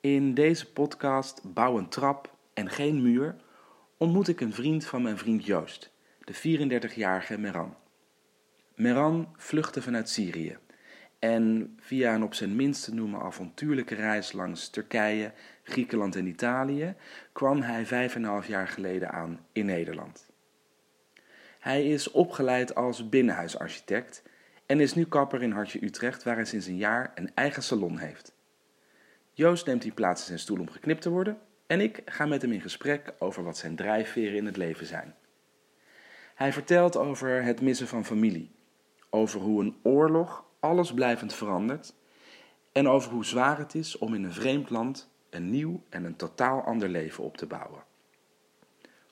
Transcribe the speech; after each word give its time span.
In 0.00 0.34
deze 0.34 0.72
podcast 0.72 1.40
Bouw 1.54 1.78
een 1.78 1.88
trap 1.88 2.36
en 2.54 2.70
geen 2.70 3.02
muur 3.02 3.36
ontmoet 3.96 4.28
ik 4.28 4.40
een 4.40 4.52
vriend 4.52 4.86
van 4.86 5.02
mijn 5.02 5.18
vriend 5.18 5.44
Joost, 5.44 5.92
de 6.24 6.34
34-jarige 6.34 7.38
Meran. 7.38 7.76
Meran 8.74 9.34
vluchtte 9.36 9.82
vanuit 9.82 10.08
Syrië 10.08 10.58
en 11.18 11.74
via 11.80 12.14
een 12.14 12.22
op 12.22 12.34
zijn 12.34 12.56
minst 12.56 12.84
te 12.84 12.94
noemen 12.94 13.20
avontuurlijke 13.20 13.94
reis 13.94 14.32
langs 14.32 14.68
Turkije, 14.68 15.32
Griekenland 15.62 16.16
en 16.16 16.26
Italië 16.26 16.94
kwam 17.32 17.62
hij 17.62 17.86
vijf 17.86 18.14
en 18.14 18.22
een 18.22 18.28
half 18.28 18.46
jaar 18.46 18.68
geleden 18.68 19.10
aan 19.10 19.46
in 19.52 19.66
Nederland. 19.66 20.30
Hij 21.58 21.88
is 21.88 22.10
opgeleid 22.10 22.74
als 22.74 23.08
binnenhuisarchitect 23.08 24.22
en 24.66 24.80
is 24.80 24.94
nu 24.94 25.04
kapper 25.04 25.42
in 25.42 25.52
Hartje 25.52 25.84
Utrecht, 25.84 26.22
waar 26.22 26.36
hij 26.36 26.44
sinds 26.44 26.66
een 26.66 26.76
jaar 26.76 27.12
een 27.14 27.30
eigen 27.34 27.62
salon 27.62 27.98
heeft. 27.98 28.38
Joost 29.32 29.66
neemt 29.66 29.82
hier 29.82 29.92
plaats 29.92 30.20
in 30.20 30.26
zijn 30.26 30.38
stoel 30.38 30.60
om 30.60 30.70
geknipt 30.70 31.02
te 31.02 31.10
worden 31.10 31.38
en 31.66 31.80
ik 31.80 32.02
ga 32.04 32.26
met 32.26 32.42
hem 32.42 32.52
in 32.52 32.60
gesprek 32.60 33.14
over 33.18 33.44
wat 33.44 33.56
zijn 33.56 33.76
drijfveren 33.76 34.36
in 34.36 34.46
het 34.46 34.56
leven 34.56 34.86
zijn. 34.86 35.14
Hij 36.34 36.52
vertelt 36.52 36.96
over 36.96 37.42
het 37.42 37.60
missen 37.60 37.88
van 37.88 38.04
familie, 38.04 38.50
over 39.10 39.40
hoe 39.40 39.62
een 39.62 39.76
oorlog 39.82 40.44
alles 40.60 40.94
blijvend 40.94 41.34
verandert 41.34 41.94
en 42.72 42.88
over 42.88 43.12
hoe 43.12 43.24
zwaar 43.24 43.58
het 43.58 43.74
is 43.74 43.98
om 43.98 44.14
in 44.14 44.24
een 44.24 44.32
vreemd 44.32 44.70
land 44.70 45.10
een 45.30 45.50
nieuw 45.50 45.82
en 45.88 46.04
een 46.04 46.16
totaal 46.16 46.62
ander 46.62 46.88
leven 46.88 47.24
op 47.24 47.36
te 47.36 47.46
bouwen. 47.46 47.82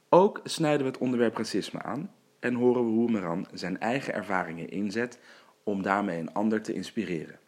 Ook 0.09 0.41
snijden 0.45 0.81
we 0.81 0.93
het 0.93 1.01
onderwerp 1.01 1.37
racisme 1.37 1.83
aan 1.83 2.15
en 2.39 2.55
horen 2.55 2.85
we 2.85 2.91
hoe 2.91 3.11
Meran 3.11 3.47
zijn 3.53 3.81
eigen 3.81 4.15
ervaringen 4.15 4.69
inzet 4.69 5.19
om 5.63 5.83
daarmee 5.83 6.19
een 6.19 6.33
ander 6.33 6.63
te 6.63 6.73
inspireren. 6.73 7.39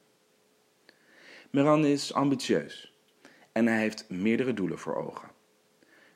Meran 1.51 1.85
is 1.85 2.15
ambitieus 2.15 2.93
en 3.53 3.67
hij 3.67 3.79
heeft 3.79 4.05
meerdere 4.11 4.55
doelen 4.55 4.79
voor 4.79 4.97
ogen. 4.97 5.29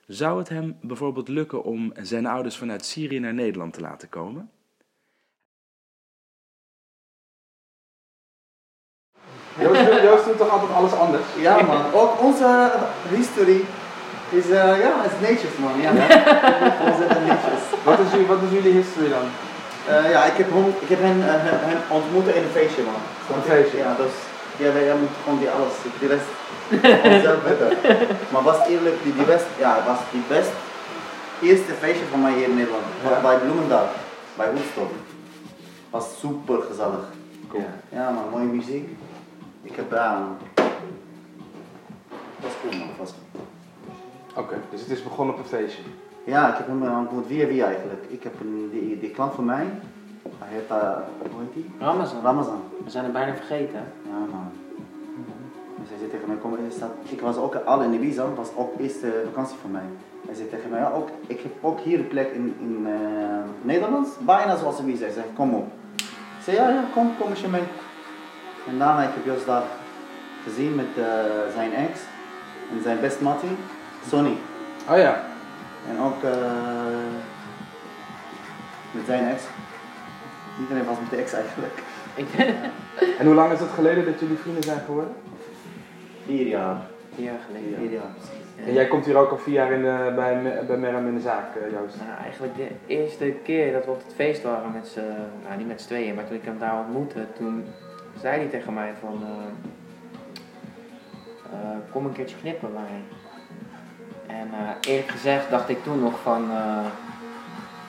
Zou 0.07 0.39
het 0.39 0.49
hem 0.49 0.77
bijvoorbeeld 0.83 1.29
lukken 1.29 1.63
om 1.65 1.93
zijn 2.01 2.27
ouders 2.27 2.57
vanuit 2.57 2.85
Syrië 2.85 3.19
naar 3.19 3.35
Nederland 3.35 3.73
te 3.73 3.81
laten 3.81 4.09
komen? 4.09 4.51
Joost, 9.59 9.85
doet- 9.91 10.03
Joost 10.03 10.25
doet 10.25 10.37
toch 10.39 10.49
altijd 10.51 10.73
alles 10.73 10.93
anders? 10.93 11.25
Ja 11.39 11.63
man, 11.63 11.93
ook 11.93 12.21
onze 12.21 12.73
history 13.09 13.65
is, 14.31 14.45
eh, 14.51 14.79
ja, 14.81 15.05
is 15.05 15.29
netjes 15.29 15.57
man. 15.57 15.81
Ja. 15.81 15.93
Netjes. 17.29 17.63
Wat 17.85 17.98
is, 17.98 18.11
jullie- 18.11 18.27
wat 18.27 18.43
is 18.43 18.51
jullie 18.51 18.73
history 18.73 19.09
dan? 19.09 19.25
Eh, 19.89 20.11
ja, 20.11 20.25
ik 20.25 20.37
heb, 20.37 20.51
hem, 20.51 20.69
ik 20.81 20.89
heb 20.89 21.01
hen, 21.01 21.21
eh, 21.29 21.35
hen, 21.45 21.59
hen 21.69 21.83
ontmoeten 21.91 22.35
in 22.37 22.43
een 22.43 22.48
feestje 22.48 22.83
man. 22.83 23.37
Een 23.37 23.43
feestje? 23.43 23.79
Ja, 23.79 23.95
dus 23.95 24.13
ja, 24.59 24.73
wij 24.73 24.85
jij 24.85 24.97
moet 24.97 25.09
gewoon 25.23 25.39
die 25.39 25.51
alles, 25.51 25.73
die 25.99 26.09
rest 26.09 26.31
zelf. 27.23 27.43
Maar 28.33 28.43
was 28.43 28.67
eerlijk, 28.69 29.03
die, 29.03 29.15
die 29.15 29.25
best, 29.25 29.47
ja, 29.59 29.85
was 29.87 29.99
die 30.13 30.23
best 30.29 30.51
eerste 31.43 31.73
feestje 31.73 32.05
van 32.05 32.21
mij 32.21 32.33
hier 32.33 32.49
in 32.49 32.55
Nederland. 32.55 32.85
Ja. 33.03 33.21
bij 33.21 33.39
Bloemendaal, 33.39 33.89
bij 34.37 34.53
Woodstock. 34.53 34.91
Was 35.91 36.19
super 36.19 36.63
gezellig. 36.63 37.05
Cool. 37.49 37.65
Ja 37.89 38.11
man, 38.11 38.31
mooie 38.31 38.53
muziek. 38.53 38.89
Ik 39.63 39.77
heb, 39.77 39.91
man. 39.91 40.37
Was 42.41 42.53
cool 42.63 42.79
man, 42.79 42.89
was 42.99 43.13
cool. 43.33 43.45
Oké, 44.45 44.55
dus 44.71 44.81
het 44.81 44.91
is 44.91 45.03
begonnen 45.03 45.35
op 45.35 45.41
een 45.41 45.49
feestje. 45.49 45.83
Ja, 46.25 46.49
ik 46.49 46.57
heb 46.57 46.67
hem 46.67 46.83
eh, 46.87 46.99
ontmoet 46.99 47.27
via 47.27 47.47
via 47.47 47.67
eigenlijk. 47.67 48.05
Ik 48.09 48.23
heb 48.23 48.41
een, 48.41 48.69
die, 48.73 49.01
die 49.01 49.11
klant 49.11 49.35
van 49.35 49.45
mij, 49.45 49.67
hij 50.39 50.48
heet, 50.48 50.70
eh, 50.70 50.97
hoe 51.30 51.41
heet 51.41 51.55
die? 51.55 51.70
Ramazan. 51.78 52.22
Ramazan. 52.22 52.62
We 52.84 52.91
zijn 52.91 53.05
het 53.05 53.12
bijna 53.12 53.34
vergeten. 53.34 53.80
Ja 54.03 54.19
man. 54.30 54.50
Dus 55.84 55.89
hij 55.89 55.98
zei 55.98 56.11
tegen 56.11 56.28
mij, 56.28 56.36
kom 56.36 56.56
eerst, 56.64 56.83
ik 57.03 57.20
was 57.20 57.36
ook 57.36 57.55
al 57.55 57.83
in 57.83 57.92
Ibiza, 57.92 58.34
was 58.34 58.48
ook 58.56 58.80
eerste 58.80 59.22
vakantie 59.25 59.56
van 59.61 59.70
mij. 59.70 59.89
Hij 60.27 60.34
zei 60.34 60.48
tegen 60.48 60.70
mij, 60.70 60.80
ja, 60.80 60.91
ook, 60.91 61.08
ik 61.27 61.41
heb 61.41 61.52
ook 61.61 61.80
hier 61.80 61.98
een 61.98 62.08
plek 62.08 62.30
in, 62.33 62.56
in 62.61 62.86
eh, 62.86 62.92
Nederland, 63.62 64.08
bijna 64.20 64.57
zoals 64.57 64.80
Ibiza. 64.80 65.05
Hij 65.05 65.13
zei, 65.13 65.27
kom 65.34 65.55
op. 65.55 65.67
Ik 65.96 66.42
zei, 66.42 66.57
ja, 66.57 66.68
ja, 66.68 66.84
kom, 66.92 67.13
kom 67.18 67.30
eens 67.30 67.40
je 67.40 67.48
mee. 67.48 67.63
En 68.68 68.79
daarna 68.79 69.02
ik 69.02 69.14
heb 69.14 69.24
Jos 69.24 69.45
daar 69.45 69.63
gezien 70.45 70.74
met 70.74 70.86
eh, 70.96 71.05
zijn 71.55 71.74
ex 71.74 72.01
en 72.70 72.83
zijn 72.83 73.01
best 73.01 73.20
mattie, 73.20 73.57
Sonny. 74.08 74.36
Oh 74.90 74.96
ja. 74.96 75.23
En 75.90 76.01
ook 76.01 76.23
met 78.90 79.07
zijn 79.07 79.29
ex. 79.29 79.42
Iedereen 80.61 80.85
was 80.85 81.01
met 81.01 81.11
de 81.11 81.17
ex 81.17 81.33
eigenlijk. 81.33 81.83
En 83.19 83.27
hoe 83.27 83.35
lang 83.35 83.53
is 83.53 83.61
het 83.61 83.69
geleden 83.69 84.05
dat 84.05 84.20
jullie 84.20 84.37
vrienden 84.37 84.63
zijn 84.63 84.81
geworden? 84.81 85.15
Vier 86.25 86.47
jaar. 86.47 86.77
vier 87.15 87.25
jaar 87.25 87.41
geleden. 87.47 87.79
Vier 87.79 87.91
jaar, 87.91 88.11
precies. 88.15 88.67
En 88.67 88.73
jij 88.73 88.87
komt 88.87 89.05
hier 89.05 89.17
ook 89.17 89.31
al 89.31 89.39
vier 89.39 89.55
jaar 89.55 89.73
in 89.73 89.83
de, 89.83 90.13
bij, 90.14 90.63
bij 90.67 90.77
Meram 90.77 91.07
in 91.07 91.14
de 91.14 91.20
zaak, 91.20 91.57
eh, 91.57 91.73
Joost. 91.73 91.97
Nou, 91.97 92.19
eigenlijk 92.23 92.57
de 92.57 92.69
eerste 92.87 93.35
keer 93.45 93.73
dat 93.73 93.85
we 93.85 93.91
op 93.91 94.03
het 94.05 94.14
feest 94.14 94.43
waren 94.43 94.73
met 94.73 94.87
z'n, 94.87 95.01
nou 95.45 95.57
niet 95.57 95.67
met 95.67 95.81
z'n 95.81 95.87
tweeën, 95.87 96.14
maar 96.14 96.27
toen 96.27 96.37
ik 96.37 96.45
hem 96.45 96.59
daar 96.59 96.79
ontmoette, 96.79 97.27
toen 97.37 97.64
zei 98.20 98.41
hij 98.41 98.48
tegen 98.48 98.75
mij 98.75 98.93
van, 99.01 99.23
eh, 99.23 99.73
eh, 101.53 101.77
kom 101.93 102.05
een 102.05 102.13
keertje 102.13 102.37
knippen 102.37 102.73
bij 102.73 102.83
mij. 102.83 103.01
En 104.37 104.51
eh, 104.53 104.91
eerlijk 104.91 105.11
gezegd 105.11 105.51
dacht 105.51 105.69
ik 105.69 105.83
toen 105.83 106.01
nog 106.01 106.20
van, 106.23 106.51
eh, 106.51 106.87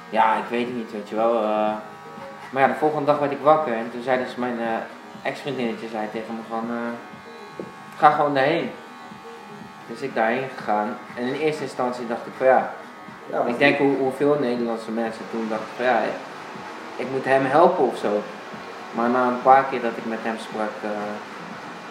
ja 0.10 0.36
ik 0.36 0.46
weet 0.50 0.66
het 0.68 0.76
niet, 0.76 0.92
weet 0.92 1.10
je 1.10 1.16
wel. 1.16 1.44
Maar 2.56 2.64
ja, 2.64 2.74
de 2.74 2.80
volgende 2.80 3.06
dag 3.06 3.20
werd 3.20 3.32
ik 3.32 3.42
wakker 3.42 3.74
en 3.74 3.92
toen 3.92 4.04
zei 4.04 4.24
dus 4.24 4.36
mijn 4.36 4.60
eh, 4.60 5.30
ex-vriendinnetje 5.30 5.88
zei 5.88 6.08
tegen 6.12 6.36
me 6.36 6.42
van, 6.50 6.64
eh, 6.70 7.66
ga 7.98 8.10
gewoon 8.10 8.34
daarheen. 8.34 8.72
Dus 9.88 10.02
ik 10.02 10.16
daarheen 10.16 10.50
gegaan 10.56 10.98
en 11.16 11.24
in 11.24 11.34
eerste 11.34 11.64
instantie 11.64 12.08
dacht 12.08 12.26
ik 12.26 12.34
van 12.38 12.48
ja, 12.48 12.74
Ja, 13.32 13.42
ik 13.46 13.58
denk 13.58 13.78
hoe, 13.78 13.98
hoeveel 13.98 14.38
Nederlandse 14.40 14.92
mensen 14.92 15.22
toen 15.32 15.48
dachten 15.50 15.68
van 15.76 15.86
ja, 15.86 16.00
ik 16.96 17.08
moet 17.12 17.26
hem 17.26 17.46
helpen 17.46 17.86
of 17.86 17.98
zo. 17.98 18.22
Maar 18.92 19.10
na 19.10 19.28
een 19.28 19.42
paar 19.42 19.64
keer 19.64 19.82
dat 19.82 19.98
ik 19.98 20.06
met 20.06 20.20
hem 20.22 20.38
sprak, 20.40 20.76
eh, 20.82 20.90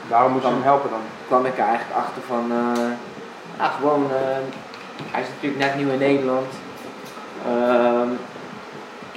Waarom 0.08 0.32
moest 0.32 0.44
je 0.44 0.50
hem 0.50 0.62
helpen 0.62 0.90
dan? 0.90 1.00
kwam 1.26 1.46
ik 1.46 1.58
er 1.58 1.64
eigenlijk 1.64 1.98
achter 1.98 2.22
van, 2.22 2.44
eh, 2.50 2.90
ja 3.58 3.68
gewoon, 3.68 4.06
hij 5.10 5.20
is 5.22 5.28
natuurlijk 5.28 5.64
net 5.64 5.76
nieuw 5.76 5.92
in 5.92 5.98
Nederland. 5.98 6.52
Ehm, 7.46 8.08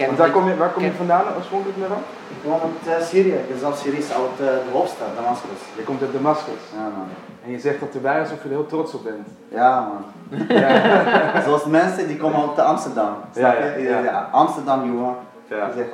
Want 0.05 0.17
dit- 0.17 0.31
kom 0.31 0.47
je, 0.49 0.55
waar 0.57 0.69
kom 0.69 0.83
je 0.83 0.91
vandaan 0.91 1.23
oorspronkelijk 1.37 1.77
Meram? 1.77 2.03
Ik 2.29 2.37
woon 2.43 2.59
uit 2.61 2.97
eh, 2.97 3.05
Syrië. 3.05 3.33
Ik 3.33 3.47
ben 3.49 3.59
zelf 3.59 3.77
Syrisch 3.77 4.11
uit 4.11 4.31
eh, 4.31 4.45
de 4.45 4.71
hoofdstad, 4.71 5.07
Damascus. 5.15 5.59
Je 5.75 5.83
komt 5.83 6.01
uit 6.01 6.13
Damascus. 6.13 6.61
Ja 6.75 6.81
man. 6.81 7.07
En 7.45 7.51
je 7.51 7.59
zegt 7.59 7.79
dat 7.79 7.93
erbij 7.93 8.19
alsof 8.19 8.37
je 8.37 8.43
er 8.43 8.55
heel 8.55 8.65
trots 8.65 8.93
op 8.93 9.03
bent. 9.03 9.27
Ja 9.47 9.79
man. 9.87 10.05
Ja. 10.47 11.41
Zoals 11.45 11.65
mensen 11.65 12.07
die 12.07 12.17
komen 12.17 12.49
uit 12.49 12.59
Amsterdam. 12.59 13.15
Ja, 13.33 13.53
ja, 13.53 13.65
je? 13.65 13.81
ja. 13.83 13.99
ja. 13.99 14.29
Amsterdam 14.31 14.85
jongen. 14.85 15.15
ja. 15.47 15.65
Ik 15.65 15.73
zeg. 15.75 15.85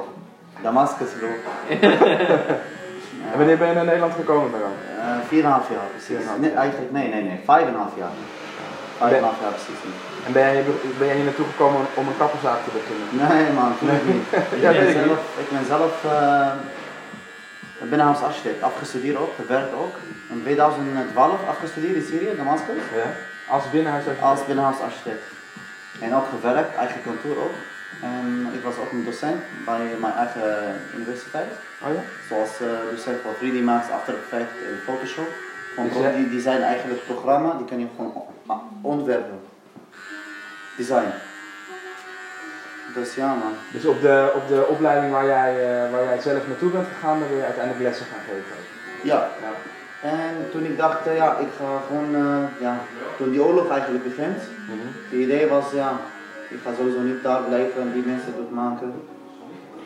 Damascus 0.61 1.09
bro. 1.19 1.27
En 3.31 3.37
wanneer 3.37 3.57
ben 3.57 3.67
je 3.67 3.73
naar 3.73 3.85
Nederland 3.85 4.13
gekomen? 4.13 4.51
Eh, 4.53 5.37
en 5.37 5.45
een 5.45 5.51
half 5.51 5.69
jaar 5.69 5.85
precies. 5.91 6.25
4,5 6.25 6.39
Nee, 6.39 6.51
eigenlijk 6.51 6.91
nee, 6.91 7.09
nee, 7.09 7.21
nee. 7.23 7.39
Vijf 7.45 7.61
en 7.67 7.73
een 7.73 7.79
half 7.79 7.97
jaar. 7.97 8.09
Vijf 9.03 9.13
en 9.13 9.23
een 9.23 9.29
half 9.29 9.41
jaar 9.41 9.55
precies 9.59 9.81
niet. 9.87 9.99
En 10.25 10.31
ben 10.35 10.43
jij, 10.43 10.63
ben 10.99 11.07
jij 11.07 11.15
hier 11.15 11.29
naartoe 11.29 11.49
gekomen 11.53 11.81
om 11.99 12.05
een 12.07 12.21
kapperszaak 12.21 12.59
te 12.65 12.71
beginnen? 12.77 13.07
Nee 13.23 13.47
man, 13.57 13.69
natuurlijk 13.69 14.05
niet. 14.13 14.25
Ja, 14.63 14.69
ik, 14.69 14.79
ben 14.79 14.89
ik 14.89 14.97
zelf, 15.05 15.21
ik 15.43 15.49
ben 15.55 15.65
zelf 15.73 15.93
eh 16.03 16.51
binnenhuis 17.89 18.21
architect, 18.21 18.63
afgestudeerd 18.63 19.17
ook, 19.17 19.33
gewerkt 19.35 19.73
ook. 19.73 19.95
In 20.29 20.41
2012 20.43 21.47
afgestudeerd 21.47 21.95
in 21.95 22.05
Syrië, 22.09 22.35
Damascus, 22.37 22.83
Ja. 22.95 23.09
Als 23.55 23.69
binnenhuisarchitect? 23.69 24.29
als 24.31 24.45
binnenhuisarchitect. 24.45 25.23
En 25.99 26.15
ook 26.15 26.27
gewerkt, 26.35 26.75
eigen 26.75 27.01
kantoor 27.01 27.37
ook. 27.45 27.55
En 28.01 28.49
ik 28.53 28.63
was 28.63 28.77
ook 28.77 28.91
een 28.91 29.05
docent 29.05 29.41
bij 29.65 29.95
mijn 29.99 30.13
eigen 30.13 30.75
universiteit. 30.95 31.51
Oh 31.83 31.89
ja? 31.95 32.01
Zoals 32.29 32.53
eh, 32.61 32.67
docent 32.91 33.17
voor 33.23 33.35
3D 33.41 33.63
Max, 33.63 33.89
After 33.89 34.13
Effects 34.23 34.55
en 34.67 34.75
Photoshop. 34.85 35.31
Gewoon 35.73 35.89
Dus 35.89 36.15
die, 36.15 36.29
die 36.29 36.41
zijn 36.41 36.61
eigenlijk 36.61 37.05
programma, 37.05 37.53
die 37.57 37.65
kan 37.65 37.79
je 37.79 37.87
gewoon 37.95 38.13
ontwerpen. 38.81 39.39
Design. 40.77 41.11
Dus 42.93 43.15
ja 43.15 43.27
man. 43.27 43.53
Dus 43.71 43.85
op 43.85 44.01
de, 44.01 44.31
op 44.35 44.47
de 44.47 44.65
opleiding 44.67 45.11
waar 45.13 45.25
jij, 45.25 45.51
eh, 45.85 45.91
waar 45.91 46.03
jij 46.03 46.19
zelf 46.21 46.47
naartoe 46.47 46.69
bent 46.71 46.87
gegaan, 46.93 47.19
daar 47.19 47.27
wil 47.27 47.37
je 47.37 47.43
uiteindelijk 47.43 47.83
lessen 47.83 48.05
gaan 48.05 48.23
geven. 48.27 48.55
Ja, 49.03 49.15
Ja. 49.41 49.51
En 50.09 50.35
toen 50.51 50.63
ik 50.65 50.77
dacht, 50.77 51.07
eh, 51.07 51.15
ja, 51.15 51.37
ik 51.37 51.47
ga 51.57 51.65
gewoon, 51.87 52.09
eh, 52.15 52.61
ja, 52.65 52.73
toen 53.17 53.31
die 53.31 53.43
oorlog 53.43 53.69
eigenlijk 53.69 54.03
begint, 54.03 54.37
Mhm. 54.37 54.87
het 55.09 55.19
idee 55.25 55.47
was, 55.47 55.71
ja, 55.71 55.89
ik 56.49 56.59
ga 56.63 56.69
sowieso 56.77 56.99
niet 56.99 57.23
daar 57.23 57.41
blijven 57.41 57.81
en 57.81 57.91
die 57.93 58.05
mensen 58.05 58.33
doodmaken. 58.37 58.93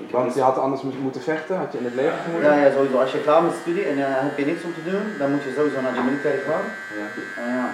Ik 0.04 0.12
Want 0.12 0.34
je 0.34 0.42
had 0.42 0.58
anders 0.58 0.82
mo- 0.82 0.92
moeten 1.08 1.22
vechten, 1.22 1.58
had 1.58 1.72
je 1.72 1.78
in 1.78 1.86
het 1.86 1.94
leger 1.96 2.20
moeten? 2.32 2.50
ja, 2.52 2.56
ja, 2.66 2.72
sowieso. 2.72 2.98
Als 3.00 3.12
je 3.12 3.22
klaar 3.22 3.42
bent 3.42 3.54
met 3.54 3.62
studie 3.62 3.84
en 3.92 3.98
eh, 3.98 4.06
heb 4.28 4.38
je 4.38 4.46
niks 4.46 4.64
om 4.64 4.74
te 4.74 4.84
doen, 4.92 5.04
dan 5.20 5.32
moet 5.32 5.44
je 5.44 5.54
sowieso 5.58 5.82
naar 5.82 5.94
de 5.94 6.02
militaire 6.10 6.42
gaan. 6.50 6.66
Ja. 7.00 7.08
En 7.44 7.50
ja, 7.60 7.68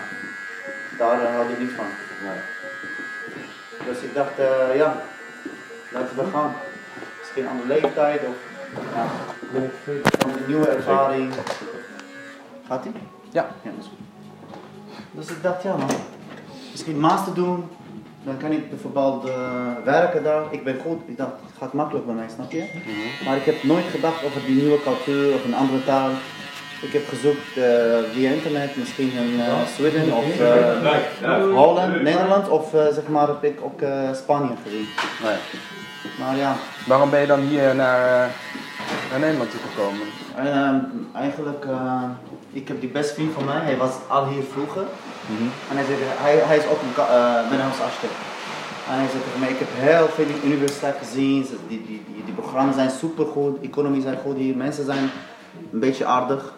daar 0.98 1.26
eh, 1.26 1.36
had 1.36 1.50
ik 1.50 1.60
niet 1.60 1.72
van. 1.72 1.86
Nee. 2.24 2.40
Dus 3.86 4.02
ik 4.02 4.14
dacht, 4.14 4.40
eh, 4.40 4.76
ja, 4.76 4.96
laten 5.92 6.16
we 6.16 6.24
gaan. 6.34 6.54
Misschien 7.20 7.48
andere 7.48 7.68
leeftijd 7.68 8.22
of 8.22 8.36
ja, 8.94 9.06
een 9.54 10.44
nieuwe 10.48 10.68
ervaring. 10.68 11.34
Gaat 12.68 12.86
ie? 12.86 12.92
Ja. 13.30 13.48
Ja, 13.62 13.70
dat 13.70 13.80
is 13.80 13.86
goed. 13.86 14.04
Dus 15.12 15.30
ik 15.30 15.44
dacht, 15.44 15.64
ja 15.64 15.76
man, 15.76 15.90
misschien 16.72 17.00
master 17.00 17.34
doen. 17.34 17.70
Dan 18.24 18.38
kan 18.38 18.52
ik 18.52 18.70
bijvoorbeeld 18.70 19.26
eh, 19.28 19.72
werken 19.84 20.24
daar. 20.24 20.44
Ik 20.50 20.64
ben 20.64 20.80
goed. 20.80 21.02
Ik 21.06 21.18
dacht, 21.18 21.32
het 21.32 21.58
gaat 21.58 21.74
makkelijk 21.74 22.06
bij 22.06 22.16
mij, 22.16 22.30
snap 22.34 22.52
je? 22.52 22.66
Maar 23.26 23.38
ik 23.38 23.44
heb 23.44 23.64
nooit 23.64 23.86
gedacht 23.86 24.26
over 24.26 24.42
die 24.46 24.56
nieuwe 24.56 24.82
cultuur 24.84 25.34
of 25.34 25.46
een 25.46 25.56
andere 25.56 25.84
taal. 25.84 26.10
Ik 26.88 26.94
heb 26.94 27.08
gezocht 27.08 27.58
eh, 27.58 27.64
via 28.14 28.32
internet, 28.32 28.76
misschien 28.78 29.12
in 29.12 29.40
eh, 29.40 29.54
Zweden 29.78 30.12
of 30.14 30.40
eh, 30.40 30.82
Holland, 31.56 32.02
Nederland 32.02 32.50
of 32.50 32.74
eh, 32.74 32.86
zeg 32.94 33.08
maar 33.08 33.28
heb 33.28 33.44
ik 33.44 33.60
ook 33.62 33.82
eh, 33.82 34.10
Spanje 34.14 34.54
gezien. 34.64 34.88
Nee. 35.24 35.36
Maar 36.20 36.36
ja, 36.38 36.56
Waarom 36.88 37.10
ben 37.10 37.22
je 37.22 37.28
dan 37.28 37.40
hier 37.40 37.76
naar, 37.76 38.00
eh, 38.24 38.30
naar 39.12 39.20
Nederland 39.20 39.52
toe 39.52 39.60
gekomen? 39.70 40.08
Ehm, 40.38 40.76
eigenlijk, 41.24 41.66
uh, 41.70 42.04
ik 42.52 42.68
heb 42.68 42.80
die 42.80 42.90
beste 42.90 43.14
vriend 43.14 43.34
van 43.34 43.46
mij, 43.46 43.60
hij 43.62 43.78
was 43.78 43.92
al 44.08 44.28
hier 44.28 44.44
vroeger. 44.52 44.82
En 45.70 45.76
hij, 45.78 45.86
zei, 45.86 45.98
hij, 46.02 46.36
hij 46.48 46.58
is 46.58 46.66
ook 46.66 46.82
een 46.82 46.94
ka- 46.94 47.08
eh, 47.08 47.50
binnenhuis 47.50 47.82
architect. 47.82 48.14
En 48.90 48.94
hij 49.00 49.08
zei 49.12 49.24
tegen 49.24 49.40
mij, 49.40 49.50
ik 49.50 49.60
heb 49.60 49.68
heel 49.74 50.08
veel 50.08 50.26
universiteiten 50.52 51.06
gezien, 51.06 51.48
die, 51.68 51.84
die, 51.88 52.04
die, 52.14 52.24
die 52.26 52.34
programma's 52.34 52.76
zijn 52.76 52.90
supergoed, 52.90 53.62
economie 53.62 54.02
zijn 54.02 54.18
goed 54.24 54.36
hier, 54.38 54.56
mensen 54.56 54.86
zijn 54.86 55.10
een 55.74 55.80
beetje 55.80 56.06
aardig. 56.06 56.54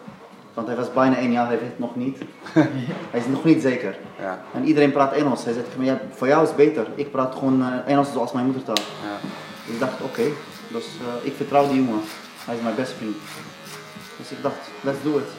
Want 0.56 0.68
hij 0.68 0.76
was 0.76 0.92
bijna 0.92 1.16
één 1.16 1.32
jaar, 1.32 1.46
hij 1.46 1.58
weet 1.58 1.68
het 1.68 1.78
nog 1.78 1.96
niet. 1.96 2.18
hij 3.12 3.20
is 3.20 3.26
nog 3.26 3.44
niet 3.44 3.62
zeker. 3.62 3.96
Ja. 4.18 4.42
En 4.54 4.64
iedereen 4.64 4.92
praat 4.92 5.12
Engels. 5.12 5.44
Hij 5.44 5.54
mij, 5.76 5.86
ja, 5.86 6.00
voor 6.10 6.26
jou 6.26 6.42
is 6.42 6.48
het 6.48 6.56
beter. 6.56 6.86
Ik 6.94 7.10
praat 7.10 7.34
gewoon 7.34 7.62
eh, 7.62 7.92
Engels 7.92 8.12
zoals 8.12 8.32
mijn 8.32 8.44
moedertaal. 8.44 8.76
Ja. 8.76 9.28
Dus 9.64 9.74
ik 9.74 9.80
dacht, 9.80 10.00
oké, 10.00 10.22
dus 10.68 10.84
eh, 10.84 11.26
ik 11.26 11.34
vertrouw 11.36 11.68
die 11.68 11.84
jongen. 11.84 12.00
Hij 12.44 12.56
is 12.56 12.62
mijn 12.62 12.74
beste 12.74 12.94
vriend. 12.94 13.16
Dus 14.18 14.30
ik 14.30 14.42
dacht, 14.42 14.70
let's 14.80 15.02
do 15.02 15.18
it. 15.18 15.30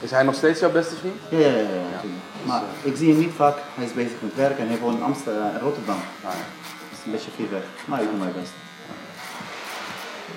Is 0.00 0.10
hij 0.10 0.22
nog 0.22 0.34
steeds 0.34 0.60
jouw 0.60 0.72
beste 0.72 0.96
vriend? 0.96 1.16
Ja, 1.28 1.38
ja, 1.38 1.46
ja. 1.46 1.58
ja, 1.58 1.90
natuurlijk. 1.92 2.22
Maar 2.44 2.62
ik 2.82 2.96
zie 2.96 3.10
hem 3.10 3.18
niet 3.18 3.34
vaak. 3.36 3.56
Hij 3.74 3.84
is 3.84 3.92
bezig 3.92 4.20
met 4.20 4.34
werk 4.34 4.58
en 4.58 4.68
hij 4.68 4.78
woont 4.78 4.96
in 4.96 5.02
Amsterdam, 5.02 5.50
in 5.54 5.60
Rotterdam. 5.60 6.00
Ja. 6.22 6.28
Dat 6.28 6.98
is 6.98 7.04
een 7.04 7.12
beetje 7.12 7.30
ver 7.30 7.50
weg. 7.50 7.62
Maar 7.84 8.02
ik 8.02 8.08
doe 8.10 8.18
mijn 8.18 8.32
best. 8.40 8.52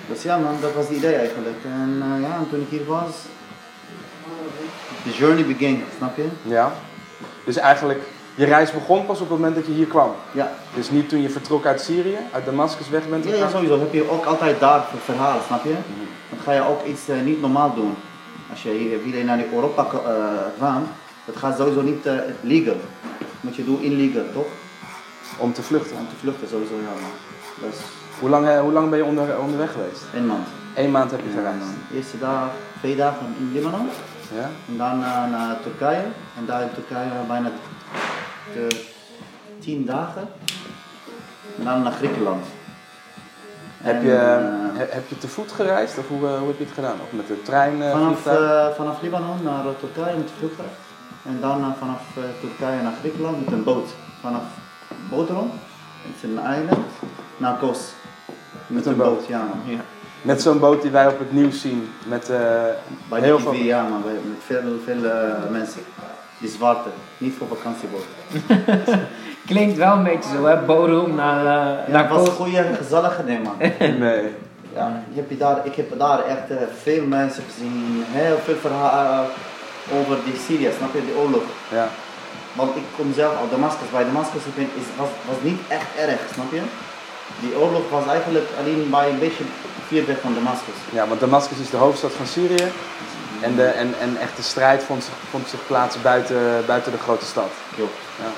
Dus 0.08 0.22
ja 0.22 0.38
man, 0.38 0.56
dat 0.60 0.74
was 0.74 0.88
het 0.88 0.96
idee 0.96 1.14
eigenlijk. 1.14 1.56
En 1.64 2.02
eh, 2.02 2.20
ja, 2.28 2.36
en 2.36 2.48
toen 2.50 2.60
ik 2.60 2.68
hier 2.68 2.86
was, 2.86 3.14
the 5.04 5.10
journey 5.10 5.44
began, 5.44 5.82
snap 5.96 6.16
je? 6.16 6.26
Ja. 6.42 6.72
Dus 7.44 7.56
eigenlijk, 7.56 8.00
je 8.34 8.44
reis 8.44 8.72
begon 8.72 9.06
pas 9.06 9.20
op 9.20 9.28
het 9.30 9.38
moment 9.38 9.54
dat 9.54 9.66
je 9.66 9.72
hier 9.72 9.86
kwam. 9.86 10.10
Ja. 10.32 10.52
Dus 10.74 10.90
niet 10.90 11.08
toen 11.08 11.22
je 11.22 11.30
vertrok 11.30 11.66
uit 11.66 11.80
Syrië, 11.80 12.16
uit 12.32 12.44
Damascus 12.44 12.88
weg 12.88 13.08
bent 13.08 13.24
Ja, 13.24 13.30
gegaan? 13.30 13.46
ja, 13.46 13.52
sowieso 13.54 13.78
heb 13.78 13.92
je 13.92 14.10
ook 14.10 14.24
altijd 14.24 14.60
daar 14.60 14.84
voor 14.90 15.00
verhalen, 15.00 15.42
snap 15.46 15.64
je? 15.64 15.74
Dan 16.30 16.38
ga 16.44 16.52
je 16.52 16.68
ook 16.68 16.84
iets 16.84 17.08
eh, 17.08 17.20
niet 17.20 17.40
normaal 17.40 17.74
doen. 17.74 17.94
Als 18.50 18.62
je 18.62 18.70
hier 18.70 19.10
weer 19.12 19.24
naar 19.24 19.44
Europa 19.52 19.86
gaat, 20.58 20.82
dat 21.24 21.36
gaat 21.36 21.56
sowieso 21.56 21.82
niet 21.82 22.06
eh, 22.06 22.14
legal. 22.40 22.76
Moet 23.40 23.56
je 23.56 23.64
doen 23.64 23.80
illegal, 23.80 24.24
toch? 24.32 24.46
Om 25.36 25.52
te 25.52 25.62
vluchten. 25.62 25.96
Om 25.96 26.08
te 26.08 26.14
vluchten 26.20 26.48
sowieso, 26.48 26.74
ja 26.74 27.00
man. 27.00 27.10
Dus 27.70 27.78
Hoe 28.20 28.28
lang, 28.30 28.58
hoe 28.60 28.72
lang 28.72 28.90
ben 28.90 28.98
je 28.98 29.04
onder, 29.04 29.38
onderweg 29.38 29.72
geweest? 29.72 30.02
één 30.14 30.26
maand. 30.26 30.46
Eén 30.74 30.90
maand 30.90 31.10
heb 31.10 31.20
je 31.26 31.30
gereisd. 31.34 31.66
Eerste 31.94 32.18
dag, 32.18 32.48
twee 32.78 32.96
dagen 32.96 33.34
in 33.38 33.50
Libanon. 33.52 33.88
Ja? 34.34 34.48
En 34.68 34.76
dan 34.76 35.02
eh, 35.02 35.30
naar 35.30 35.60
Turkije. 35.62 36.02
En 36.38 36.46
daar 36.46 36.62
in 36.62 36.72
Turkije 36.74 37.10
bijna 37.28 37.50
de 38.54 38.84
tien 39.60 39.84
dagen. 39.84 40.28
En 41.58 41.64
dan 41.64 41.82
naar 41.82 41.92
Griekenland. 41.92 42.44
Heb 43.78 44.02
je, 44.02 44.14
eh, 44.16 44.78
he- 44.78 44.86
heb 44.90 45.08
je 45.08 45.18
te 45.18 45.28
voet 45.28 45.52
gereisd 45.52 45.98
of 45.98 46.08
hoe, 46.08 46.26
eh, 46.28 46.38
hoe 46.38 46.46
heb 46.48 46.58
je 46.58 46.64
het 46.64 46.74
gedaan? 46.74 46.96
Of 47.02 47.12
met 47.12 47.26
de 47.26 47.42
trein, 47.42 47.82
vanaf, 47.90 48.28
vanaf 48.76 49.02
Libanon 49.02 49.42
naar 49.42 49.64
Turkije 49.80 50.16
met 50.16 50.30
vliegtuig. 50.38 50.68
En 51.24 51.38
dan 51.40 51.74
vanaf 51.78 52.00
Turkije 52.40 52.82
naar 52.82 52.92
Griekenland 53.00 53.44
met 53.44 53.52
een 53.54 53.64
boot. 53.64 53.88
Vanaf 54.20 54.42
Bodrum, 55.10 55.50
het 56.02 56.16
is 56.16 56.22
een 56.22 56.38
eiland, 56.38 56.86
naar 57.36 57.56
Kos. 57.56 57.78
Met, 58.66 58.86
een 58.86 58.92
een 58.92 58.98
boot? 58.98 59.18
boot, 59.18 59.26
ja. 59.26 59.44
Ja. 59.64 59.80
Met 60.24 60.42
zo'n 60.42 60.58
boot 60.58 60.82
die 60.82 60.90
wij 60.90 61.06
op 61.06 61.18
het 61.18 61.32
nieuws 61.32 61.60
zien. 61.60 61.88
Met 62.06 62.30
eh, 62.30 62.38
Bij 63.08 63.20
heel 63.20 63.36
de 63.36 63.42
TV, 63.42 63.48
veel... 63.50 63.64
ja 63.64 63.82
man, 63.82 64.02
bij- 64.02 64.12
met 64.12 64.38
veel, 64.46 64.62
veel 64.84 65.10
eh, 65.10 65.50
mensen. 65.50 65.80
Die 66.38 66.48
zwarte, 66.48 66.88
niet 67.18 67.34
voor 67.38 67.46
vakantieboot. 67.46 68.04
Klinkt 69.46 69.76
wel 69.76 69.92
een 69.96 70.02
beetje 70.02 70.30
zo, 70.36 70.44
hè? 70.44 70.56
Bodrum 70.56 71.14
naar, 71.14 71.44
Ja, 71.44 71.84
naar 71.88 72.02
het 72.08 72.12
was 72.18 72.28
een 72.28 72.34
goede, 72.34 72.64
gezellige 72.82 73.24
ding 73.24 73.42
man. 73.42 73.56
Nee. 74.04 74.22
Ja, 74.74 75.02
je 75.12 75.20
hebt 75.26 75.38
daar, 75.38 75.60
ik 75.66 75.74
heb 75.74 75.98
daar 75.98 76.24
echt 76.24 76.50
eh, 76.50 76.56
veel 76.82 77.04
mensen 77.04 77.42
gezien, 77.52 78.04
heel 78.08 78.36
veel 78.44 78.56
verhalen 78.56 79.26
over 80.00 80.16
die 80.24 80.36
Syrië, 80.46 80.70
snap 80.78 80.94
je, 80.94 81.04
die 81.04 81.16
oorlog. 81.16 81.42
Ja. 81.68 81.88
Want 82.52 82.76
ik 82.76 82.82
kom 82.96 83.12
zelf 83.14 83.40
uit 83.40 83.50
Damascus, 83.50 83.90
bij 83.92 84.04
Damascus 84.04 84.44
ik 84.44 84.54
ben, 84.54 84.68
is, 84.74 84.86
was, 84.96 85.08
was 85.28 85.36
niet 85.42 85.60
echt 85.68 85.86
erg, 86.08 86.20
snap 86.32 86.52
je? 86.52 86.60
Die 87.40 87.56
oorlog 87.58 87.82
was 87.90 88.06
eigenlijk 88.06 88.46
alleen 88.58 88.90
bij 88.90 89.08
een 89.10 89.18
beetje 89.18 89.44
vier 89.86 90.06
weg 90.06 90.16
van 90.20 90.34
Damascus. 90.34 90.74
ja, 90.90 91.06
want 91.08 91.20
Damascus 91.20 91.58
is 91.58 91.70
de 91.70 91.76
hoofdstad 91.76 92.12
van 92.12 92.26
Syrië. 92.26 92.66
En, 93.40 93.56
de, 93.56 93.66
en, 93.66 93.94
en 94.00 94.16
echt 94.20 94.36
de 94.36 94.42
strijd 94.42 94.82
vond 94.82 95.04
zich, 95.04 95.12
vond 95.30 95.48
zich 95.48 95.66
plaats 95.66 96.02
buiten, 96.02 96.64
buiten 96.66 96.92
de 96.92 96.98
grote 96.98 97.24
stad. 97.24 97.50
Klopt. 97.76 97.98
Ja. 98.22 98.30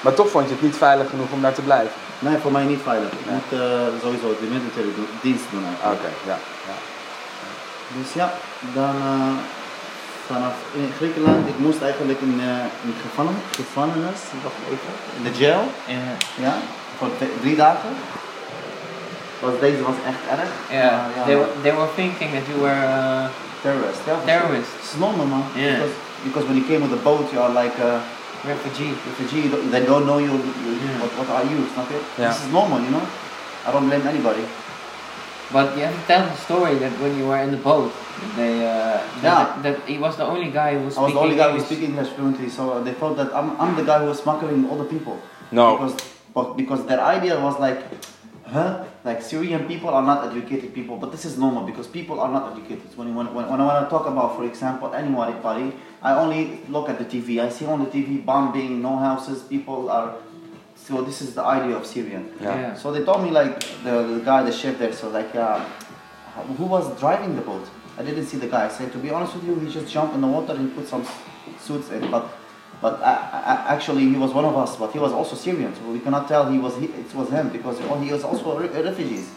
Maar 0.00 0.14
toch 0.14 0.28
vond 0.30 0.46
je 0.48 0.52
het 0.54 0.62
niet 0.62 0.76
veilig 0.76 1.10
genoeg 1.10 1.30
om 1.30 1.42
daar 1.42 1.54
te 1.54 1.60
blijven? 1.62 1.92
Nee, 2.18 2.36
voor 2.38 2.52
mij 2.52 2.64
niet 2.64 2.80
veilig. 2.82 3.10
Ik 3.12 3.26
Nee. 3.26 3.34
moet 3.34 3.60
eh, 3.60 4.00
sowieso 4.02 4.28
de 4.40 4.46
militaire 4.56 4.90
dienst 5.20 5.44
doen 5.50 5.64
Oké, 5.64 5.86
eigenlijk. 5.86 6.14
ja. 6.26 6.38
ja. 6.70 6.76
Dus 7.98 8.12
ja, 8.12 8.32
dan 8.74 8.94
eh, 9.12 9.34
vanaf 10.26 10.54
in 10.72 10.90
Griekenland, 10.96 11.48
ik 11.48 11.58
moest 11.58 11.80
eigenlijk 11.82 12.20
in, 12.20 12.40
eh 12.40 12.86
in 12.88 12.94
gevangen, 13.06 13.36
gevangenis, 13.54 14.20
wacht 14.42 14.60
even, 14.72 14.92
in 15.16 15.22
de 15.32 15.38
jail. 15.44 15.64
Ja. 16.46 16.54
Ja, 17.00 17.06
voor 17.06 17.08
twee- 17.16 17.32
drie 17.40 17.56
dagen. 17.56 17.90
Was, 19.40 19.52
deze 19.60 19.82
was 19.82 19.94
echt 20.06 20.22
erg. 20.40 20.50
Yeah, 20.70 20.90
Maar 21.16 21.24
they, 21.26 21.36
were, 21.36 21.48
they 21.62 21.74
were 21.74 21.88
thinking 21.94 22.30
that 22.32 22.44
you 22.50 22.58
were 22.60 22.82
uh, 22.86 23.24
terrorist. 23.62 24.00
Ja, 24.06 24.14
terrorists, 24.24 24.72
It's 24.82 24.96
normal 24.98 25.26
man. 25.26 25.44
Yeah. 25.54 25.72
Because, 25.74 25.94
because 26.24 26.44
when 26.48 26.56
you 26.56 26.66
came 26.66 26.80
with 26.80 26.90
the 26.96 27.02
boat, 27.02 27.30
you 27.32 27.40
are 27.42 27.52
like 27.62 27.76
a 27.82 28.00
refugee. 28.46 28.92
refugee. 29.10 29.44
They 29.70 29.84
don't 29.84 30.04
know 30.04 30.18
you. 30.18 30.32
you- 30.32 30.78
Yeah. 30.84 31.00
What, 31.00 31.10
what 31.18 31.28
are 31.36 31.44
you? 31.52 31.58
Snap 31.74 31.88
je? 31.88 31.98
Yeah. 32.18 32.28
This 32.32 32.44
is 32.44 32.50
normal, 32.52 32.78
you 32.80 32.90
know. 32.90 33.04
I 33.66 33.70
don't 33.72 33.86
blame 33.88 34.06
anybody. 34.08 34.44
But 35.52 35.76
you 35.76 35.82
have 35.84 35.94
to 36.00 36.04
tell 36.06 36.22
the 36.32 36.36
story 36.46 36.74
that 36.78 36.92
when 37.02 37.18
you 37.18 37.26
were 37.28 37.42
in 37.42 37.50
the 37.50 37.60
boat, 37.70 37.92
they 38.36 38.52
uh, 38.64 38.70
Yeah. 38.70 38.98
that, 39.22 39.62
that 39.62 39.76
he 39.86 39.98
was 39.98 40.16
the 40.16 40.24
only 40.24 40.50
guy 40.50 40.74
who 40.78 40.84
was 40.84 40.96
I 40.96 41.00
was 41.02 41.12
the 41.12 41.18
only 41.18 41.34
speaking 41.34 41.44
guy 41.44 41.50
who 41.52 41.58
English. 41.58 41.66
speak 41.66 41.82
English 41.88 42.08
fluently, 42.16 42.48
so 42.50 42.62
they 42.84 42.92
thought 42.94 43.16
that 43.16 43.28
I'm, 43.34 43.48
I'm 43.60 43.74
the 43.76 43.84
guy 43.84 43.98
who 43.98 44.06
was 44.06 44.18
smuggling 44.18 44.66
all 44.70 44.76
the 44.78 44.88
people. 44.88 45.16
No. 45.50 45.76
Because, 45.76 45.94
but 46.34 46.56
because 46.56 46.84
their 46.86 47.00
idea 47.00 47.40
was 47.40 47.58
like, 47.60 47.78
huh? 48.44 48.84
Like 49.04 49.22
Syrian 49.22 49.66
people 49.66 49.90
are 49.90 50.02
not 50.02 50.30
educated 50.30 50.74
people, 50.74 50.96
but 50.96 51.12
this 51.12 51.24
is 51.24 51.38
normal 51.38 51.64
because 51.64 51.86
people 51.86 52.20
are 52.20 52.30
not 52.30 52.52
educated. 52.52 52.96
When, 52.96 53.14
when, 53.14 53.32
when, 53.32 53.48
when 53.48 53.60
I 53.60 53.66
want 53.66 53.86
to 53.86 53.90
talk 53.90 54.06
about, 54.06 54.36
for 54.36 54.44
example, 54.44 54.92
anybody, 54.94 55.34
Party, 55.40 55.72
I 56.02 56.14
only 56.14 56.60
look 56.68 56.88
at 56.88 56.98
the 56.98 57.04
TV. 57.04 57.40
I 57.40 57.48
see 57.50 57.66
on 57.66 57.84
the 57.84 57.90
TV 57.90 58.24
bombing, 58.24 58.82
no 58.82 58.96
houses, 58.96 59.42
people 59.42 59.90
are. 59.90 60.16
So 60.74 61.02
this 61.02 61.22
is 61.22 61.34
the 61.34 61.42
idea 61.42 61.76
of 61.76 61.86
Syrian. 61.86 62.32
Ja. 62.40 62.54
Yeah. 62.54 62.74
So 62.74 62.92
they 62.92 63.04
told 63.04 63.22
me 63.22 63.30
like 63.30 63.60
the, 63.84 64.02
the 64.02 64.20
guy, 64.24 64.42
the 64.42 64.52
chef 64.52 64.78
there, 64.78 64.92
so 64.92 65.08
like, 65.08 65.34
uh, 65.34 65.60
who 66.58 66.64
was 66.64 66.98
driving 66.98 67.36
the 67.36 67.42
boat? 67.42 67.66
I 67.96 68.02
didn't 68.02 68.26
see 68.26 68.38
the 68.38 68.48
guy. 68.48 68.66
I 68.66 68.68
said, 68.68 68.90
to 68.92 68.98
be 68.98 69.10
honest 69.10 69.34
with 69.36 69.44
you, 69.44 69.54
he 69.54 69.70
just 69.70 69.90
jumped 69.90 70.14
in 70.14 70.20
the 70.20 70.26
water 70.26 70.52
and 70.52 70.74
put 70.74 70.88
some 70.88 71.06
suits 71.60 71.90
in, 71.90 72.10
but. 72.10 72.28
But 72.80 73.00
I, 73.02 73.12
I, 73.12 73.74
actually, 73.74 74.02
he 74.08 74.16
was 74.16 74.32
one 74.32 74.44
of 74.44 74.56
us. 74.56 74.76
But 74.76 74.92
he 74.92 74.98
was 74.98 75.12
also 75.12 75.36
Syrian, 75.36 75.74
so 75.74 75.82
we 75.90 76.00
cannot 76.00 76.28
tell 76.28 76.50
he 76.50 76.58
was 76.58 76.76
he, 76.76 76.86
it 76.86 77.14
was 77.14 77.28
him 77.30 77.48
because 77.48 77.80
oh, 77.82 77.98
he 78.00 78.12
was 78.12 78.24
also 78.24 78.58
a 78.58 78.60
re- 78.62 78.68
a 78.78 78.82
refugees. 78.82 79.30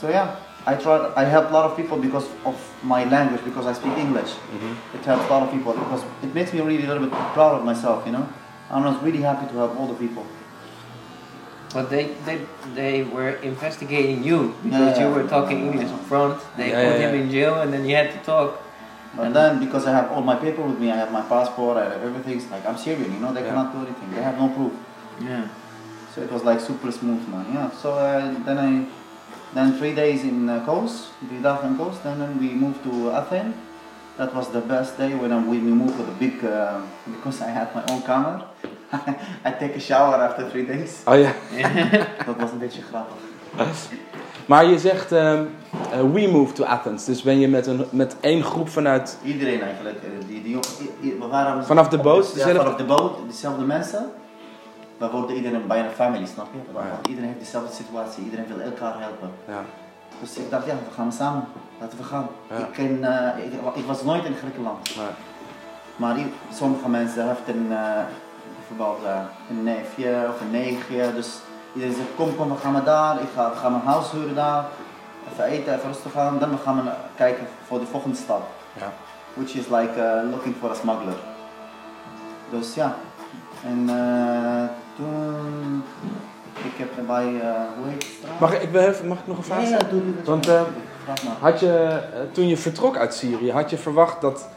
So 0.00 0.08
yeah, 0.08 0.36
I 0.66 0.74
tried. 0.76 1.12
I 1.16 1.24
helped 1.24 1.50
a 1.50 1.52
lot 1.54 1.70
of 1.70 1.76
people 1.76 1.98
because 1.98 2.26
of 2.44 2.56
my 2.82 3.04
language, 3.04 3.44
because 3.44 3.66
I 3.66 3.72
speak 3.72 3.92
English. 3.98 4.30
Mm-hmm. 4.30 4.96
It 4.96 5.04
helps 5.04 5.26
a 5.26 5.30
lot 5.30 5.42
of 5.42 5.52
people 5.52 5.72
because 5.72 6.02
it 6.22 6.34
makes 6.34 6.52
me 6.52 6.60
really 6.60 6.84
a 6.84 6.88
little 6.88 7.06
bit 7.06 7.12
proud 7.34 7.54
of 7.58 7.64
myself. 7.64 8.06
You 8.06 8.12
know, 8.12 8.28
I 8.70 8.80
was 8.80 8.96
really 9.02 9.20
happy 9.20 9.46
to 9.48 9.54
help 9.54 9.78
all 9.78 9.86
the 9.86 9.94
people. 9.94 10.24
But 11.74 11.90
they, 11.90 12.04
they 12.24 12.38
they 12.74 13.02
were 13.02 13.30
investigating 13.42 14.22
you 14.22 14.54
because 14.62 14.96
Yeah. 14.96 15.08
you 15.08 15.14
were 15.14 15.26
talking 15.26 15.58
English 15.66 15.90
up 15.90 16.00
front. 16.06 16.40
They 16.56 16.70
Yeah, 16.70 16.84
put 16.92 17.00
yeah, 17.00 17.08
him 17.08 17.14
yeah. 17.14 17.20
in 17.22 17.30
jail 17.30 17.54
and 17.62 17.72
then 17.72 17.84
you 17.84 17.96
had 17.96 18.12
to 18.12 18.18
talk. 18.24 18.60
But 19.16 19.26
And- 19.26 19.34
then 19.36 19.58
because 19.60 19.86
I 19.90 19.92
have 19.92 20.08
all 20.12 20.22
my 20.22 20.36
paper 20.36 20.62
with 20.62 20.78
me, 20.78 20.86
I 20.92 20.96
have 20.96 21.10
my 21.12 21.22
passport, 21.22 21.76
I 21.76 21.84
have 21.84 22.02
everything. 22.08 22.36
It's 22.38 22.50
like 22.50 22.64
I'm 22.68 22.76
Syrian. 22.76 23.12
You 23.14 23.20
know, 23.20 23.32
they 23.32 23.42
Yeah. 23.42 23.48
cannot 23.54 23.72
do 23.72 23.78
anything. 23.86 24.08
They 24.14 24.22
have 24.22 24.38
no 24.38 24.48
proof. 24.48 24.72
Yeah. 25.20 25.44
So 26.14 26.20
it 26.22 26.30
was 26.32 26.42
like 26.44 26.60
super 26.60 26.90
smooth, 26.92 27.22
man. 27.28 27.44
Yeah. 27.54 27.68
So 27.82 27.88
uh, 27.94 28.44
then 28.46 28.58
I, 28.58 28.70
then 29.54 29.72
three 29.78 29.94
days 29.94 30.22
in 30.24 30.48
uh, 30.48 30.64
Kos, 30.66 30.92
days 31.30 31.44
in 31.64 31.76
Kos. 31.78 31.96
Then 32.02 32.18
we 32.40 32.48
moved 32.64 32.82
to 32.84 33.10
Athens. 33.12 33.54
That 34.16 34.32
was 34.34 34.48
the 34.48 34.60
best 34.60 34.96
day 34.96 35.12
when 35.14 35.32
we 35.50 35.58
moved 35.58 35.98
with 35.98 36.08
a 36.08 36.16
big 36.18 36.34
uh, 36.44 36.78
because 37.06 37.40
I 37.42 37.50
had 37.50 37.68
my 37.74 37.82
own 37.90 38.02
camera. 38.02 38.44
I 39.48 39.50
take 39.58 39.74
a 39.76 39.80
shower 39.80 40.14
after 40.22 40.48
three 40.50 40.64
days. 40.66 41.02
Oh 41.06 41.14
ja. 41.18 41.32
Dat 42.26 42.36
was 42.42 42.50
een 42.52 42.58
beetje 42.58 42.82
grappig. 42.82 43.16
Maar 44.46 44.64
je 44.64 44.78
zegt, 44.78 45.12
eh, 45.12 45.40
we 46.12 46.28
moved 46.32 46.54
to 46.54 46.64
Athens. 46.64 47.04
Dus 47.04 47.22
ben 47.22 47.38
je 47.38 47.48
met, 47.48 47.66
een, 47.66 47.84
met 47.90 48.16
één 48.20 48.42
groep 48.42 48.68
vanuit... 48.68 49.18
Iedereen 49.22 49.62
eigenlijk. 49.62 49.96
eh, 49.96 50.26
Die, 50.26 50.42
die, 51.00 51.16
waren 51.30 51.64
Vanaf 51.64 51.88
de 51.88 51.98
boot, 51.98 52.26
Ja, 52.28 52.32
dezelfde- 52.34 52.58
vanaf 52.58 52.76
de 52.76 52.84
boot, 52.84 53.16
dezelfde 53.26 53.64
mensen. 53.64 54.10
We 54.96 55.10
worden 55.10 55.36
iedereen 55.36 55.66
bijna 55.66 55.88
family, 55.88 56.26
snap 56.26 56.46
je? 56.52 56.58
Ja. 56.74 57.08
Iedereen 57.08 57.28
heeft 57.28 57.40
dezelfde 57.44 57.74
situatie, 57.74 58.24
iedereen 58.24 58.46
wil 58.46 58.60
elkaar 58.60 58.94
helpen. 58.98 59.30
Ja. 59.48 59.64
Dus 60.20 60.36
ik 60.36 60.50
dacht, 60.50 60.66
ja, 60.66 60.72
we 60.72 60.94
gaan 60.94 61.12
samen. 61.12 61.44
Laten 61.80 61.98
we 61.98 62.04
gaan. 62.04 62.26
Ja. 62.50 62.56
Ik, 62.56 62.72
ken, 62.72 63.04
eh, 63.04 63.44
ik, 63.44 63.52
ik 63.74 63.86
was 63.86 64.02
nooit 64.02 64.24
in 64.24 64.34
Griekenland. 64.34 64.96
Maar, 65.96 66.16
sommige 66.52 66.88
mensen 66.88 67.26
hebben 67.26 67.66
uh, 67.70 67.78
bijvoorbeeld 68.58 69.04
eh, 69.04 69.20
een 69.50 69.62
neefje 69.62 70.26
of 70.28 70.40
een 70.40 70.50
neefje. 70.50 71.12
Dus 71.14 71.28
iedereen 71.74 71.94
zegt, 71.96 72.08
kom, 72.16 72.36
kom, 72.36 72.48
we 72.48 72.56
gaan 72.56 72.72
maar 72.72 72.84
daar. 72.84 73.20
Ik 73.22 73.28
ga, 73.34 73.50
we 73.50 73.56
gaan 73.56 73.74
een 73.74 73.80
huis 73.80 74.10
huren 74.10 74.34
daar. 74.34 74.64
Even 75.32 75.44
eten, 75.44 75.74
even 75.74 75.88
rustig 75.88 76.12
gaan. 76.12 76.38
Dan 76.38 76.58
gaan 76.64 76.76
we 76.84 76.90
kijken 77.16 77.46
voor 77.66 77.78
de 77.78 77.86
volgende 77.86 78.16
stap. 78.16 78.42
ja. 78.78 78.92
Which 79.34 79.54
is 79.54 79.66
like 79.68 79.92
uh, 79.98 80.30
looking 80.30 80.54
for 80.60 80.70
a 80.70 80.74
smuggler. 80.74 81.14
Dus 82.50 82.74
ja. 82.74 82.94
En 83.64 83.88
eh, 83.88 84.64
toen... 84.96 85.82
Ik 86.64 86.72
heb 86.76 87.06
bij, 87.06 87.24
eh 87.24 87.50
hoe 87.76 87.88
heet 87.88 88.02
het? 88.20 88.40
Mag, 88.40 88.60
ik, 88.60 88.70
wil 88.70 88.80
even, 88.80 89.08
mag 89.08 89.18
ik 89.18 89.26
nog 89.26 89.36
een 89.36 89.44
vraag 89.44 89.60
Ja, 89.60 89.66
stellen? 89.66 89.84
ja, 89.86 89.90
doe 89.90 90.04
doe 90.04 90.14
dat. 90.16 90.26
Want, 90.26 90.48
eh. 90.48 90.62
Had 91.40 91.60
je, 91.60 91.72
eh, 91.78 92.20
toen 92.32 92.48
je 92.48 92.56
vertrok 92.56 92.96
uit 92.96 93.14
Syrië, 93.14 93.52
had 93.52 93.70
je 93.70 93.76
verwacht 93.78 94.20
dat, 94.20 94.48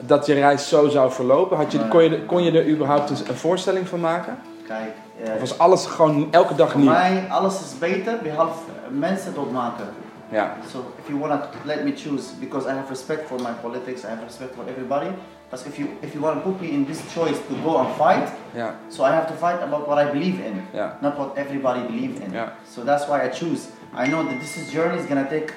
dat 0.00 0.26
je 0.26 0.34
reis 0.34 0.68
zo 0.68 0.88
zou 0.88 1.12
verlopen? 1.12 1.56
Had 1.56 1.72
je, 1.72 1.88
kon, 1.88 2.02
je, 2.04 2.10
er- 2.10 2.22
kon 2.22 2.42
je 2.42 2.50
er 2.58 2.68
überhaupt 2.68 3.10
een 3.28 3.36
voorstelling 3.36 3.88
van 3.88 4.00
maken? 4.00 4.38
Kijk, 4.72 5.28
eh, 5.28 5.34
Of 5.34 5.40
was 5.40 5.58
alles 5.58 5.86
gewoon 5.86 6.28
elke 6.30 6.54
dag 6.54 6.70
voor 6.70 6.80
nieuw? 6.80 6.90
mij 6.90 7.26
alles 7.28 7.60
is 7.60 7.78
beter 7.78 8.18
behalve 8.22 8.52
eh, 8.52 8.98
mensen 8.98 9.34
doodmaken. 9.34 9.88
Ja, 10.28 10.56
So 10.70 10.78
if 10.98 11.08
you 11.08 11.18
wanna 11.18 11.40
let 11.64 11.84
me 11.84 11.92
choose, 11.96 12.34
because 12.40 12.68
I 12.68 12.72
have 12.72 12.88
respect 12.88 13.26
for 13.26 13.40
my 13.40 13.52
politics, 13.62 14.04
I 14.04 14.06
have 14.06 14.22
respect 14.26 14.54
for 14.54 14.64
everybody. 14.66 15.10
But 15.50 15.64
if 15.66 15.76
you 15.76 15.88
if 16.00 16.12
you 16.12 16.22
wanna 16.24 16.40
put 16.40 16.60
me 16.60 16.66
in 16.68 16.86
this 16.86 17.00
choice 17.14 17.38
to 17.48 17.54
go 17.64 17.78
and 17.78 17.88
fight, 17.96 18.28
ja, 18.54 18.70
so 18.88 19.04
I 19.04 19.10
have 19.10 19.26
to 19.26 19.34
fight 19.34 19.62
about 19.62 19.86
what 19.86 19.98
I 19.98 20.10
believe 20.10 20.38
in, 20.46 20.66
ja. 20.72 20.96
not 21.00 21.16
what 21.18 21.36
everybody 21.36 21.80
believes 21.80 22.20
in. 22.20 22.32
Yeah. 22.32 22.48
So 22.74 22.82
that's 22.84 23.06
why 23.06 23.26
I 23.26 23.28
choose. 23.28 23.60
I 24.04 24.08
know 24.08 24.24
that 24.24 24.38
this 24.40 24.56
is 24.56 24.72
journey 24.72 24.98
is 25.00 25.06
gonna 25.06 25.28
take, 25.28 25.52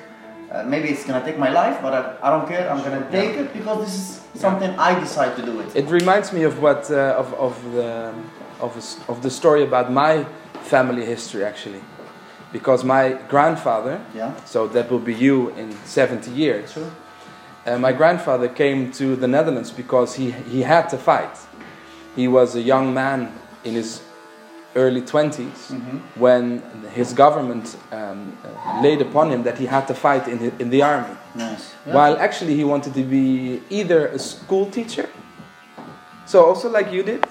uh, 0.51 0.63
maybe 0.67 0.87
it's 0.87 1.05
gonna 1.05 1.23
take 1.23 1.37
my 1.37 1.49
life, 1.49 1.77
but 1.81 1.93
I, 1.93 2.01
I 2.27 2.29
don't 2.29 2.47
care. 2.47 2.69
I'm 2.71 2.81
gonna 2.83 3.05
take 3.11 3.33
it 3.41 3.53
because 3.53 3.79
this 3.85 3.95
is 3.95 4.41
something 4.41 4.71
I 4.89 4.99
decide 4.99 5.31
to 5.35 5.41
do 5.41 5.61
it. 5.61 5.75
It 5.75 5.89
reminds 5.89 6.31
me 6.31 6.45
of 6.45 6.53
what 6.59 6.89
uh, 6.91 7.21
of 7.21 7.33
of 7.39 7.53
the 7.75 8.11
of, 8.65 8.75
a 8.77 9.11
of 9.11 9.21
the 9.21 9.29
story 9.29 9.63
about 9.63 9.91
my 9.91 10.25
family 10.63 11.05
history 11.05 11.43
actually, 11.45 11.81
because 12.51 12.83
my 12.83 13.13
grandfather, 13.29 13.99
Yeah. 14.15 14.31
so 14.45 14.67
that 14.67 14.89
will 14.91 14.99
be 15.05 15.13
you 15.13 15.49
in 15.57 15.71
70 15.85 16.31
years. 16.31 16.77
Uh, 17.67 17.77
my 17.79 17.93
grandfather 17.93 18.47
came 18.47 18.91
to 18.91 19.15
the 19.15 19.27
Netherlands 19.27 19.71
because 19.71 20.15
he, 20.15 20.31
he 20.51 20.61
had 20.63 20.87
to 20.89 20.97
fight. 20.97 21.35
He 22.15 22.27
was 22.27 22.55
a 22.55 22.61
young 22.61 22.93
man 22.93 23.31
in 23.63 23.73
his 23.73 24.01
early 24.75 25.01
20s 25.01 25.71
Mhm. 25.71 25.99
when 26.15 26.61
his 26.93 27.13
government 27.13 27.77
um, 27.91 28.37
uh, 28.43 28.81
laid 28.83 29.01
upon 29.01 29.29
him 29.31 29.43
that 29.43 29.57
he 29.57 29.65
had 29.67 29.87
to 29.87 29.93
fight 29.93 30.27
in, 30.27 30.37
the- 30.37 30.53
in 30.61 30.69
the 30.69 30.81
army. 30.83 31.15
Nice. 31.33 31.73
Yeah. 31.87 31.93
While 31.95 32.17
actually 32.19 32.55
he 32.55 32.63
wanted 32.63 32.93
to 32.93 33.03
be 33.03 33.61
either 33.69 34.07
a 34.07 34.19
school 34.19 34.65
teacher, 34.69 35.07
so 36.25 36.45
also 36.45 36.69
like 36.69 36.91
you 36.91 37.03
did, 37.03 37.23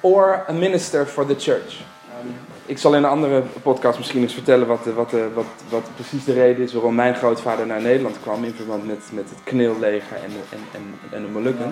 or 0.00 0.44
a 0.48 0.52
minister 0.52 1.06
for 1.06 1.26
the 1.26 1.34
church. 1.38 1.80
Ik 2.66 2.78
zal 2.78 2.94
in 2.94 3.02
een 3.04 3.10
andere 3.10 3.42
podcast 3.62 3.98
misschien 3.98 4.22
eens 4.22 4.32
vertellen 4.34 4.66
wat, 4.66 4.84
de- 4.84 4.92
wat, 4.94 5.10
de- 5.10 5.30
wat, 5.34 5.44
wat 5.68 5.82
precies 5.94 6.24
de 6.24 6.32
reden 6.32 6.64
is 6.64 6.72
waarom 6.72 6.94
mijn 6.94 7.14
grootvader 7.14 7.66
naar 7.66 7.80
Nederland 7.80 8.16
kwam 8.22 8.44
in 8.44 8.52
verband 8.54 8.86
met, 8.86 8.98
met 9.12 9.30
het 9.30 9.38
kneelleger 9.44 10.16
en 10.16 10.30
de, 10.30 10.56
en, 10.56 10.58
en, 10.72 10.94
en 11.16 11.22
de 11.22 11.28
Molukken. 11.28 11.64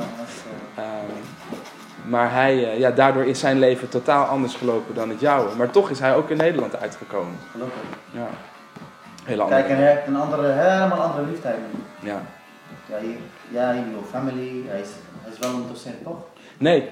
Eh, 0.75 0.83
Ehm, 0.85 2.11
maar 2.11 2.33
hij, 2.33 2.73
eh, 2.73 2.78
ja, 2.78 2.90
daardoor 2.90 3.25
is 3.25 3.38
zijn 3.40 3.59
leven 3.59 3.88
totaal 3.88 4.25
anders 4.25 4.54
gelopen 4.54 4.95
dan 4.95 5.09
het 5.09 5.21
jouwe. 5.21 5.54
Maar 5.56 5.71
toch 5.71 5.90
is 5.90 5.99
hij 5.99 6.14
ook 6.14 6.30
in 6.30 6.37
Nederland 6.37 6.76
uitgekomen. 6.80 7.37
gelukkig. 7.50 7.78
Ja. 8.11 8.26
Hele 9.25 9.42
andere. 9.42 9.61
Kijk, 9.61 9.73
en 9.73 9.83
hij 9.83 9.92
heeft 9.95 10.06
een 10.06 10.16
andere, 10.16 10.52
helemaal 10.52 11.00
andere 11.00 11.26
liefde. 11.26 11.54
Ja. 12.00 12.23
Ja, 12.88 12.99
hier, 13.00 13.16
ja, 13.50 13.73
hier, 13.73 13.83
family, 14.11 14.62
hij 14.66 14.80
is, 14.80 14.88
hij 15.23 15.33
is 15.33 15.38
wel 15.38 15.50
een 15.50 15.64
docent, 15.68 16.02
toch? 16.04 16.16
Nee, 16.59 16.88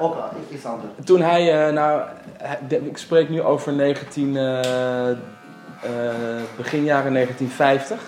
Ook 0.00 0.16
eh, 0.16 0.24
iets 0.54 0.64
anders. 0.64 0.92
Toen 1.04 1.20
hij, 1.20 1.66
eh, 1.66 1.72
nou, 1.72 2.02
de- 2.68 2.86
ik 2.86 2.96
spreek 2.98 3.28
nu 3.28 3.42
over 3.42 3.72
19, 3.72 4.36
eh, 4.36 5.10
eh, 5.10 5.16
begin 6.56 6.84
jaren 6.84 7.12
1950. 7.12 7.98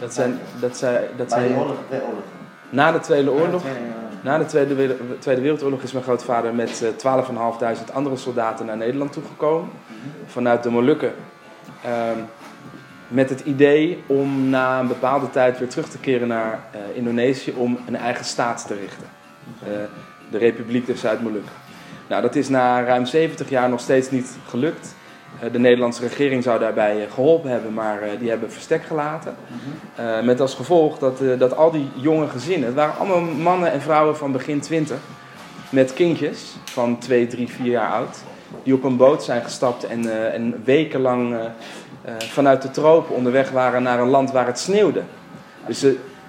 Dat 0.00 0.14
zijn, 0.14 0.38
dat 0.60 0.76
zij, 0.76 1.08
dat 1.16 1.28
Bij 1.28 1.38
de 1.42 1.48
zij, 1.48 1.56
oorlog, 1.58 1.76
de 1.90 1.96
oorlog. 2.08 2.22
na 2.70 2.92
de 2.92 3.00
Tweede 3.00 3.30
Oorlog, 3.30 3.62
na 4.20 4.38
de 4.38 4.44
Tweede, 4.46 4.96
Tweede 5.18 5.40
Wereldoorlog 5.40 5.82
is 5.82 5.92
mijn 5.92 6.04
grootvader 6.04 6.54
met 6.54 6.82
eh, 6.82 6.88
12.500 6.96 7.92
andere 7.92 8.16
soldaten 8.16 8.66
naar 8.66 8.76
Nederland 8.76 9.12
toegekomen. 9.12 9.70
Vanuit 10.26 10.62
de 10.62 10.70
Molukken. 10.70 11.12
Ehm, 11.84 12.18
met 13.08 13.30
het 13.30 13.40
idee 13.40 14.02
om 14.06 14.48
na 14.48 14.80
een 14.80 14.86
bepaalde 14.88 15.30
tijd 15.30 15.58
weer 15.58 15.68
terug 15.68 15.88
te 15.88 15.98
keren 15.98 16.28
naar 16.28 16.58
eh, 16.70 16.80
Indonesië 16.94 17.52
om 17.56 17.78
een 17.86 17.96
eigen 17.96 18.24
staat 18.24 18.66
te 18.66 18.74
richten. 18.74 19.06
Eh, 19.62 19.68
de 20.30 20.38
Republiek 20.38 20.86
der 20.86 20.96
Zuid-Molukken. 20.96 21.52
Nou, 22.08 22.22
dat 22.22 22.36
is 22.36 22.48
na 22.48 22.84
ruim 22.84 23.06
70 23.06 23.48
jaar 23.48 23.68
nog 23.68 23.80
steeds 23.80 24.10
niet 24.10 24.36
gelukt. 24.48 24.94
Eh, 25.40 25.52
de 25.52 25.58
Nederlandse 25.58 26.02
regering 26.02 26.42
zou 26.42 26.58
daarbij 26.58 27.02
eh, 27.02 27.12
geholpen 27.12 27.50
hebben, 27.50 27.72
maar 27.72 28.02
eh, 28.02 28.10
die 28.18 28.28
hebben 28.28 28.52
verstek 28.52 28.84
gelaten. 28.84 29.36
Eh, 29.94 30.22
met 30.22 30.40
als 30.40 30.54
gevolg 30.54 30.98
dat, 30.98 31.18
dat 31.38 31.56
al 31.56 31.70
die 31.70 31.88
jonge 31.94 32.28
gezinnen, 32.28 32.66
het 32.66 32.76
waren 32.76 32.98
allemaal 32.98 33.20
mannen 33.20 33.72
en 33.72 33.80
vrouwen 33.80 34.16
van 34.16 34.32
begin 34.32 34.60
20, 34.60 34.96
met 35.70 35.92
kindjes 35.92 36.56
van 36.64 36.98
2, 36.98 37.26
3, 37.26 37.48
4 37.48 37.66
jaar 37.66 37.90
oud, 37.90 38.18
die 38.62 38.74
op 38.74 38.84
een 38.84 38.96
boot 38.96 39.24
zijn 39.24 39.42
gestapt 39.42 39.86
en, 39.86 40.32
en 40.32 40.62
wekenlang 40.64 41.36
vanuit 42.18 42.62
de 42.62 42.70
tropen 42.70 43.14
onderweg 43.14 43.50
waren 43.50 43.82
naar 43.82 44.00
een 44.00 44.08
land 44.08 44.32
waar 44.32 44.46
het 44.46 44.58
sneeuwde. 44.58 45.02
Dus 45.66 45.84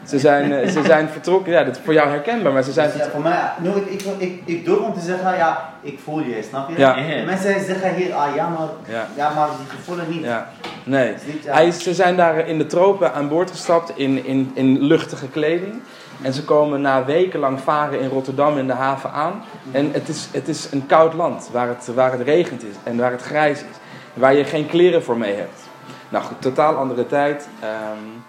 ze, 0.08 0.20
zijn, 0.20 0.52
eh, 0.54 0.68
ze 0.70 0.84
zijn 0.84 1.10
vertrokken, 1.10 1.52
ja, 1.52 1.64
dat 1.64 1.76
is 1.76 1.82
voor 1.84 1.94
jou 1.94 2.10
herkenbaar, 2.10 2.54
maar 2.54 2.64
ze 2.64 2.72
zijn 2.72 2.90
Dus 2.92 3.02
ja, 3.02 3.10
voor 3.10 3.22
mij, 3.22 3.52
ik, 3.64 3.86
ik, 4.02 4.06
ik, 4.18 4.42
ik 4.46 4.66
durf 4.66 4.80
om 4.80 4.94
te 4.94 5.00
zeggen, 5.00 5.36
ja, 5.38 5.70
ik 5.82 6.00
voel 6.04 6.20
je, 6.20 6.44
snap 6.50 6.70
je? 6.70 6.78
Ja. 6.78 6.96
Mensen 7.26 7.66
zeggen 7.66 7.94
hier, 7.94 8.14
ah 8.14 8.36
ja, 8.36 8.48
maar, 8.48 8.68
Ja. 8.88 9.08
ja, 9.16 9.34
maar 9.34 9.48
die 9.58 9.78
gevoelen 9.78 10.06
niet. 10.10 10.24
Ja, 10.24 10.50
nee. 10.84 11.14
Niet. 11.26 11.46
Hij, 11.48 11.68
is- 11.68 11.84
ze 11.84 11.94
zijn 11.94 12.16
daar 12.16 12.48
in 12.48 12.58
de 12.58 12.66
tropen 12.66 13.14
aan 13.14 13.28
boord 13.28 13.52
gestapt 13.52 13.92
in, 13.96 14.26
in, 14.26 14.52
in 14.54 14.82
luchtige 14.82 15.28
kleding. 15.28 15.82
En 16.22 16.34
ze 16.34 16.44
komen 16.44 16.82
na 16.82 17.06
wekenlang 17.06 17.60
varen 17.62 18.00
in 18.00 18.10
Rotterdam 18.10 18.58
in 18.58 18.68
de 18.68 18.74
haven 18.74 19.12
aan. 19.12 19.44
En 19.72 19.90
het 19.94 20.08
is, 20.10 20.28
het 20.32 20.48
is 20.48 20.68
een 20.72 20.86
koud 20.86 21.14
land 21.14 21.50
waar 21.52 21.68
het, 21.68 21.90
waar 21.96 22.12
het 22.12 22.22
regent 22.22 22.64
is 22.64 22.76
en 22.84 22.98
waar 22.98 23.12
het 23.12 23.22
grijs 23.22 23.60
is. 23.60 23.66
Waar 24.14 24.34
je 24.36 24.44
geen 24.44 24.68
kleren 24.68 25.04
voor 25.04 25.18
mee 25.18 25.36
hebt. 25.36 25.62
Nou 26.10 26.24
goed, 26.24 26.42
totaal 26.42 26.76
andere 26.76 27.08
tijd. 27.08 27.48
Ehm, 27.60 27.72
eh, 27.72 28.26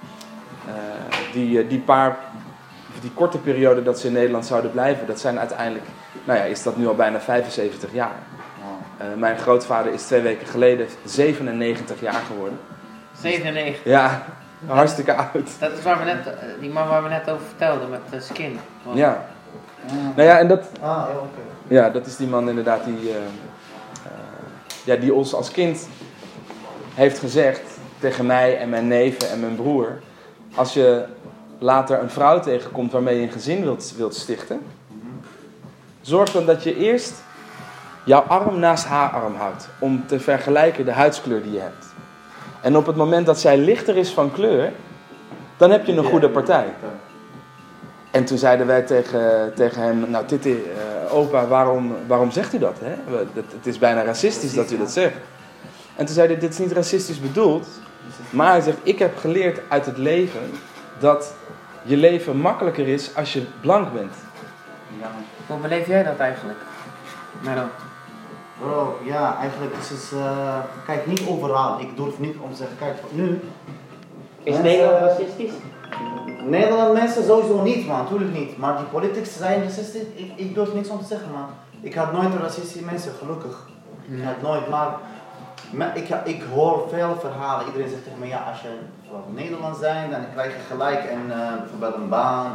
die, 1.32 1.62
eh, 1.62 1.68
die 1.68 1.80
paar, 1.80 2.16
die 3.00 3.10
korte 3.10 3.38
periode 3.38 3.82
dat 3.82 3.98
ze 3.98 4.06
in 4.06 4.12
Nederland 4.12 4.46
zouden 4.46 4.70
blijven, 4.70 5.06
dat 5.06 5.20
zijn 5.20 5.38
uiteindelijk, 5.38 5.84
nou 6.24 6.38
ja, 6.38 6.44
is 6.44 6.62
dat 6.62 6.76
nu 6.76 6.86
al 6.88 6.94
bijna 6.94 7.20
75 7.20 7.92
jaar. 7.92 8.16
Ja. 8.98 9.04
Eh, 9.04 9.06
mijn 9.16 9.38
grootvader 9.38 9.92
is 9.92 10.02
twee 10.02 10.20
weken 10.20 10.46
geleden 10.46 10.86
97 11.04 12.00
jaar 12.00 12.22
geworden. 12.26 12.58
97. 13.20 13.84
Ja, 13.84 14.22
hartstikke 14.66 15.14
oud. 15.14 15.60
Dat 15.60 15.72
is 15.72 15.82
waar 15.82 15.98
we 15.98 16.04
net, 16.04 16.26
eh, 16.26 16.32
die 16.60 16.70
man 16.70 16.88
waar 16.88 17.02
we 17.02 17.08
net 17.08 17.30
over 17.30 17.46
vertelden 17.46 17.90
met 17.90 18.00
de 18.10 18.20
skin. 18.20 18.58
Ja, 18.92 19.26
Ah, 19.86 20.16
nou 20.16 20.28
ja, 20.28 20.38
en 20.38 20.48
dat, 20.48 20.68
ah, 20.80 21.06
ja, 21.68 21.90
dat 21.90 22.06
is 22.06 22.16
die 22.16 22.26
man 22.26 22.48
inderdaad 22.48 22.84
die, 22.84 23.10
eh, 23.10 23.16
eh, 23.16 24.12
ja, 24.84 24.96
die 24.96 25.14
ons 25.14 25.34
als 25.34 25.50
kind 25.50 25.88
heeft 26.94 27.18
gezegd 27.18 27.60
tegen 27.98 28.26
mij 28.26 28.58
en 28.58 28.68
mijn 28.68 28.88
neven 28.88 29.30
en 29.30 29.40
mijn 29.40 29.56
broer: 29.56 29.98
als 30.54 30.74
je 30.74 31.04
later 31.58 32.02
een 32.02 32.10
vrouw 32.10 32.40
tegenkomt 32.40 32.92
waarmee 32.92 33.16
je 33.16 33.22
een 33.22 33.32
gezin 33.32 33.62
wilt, 33.62 33.94
wilt 33.96 34.14
stichten, 34.14 34.60
zorg 36.00 36.32
dan 36.32 36.46
dat 36.46 36.62
je 36.62 36.76
eerst 36.76 37.22
jouw 38.04 38.20
arm 38.20 38.58
naast 38.58 38.84
haar 38.84 39.10
arm 39.10 39.34
houdt 39.34 39.68
om 39.78 40.06
te 40.06 40.20
vergelijken 40.20 40.84
de 40.84 40.92
huidskleur 40.92 41.42
die 41.42 41.52
je 41.52 41.60
hebt. 41.60 41.86
En 42.62 42.76
op 42.76 42.86
het 42.86 42.96
moment 42.96 43.26
dat 43.26 43.40
zij 43.40 43.58
lichter 43.58 43.96
is 43.96 44.10
van 44.10 44.32
kleur, 44.32 44.72
dan 45.56 45.70
heb 45.70 45.86
je 45.86 45.92
een 45.92 46.04
goede 46.04 46.28
partij. 46.28 46.66
En 48.10 48.24
toen 48.24 48.38
zeiden 48.38 48.66
wij 48.66 48.82
tegen, 48.82 49.52
tegen 49.54 49.82
hem, 49.82 50.10
nou 50.10 50.26
Titi, 50.26 50.52
eh, 50.52 51.14
opa, 51.14 51.46
waarom, 51.46 51.94
waarom 52.06 52.30
zegt 52.30 52.54
u 52.54 52.58
dat? 52.58 52.76
Hè? 52.82 53.16
Het 53.34 53.66
is 53.66 53.78
bijna 53.78 54.02
racistisch 54.02 54.54
dat 54.54 54.70
u 54.70 54.78
dat 54.78 54.90
zegt. 54.90 55.16
En 55.96 56.06
toen 56.06 56.14
zei 56.14 56.26
hij, 56.26 56.38
dit 56.38 56.52
is 56.52 56.58
niet 56.58 56.72
racistisch 56.72 57.20
bedoeld. 57.20 57.66
Maar 58.30 58.50
hij 58.50 58.60
zegt, 58.60 58.78
ik 58.82 58.98
heb 58.98 59.16
geleerd 59.18 59.60
uit 59.68 59.86
het 59.86 59.96
leven 59.98 60.50
dat 60.98 61.34
je 61.82 61.96
leven 61.96 62.36
makkelijker 62.36 62.88
is 62.88 63.16
als 63.16 63.32
je 63.32 63.46
blank 63.60 63.92
bent. 63.92 64.14
Ja. 65.00 65.10
Hoe 65.46 65.56
beleef 65.58 65.86
jij 65.86 66.02
dat 66.02 66.18
eigenlijk? 66.18 66.58
Merel? 67.40 67.66
Bro, 68.60 68.98
ja, 69.04 69.36
eigenlijk 69.40 69.74
is 69.80 69.88
het, 69.90 70.12
eh, 70.14 70.58
kijk, 70.86 71.06
niet 71.06 71.22
overal. 71.28 71.80
Ik 71.80 71.96
durf 71.96 72.18
niet 72.18 72.36
om 72.40 72.50
te 72.50 72.56
zeggen, 72.56 72.76
kijk, 72.78 72.96
nu, 73.10 73.40
Is 74.42 74.54
Mensen- 74.54 74.62
Nederland 74.64 74.98
racistisch? 75.00 75.52
Nederland 76.44 76.92
mensen 76.92 77.24
sowieso 77.24 77.62
niet, 77.62 77.86
man, 77.86 77.98
natuurlijk 78.02 78.32
niet. 78.32 78.58
Maar 78.58 78.76
die 78.76 78.86
politici 78.86 79.38
zijn 79.38 79.62
racistisch, 79.62 80.02
ik, 80.14 80.32
ik 80.36 80.54
durf 80.54 80.74
niks 80.74 80.88
om 80.88 80.98
te 81.00 81.06
zeggen, 81.06 81.30
man. 81.32 81.46
Ik 81.80 81.94
had 81.94 82.12
nooit 82.12 82.34
racistische 82.40 82.84
mensen, 82.84 83.12
gelukkig. 83.18 83.66
Ik 84.08 84.22
had 84.24 84.42
nooit, 84.42 84.68
maar 84.68 84.88
maar 85.72 85.96
ik, 85.96 86.08
ik 86.24 86.42
hoor 86.54 86.88
veel 86.88 87.16
verhalen. 87.20 87.66
Iedereen 87.66 87.88
zegt 87.88 88.04
tegen 88.04 88.18
me, 88.18 88.26
ja, 88.26 88.44
als 88.50 88.60
je 88.60 88.78
van 89.10 89.34
Nederland 89.34 89.76
zijn, 89.76 90.10
dan 90.10 90.20
krijg 90.32 90.52
je 90.52 90.62
gelijk 90.68 91.10
een, 91.10 91.32
eh, 91.32 91.56
bijvoorbeeld 91.58 91.94
een 91.94 92.08
baan. 92.08 92.52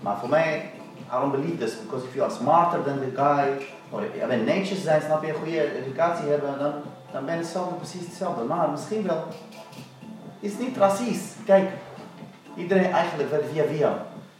Maar 0.00 0.16
voor 0.18 0.28
mij, 0.28 0.70
I 0.96 1.20
don't 1.20 1.32
believe 1.32 1.56
this, 1.64 1.82
because 1.82 2.06
if 2.06 2.14
you 2.14 2.24
are 2.26 2.34
smarter 2.34 2.82
than 2.82 2.98
the 2.98 3.12
guy, 3.14 3.66
of 3.90 4.00
je 4.20 4.26
bent 4.26 4.44
netjes 4.44 4.82
zijn, 4.82 5.02
snap 5.02 5.24
je, 5.24 5.32
goede 5.32 5.84
educatie 5.84 6.28
hebben, 6.28 6.58
dan, 6.58 6.72
dan 7.12 7.24
ben 7.24 7.34
je 7.34 7.40
hetzelfde, 7.40 7.74
precies 7.74 8.06
hetzelfde. 8.06 8.44
Maar 8.44 8.70
misschien 8.70 9.06
wel, 9.06 9.24
is 10.40 10.58
niet 10.58 10.76
racist. 10.76 11.34
Kijk, 11.44 11.70
iedereen 12.54 12.92
eigenlijk 12.92 13.28
via 13.52 13.64
via. 13.64 13.92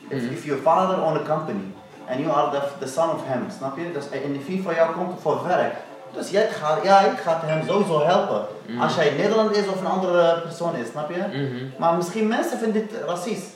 If, 0.09 0.23
Mhm. 0.23 0.33
if 0.33 0.45
your 0.45 0.61
father 0.62 1.02
own 1.02 1.17
a 1.17 1.35
company, 1.37 1.64
and 2.09 2.19
you 2.21 2.31
are 2.31 2.50
the, 2.50 2.61
the 2.79 2.87
son 2.87 3.11
of 3.11 3.23
him, 3.26 3.43
snap 3.59 3.76
je? 3.76 3.93
Dus 3.93 4.11
en 4.11 4.33
de 4.33 4.40
fee 4.40 4.62
van 4.62 4.75
jou 4.75 4.93
komt 4.95 5.21
voor 5.21 5.47
werk. 5.47 5.75
Dus 6.17 6.31
jij 6.31 6.49
gaat, 6.49 6.83
ja, 6.83 7.00
ik 7.00 7.19
ga 7.19 7.40
hem 7.45 7.67
sowieso 7.67 8.05
helpen. 8.05 8.47
Mhm. 8.67 8.81
Als 8.81 8.95
jij 8.95 9.11
Nederland 9.11 9.57
is 9.57 9.69
of 9.69 9.81
een 9.81 9.87
andere 9.87 10.40
persoon 10.40 10.75
is, 10.75 10.88
snap 10.88 11.11
je? 11.11 11.17
Mhm. 11.17 11.64
Maar 11.79 11.97
misschien 11.97 12.29
mensen 12.29 12.59
vinden 12.59 12.88
dit 12.88 13.05
racist. 13.07 13.50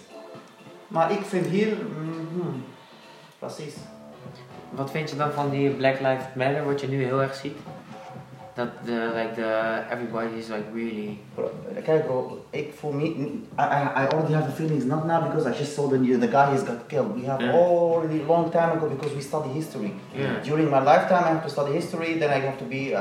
Maar 0.89 1.11
ik 1.11 1.25
vind 1.25 1.47
hier, 1.47 1.77
racist. 3.41 3.79
Wat 4.71 4.91
vind 4.91 5.11
je 5.11 5.17
dan 5.17 5.33
van 5.33 5.51
die 5.51 5.71
Black 5.71 6.01
Lives 6.01 6.25
Matter, 6.35 6.65
wat 6.65 6.81
je 6.81 6.89
nu 6.89 7.05
heel 7.05 7.23
erg 7.23 7.35
ziet? 7.35 7.57
Dat 8.55 8.69
de, 8.85 9.11
like 9.15 9.35
the, 9.35 9.83
everybody 9.91 10.39
is 10.39 10.49
like 10.49 10.65
really... 10.73 11.19
Bro, 11.35 11.51
Kijk 11.85 12.07
bro, 12.07 12.45
ik 12.51 12.75
voel 12.75 12.93
me, 12.93 13.05
I, 13.05 13.63
I, 13.63 14.03
I 14.03 14.07
already 14.13 14.33
have 14.35 14.47
the 14.47 14.53
feelings, 14.53 14.85
not 14.85 15.07
now 15.07 15.21
because 15.23 15.45
I 15.47 15.53
just 15.59 15.75
saw 15.75 15.89
the, 15.89 15.99
the 16.19 16.29
guy 16.29 16.51
has 16.51 16.63
got 16.63 16.87
killed. 16.89 17.15
We 17.17 17.27
have 17.27 17.41
Yeah. 17.41 17.53
already 17.55 18.23
long 18.23 18.51
time 18.53 18.71
ago 18.77 18.89
because 18.89 19.13
we 19.15 19.21
study 19.23 19.49
history. 19.49 19.93
Yeah. 20.15 20.41
During 20.45 20.71
my 20.71 20.81
lifetime 20.81 21.25
I 21.25 21.31
have 21.35 21.43
to 21.43 21.51
study 21.51 21.73
history, 21.73 22.19
then 22.19 22.31
I 22.31 22.39
have 22.47 22.57
to 22.59 22.65
be, 22.65 22.95
uh, 22.95 23.01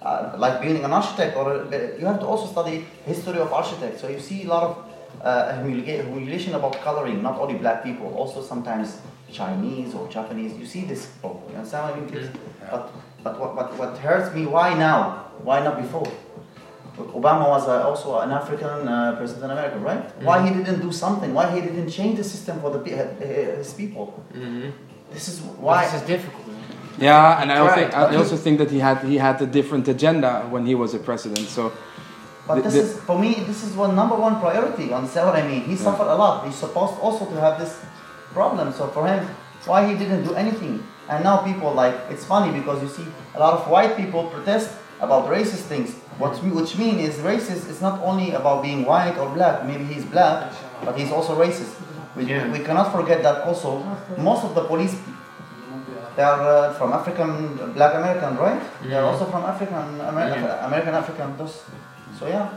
uh, 0.00 0.36
like 0.38 0.60
being 0.62 0.82
an 0.84 0.92
architect, 0.92 1.36
or 1.36 1.52
uh, 1.52 1.98
you 1.98 2.06
have 2.06 2.20
to 2.20 2.26
also 2.26 2.46
study 2.46 2.84
history 3.04 3.38
of 3.40 3.52
architects. 3.52 4.00
So 4.00 4.08
you 4.08 4.20
see 4.20 4.44
a 4.44 4.48
lot 4.48 4.62
of 4.62 4.72
uh, 5.22 5.52
humiliation, 5.56 6.06
humiliation 6.06 6.54
about 6.54 6.80
coloring, 6.82 7.22
not 7.22 7.38
only 7.38 7.54
black 7.54 7.82
people, 7.84 8.06
also 8.16 8.42
sometimes 8.42 8.88
Chinese 9.30 9.94
or 9.94 10.08
Japanese. 10.08 10.52
You 10.58 10.66
see 10.66 10.84
this, 10.86 11.06
bro, 11.20 11.42
you 11.50 11.56
understand 11.56 11.84
what 11.84 11.96
I 11.96 12.00
mean? 12.00 12.08
kids? 12.08 12.28
But, 12.70 12.90
but 13.24 13.40
what, 13.40 13.56
what, 13.56 13.76
what 13.78 13.98
hurts 13.98 14.34
me, 14.34 14.46
why 14.46 14.74
now? 14.74 15.24
Why 15.42 15.62
not 15.64 15.76
before? 15.80 16.06
Obama 16.96 17.48
was 17.48 17.66
uh, 17.66 17.88
also 17.88 18.20
an 18.20 18.30
African 18.30 18.86
uh, 18.86 19.16
president 19.16 19.46
in 19.46 19.50
America, 19.50 19.78
right? 19.78 20.22
Why 20.22 20.46
he 20.46 20.54
didn't 20.54 20.80
do 20.80 20.92
something? 20.92 21.34
Why 21.34 21.50
he 21.50 21.60
didn't 21.60 21.90
change 21.90 22.18
the 22.18 22.24
system 22.24 22.60
for 22.60 22.70
the 22.70 22.78
uh, 22.78 23.56
his 23.56 23.72
people? 23.74 24.22
Mhm. 24.32 24.70
This 25.12 25.28
is 25.28 25.40
Why? 25.40 25.64
why. 25.66 25.84
This 25.84 25.94
is 25.94 26.06
difficult. 26.06 26.44
Yeah, 26.98 27.42
and 27.42 27.50
I 27.50 27.58
also, 27.58 27.80
Right. 27.82 27.94
I 28.12 28.14
also 28.14 28.36
think 28.36 28.58
that 28.58 28.70
he 28.70 28.78
had 28.78 28.98
he 29.02 29.16
had 29.18 29.42
a 29.42 29.46
different 29.46 29.88
agenda 29.88 30.46
when 30.50 30.64
he 30.66 30.76
was 30.76 30.94
a 30.94 30.98
president. 31.00 31.48
So 31.48 31.72
But 32.46 32.56
The- 32.56 32.62
this 32.62 32.74
the- 32.74 32.80
is 32.80 32.92
for 33.08 33.18
me. 33.18 33.30
This 33.50 33.64
is 33.66 33.72
one 33.74 33.92
number 33.96 34.14
one 34.26 34.38
priority. 34.38 34.92
Understand 34.92 35.26
what 35.28 35.36
I 35.42 35.44
mean? 35.50 35.62
He 35.70 35.74
suffered 35.76 36.06
a 36.06 36.14
lot. 36.14 36.44
He's 36.46 36.54
supposed 36.66 36.94
also 37.00 37.24
to 37.32 37.36
have 37.40 37.58
this 37.58 37.72
problem. 38.36 38.66
So 38.78 38.86
for 38.94 39.02
him, 39.10 39.20
why 39.66 39.86
he 39.86 39.94
didn't 39.96 40.24
do 40.24 40.34
anything? 40.34 40.82
And 41.08 41.22
now 41.24 41.38
people 41.44 41.72
like 41.72 41.94
it's 42.10 42.24
funny 42.24 42.50
because 42.58 42.82
you 42.82 42.88
see 42.88 43.06
a 43.34 43.38
lot 43.40 43.54
of 43.54 43.68
white 43.68 43.96
people 43.96 44.26
protest 44.30 44.70
about 45.00 45.28
racist 45.28 45.66
things. 45.68 45.92
What 46.18 46.36
which 46.42 46.78
mean 46.78 46.98
is 46.98 47.16
racist 47.18 47.68
is 47.68 47.80
not 47.82 48.00
only 48.02 48.32
about 48.32 48.62
being 48.62 48.84
white 48.84 49.18
or 49.18 49.28
black. 49.34 49.66
Maybe 49.66 49.84
he's 49.84 50.04
black, 50.04 50.52
but 50.84 50.96
he's 50.98 51.10
also 51.12 51.34
racist. 51.36 51.74
We, 52.16 52.24
Yeah. 52.24 52.50
we 52.52 52.60
cannot 52.60 52.92
forget 52.92 53.22
that 53.22 53.42
also 53.44 53.82
most 54.18 54.44
of 54.44 54.54
the 54.54 54.62
police 54.64 54.94
they 56.16 56.22
are 56.22 56.40
uh, 56.40 56.72
from 56.74 56.92
African 56.92 57.72
black 57.74 57.94
American, 57.94 58.36
right? 58.36 58.62
They 58.82 58.94
are 58.94 59.04
also 59.04 59.24
from 59.26 59.42
African 59.44 59.96
Yeah. 59.98 60.66
American 60.66 60.94
African. 60.94 61.36
Those, 61.36 61.62
so 62.18 62.28
yeah, 62.28 62.48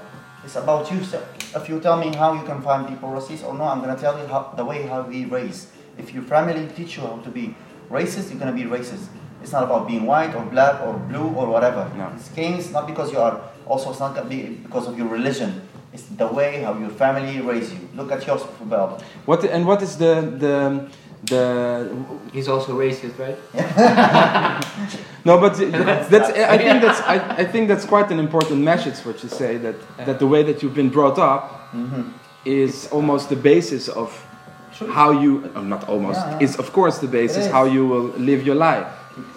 it's 0.46 0.56
about 0.56 0.92
you. 0.92 1.04
So 1.04 1.18
if 1.56 1.68
you 1.68 1.80
tell 1.80 1.98
me 1.98 2.14
how 2.16 2.34
you 2.34 2.44
can 2.44 2.62
find 2.62 2.88
people 2.88 3.10
racist 3.10 3.44
or 3.44 3.54
no, 3.58 3.64
I'm 3.66 3.82
gonna 3.82 3.98
tell 3.98 4.18
you 4.20 4.28
how 4.28 4.54
the 4.56 4.64
way 4.64 4.86
how 4.86 5.02
we 5.02 5.26
raise. 5.26 5.68
If 5.98 6.14
your 6.14 6.24
family 6.24 6.68
teach 6.76 6.98
you 6.98 7.04
how 7.04 7.18
to 7.18 7.30
be 7.30 7.56
racist, 7.90 8.30
you're 8.30 8.40
gonna 8.40 8.52
be 8.52 8.64
racist. 8.64 9.08
It's 9.42 9.52
not 9.52 9.64
about 9.64 9.88
being 9.88 10.06
white 10.06 10.34
or 10.36 10.44
black 10.46 10.82
or 10.82 10.94
blue 11.10 11.28
or 11.40 11.48
whatever. 11.48 11.90
No. 11.96 12.12
It's 12.16 12.30
games 12.30 12.72
not 12.72 12.88
because 12.88 13.12
you 13.12 13.20
are 13.20 13.40
also 13.66 13.92
it's 13.92 14.00
not 14.00 14.16
gonna 14.16 14.30
be 14.30 14.42
because 14.66 14.88
of 14.88 14.98
your 14.98 15.08
religion. 15.08 15.62
It's 15.94 16.04
the 16.04 16.28
way 16.28 16.62
how 16.62 16.78
your 16.78 16.90
family 16.90 17.40
raise 17.42 17.72
you. 17.74 17.80
Look 17.96 18.12
at 18.12 18.26
yours, 18.28 18.44
Bel. 18.66 19.02
what 19.26 19.44
and 19.46 19.66
what 19.66 19.82
is 19.82 19.98
the 19.98 20.22
the 20.44 20.88
the 21.24 22.06
He's 22.34 22.48
also 22.48 22.78
racist, 22.78 23.18
right? 23.18 23.38
no, 25.26 25.40
but 25.40 25.56
that's 26.10 26.30
I 26.30 26.58
think 26.58 26.82
that's 26.82 27.02
I, 27.02 27.16
I 27.42 27.46
think 27.46 27.68
that's 27.68 27.86
quite 27.86 28.12
an 28.12 28.20
important 28.20 28.62
message 28.62 28.98
what 29.06 29.22
you 29.24 29.30
say 29.30 29.58
that 29.58 29.76
that 30.06 30.20
the 30.20 30.28
way 30.28 30.44
that 30.44 30.62
you've 30.62 30.76
been 30.76 30.90
brought 30.90 31.18
up 31.20 31.54
Mm-hmm. 31.74 32.02
is 32.46 32.88
almost 32.94 33.28
the 33.28 33.36
basis 33.36 33.90
of 33.90 34.10
how 34.94 35.12
you 35.12 35.50
oh, 35.56 35.62
not 35.62 35.88
almost 35.90 36.20
Yeah, 36.20 36.32
yeah. 36.40 36.44
is 36.46 36.56
of 36.60 36.72
course 36.74 37.00
the 37.00 37.08
basis 37.08 37.48
how 37.48 37.66
you 37.66 37.88
will 37.88 38.08
live 38.18 38.44
your 38.46 38.56
life. 38.56 38.86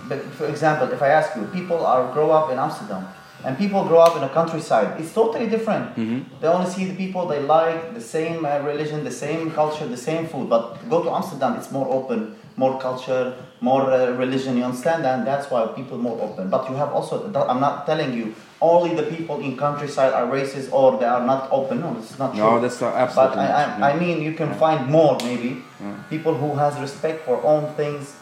But 0.08 0.20
for 0.38 0.46
example, 0.46 0.88
if 0.92 1.00
I 1.02 1.08
ask 1.08 1.34
you, 1.36 1.42
people 1.52 1.86
are 1.86 2.12
grow 2.12 2.30
up 2.30 2.50
in 2.52 2.58
Amsterdam, 2.58 3.06
and 3.44 3.56
people 3.56 3.84
grow 3.84 4.00
up 4.00 4.16
in 4.16 4.22
a 4.22 4.28
countryside. 4.28 5.00
It's 5.00 5.12
totally 5.14 5.46
different. 5.46 5.96
Mhm. 5.96 6.24
They 6.40 6.48
only 6.48 6.68
see 6.70 6.84
the 6.84 6.96
people 7.04 7.22
they 7.32 7.40
like, 7.40 7.94
the 7.94 8.00
same 8.16 8.44
uh, 8.44 8.58
religion, 8.70 8.98
the 9.04 9.16
same 9.24 9.50
culture, 9.60 9.86
the 9.86 9.96
same 9.96 10.26
food. 10.26 10.48
But 10.50 10.62
go 10.90 11.02
to 11.02 11.10
Amsterdam, 11.18 11.54
it's 11.58 11.70
more 11.72 11.88
open, 11.88 12.34
more 12.56 12.74
culture, 12.78 13.24
more 13.60 13.84
uh, 13.90 13.98
religion. 14.24 14.56
You 14.58 14.64
understand, 14.64 15.06
and 15.06 15.26
that's 15.26 15.46
why 15.50 15.60
people 15.78 15.96
more 15.96 16.18
open. 16.26 16.50
But 16.50 16.68
you 16.68 16.76
have 16.76 16.90
also. 16.92 17.14
I'm 17.50 17.60
not 17.60 17.86
telling 17.86 18.12
you 18.12 18.34
only 18.60 18.94
the 18.94 19.04
people 19.04 19.40
in 19.40 19.56
countryside 19.56 20.12
are 20.12 20.26
racist 20.26 20.72
or 20.72 20.98
they 20.98 21.06
are 21.06 21.24
not 21.24 21.48
open. 21.50 21.80
No, 21.80 21.92
is 22.12 22.18
not 22.18 22.34
true. 22.34 22.42
No, 22.42 22.60
that's 22.60 22.80
not 22.80 22.94
But. 22.94 23.38
I, 23.38 23.46
I, 23.46 23.74
true. 23.74 23.84
I 23.84 23.98
mean, 23.98 24.22
you 24.22 24.34
can 24.34 24.52
find 24.54 24.86
more 24.86 25.16
maybe 25.24 25.62
Yeah. 25.80 25.96
people 26.10 26.34
who 26.34 26.54
has 26.56 26.78
respect 26.78 27.24
for 27.24 27.42
own 27.42 27.72
things. 27.74 28.14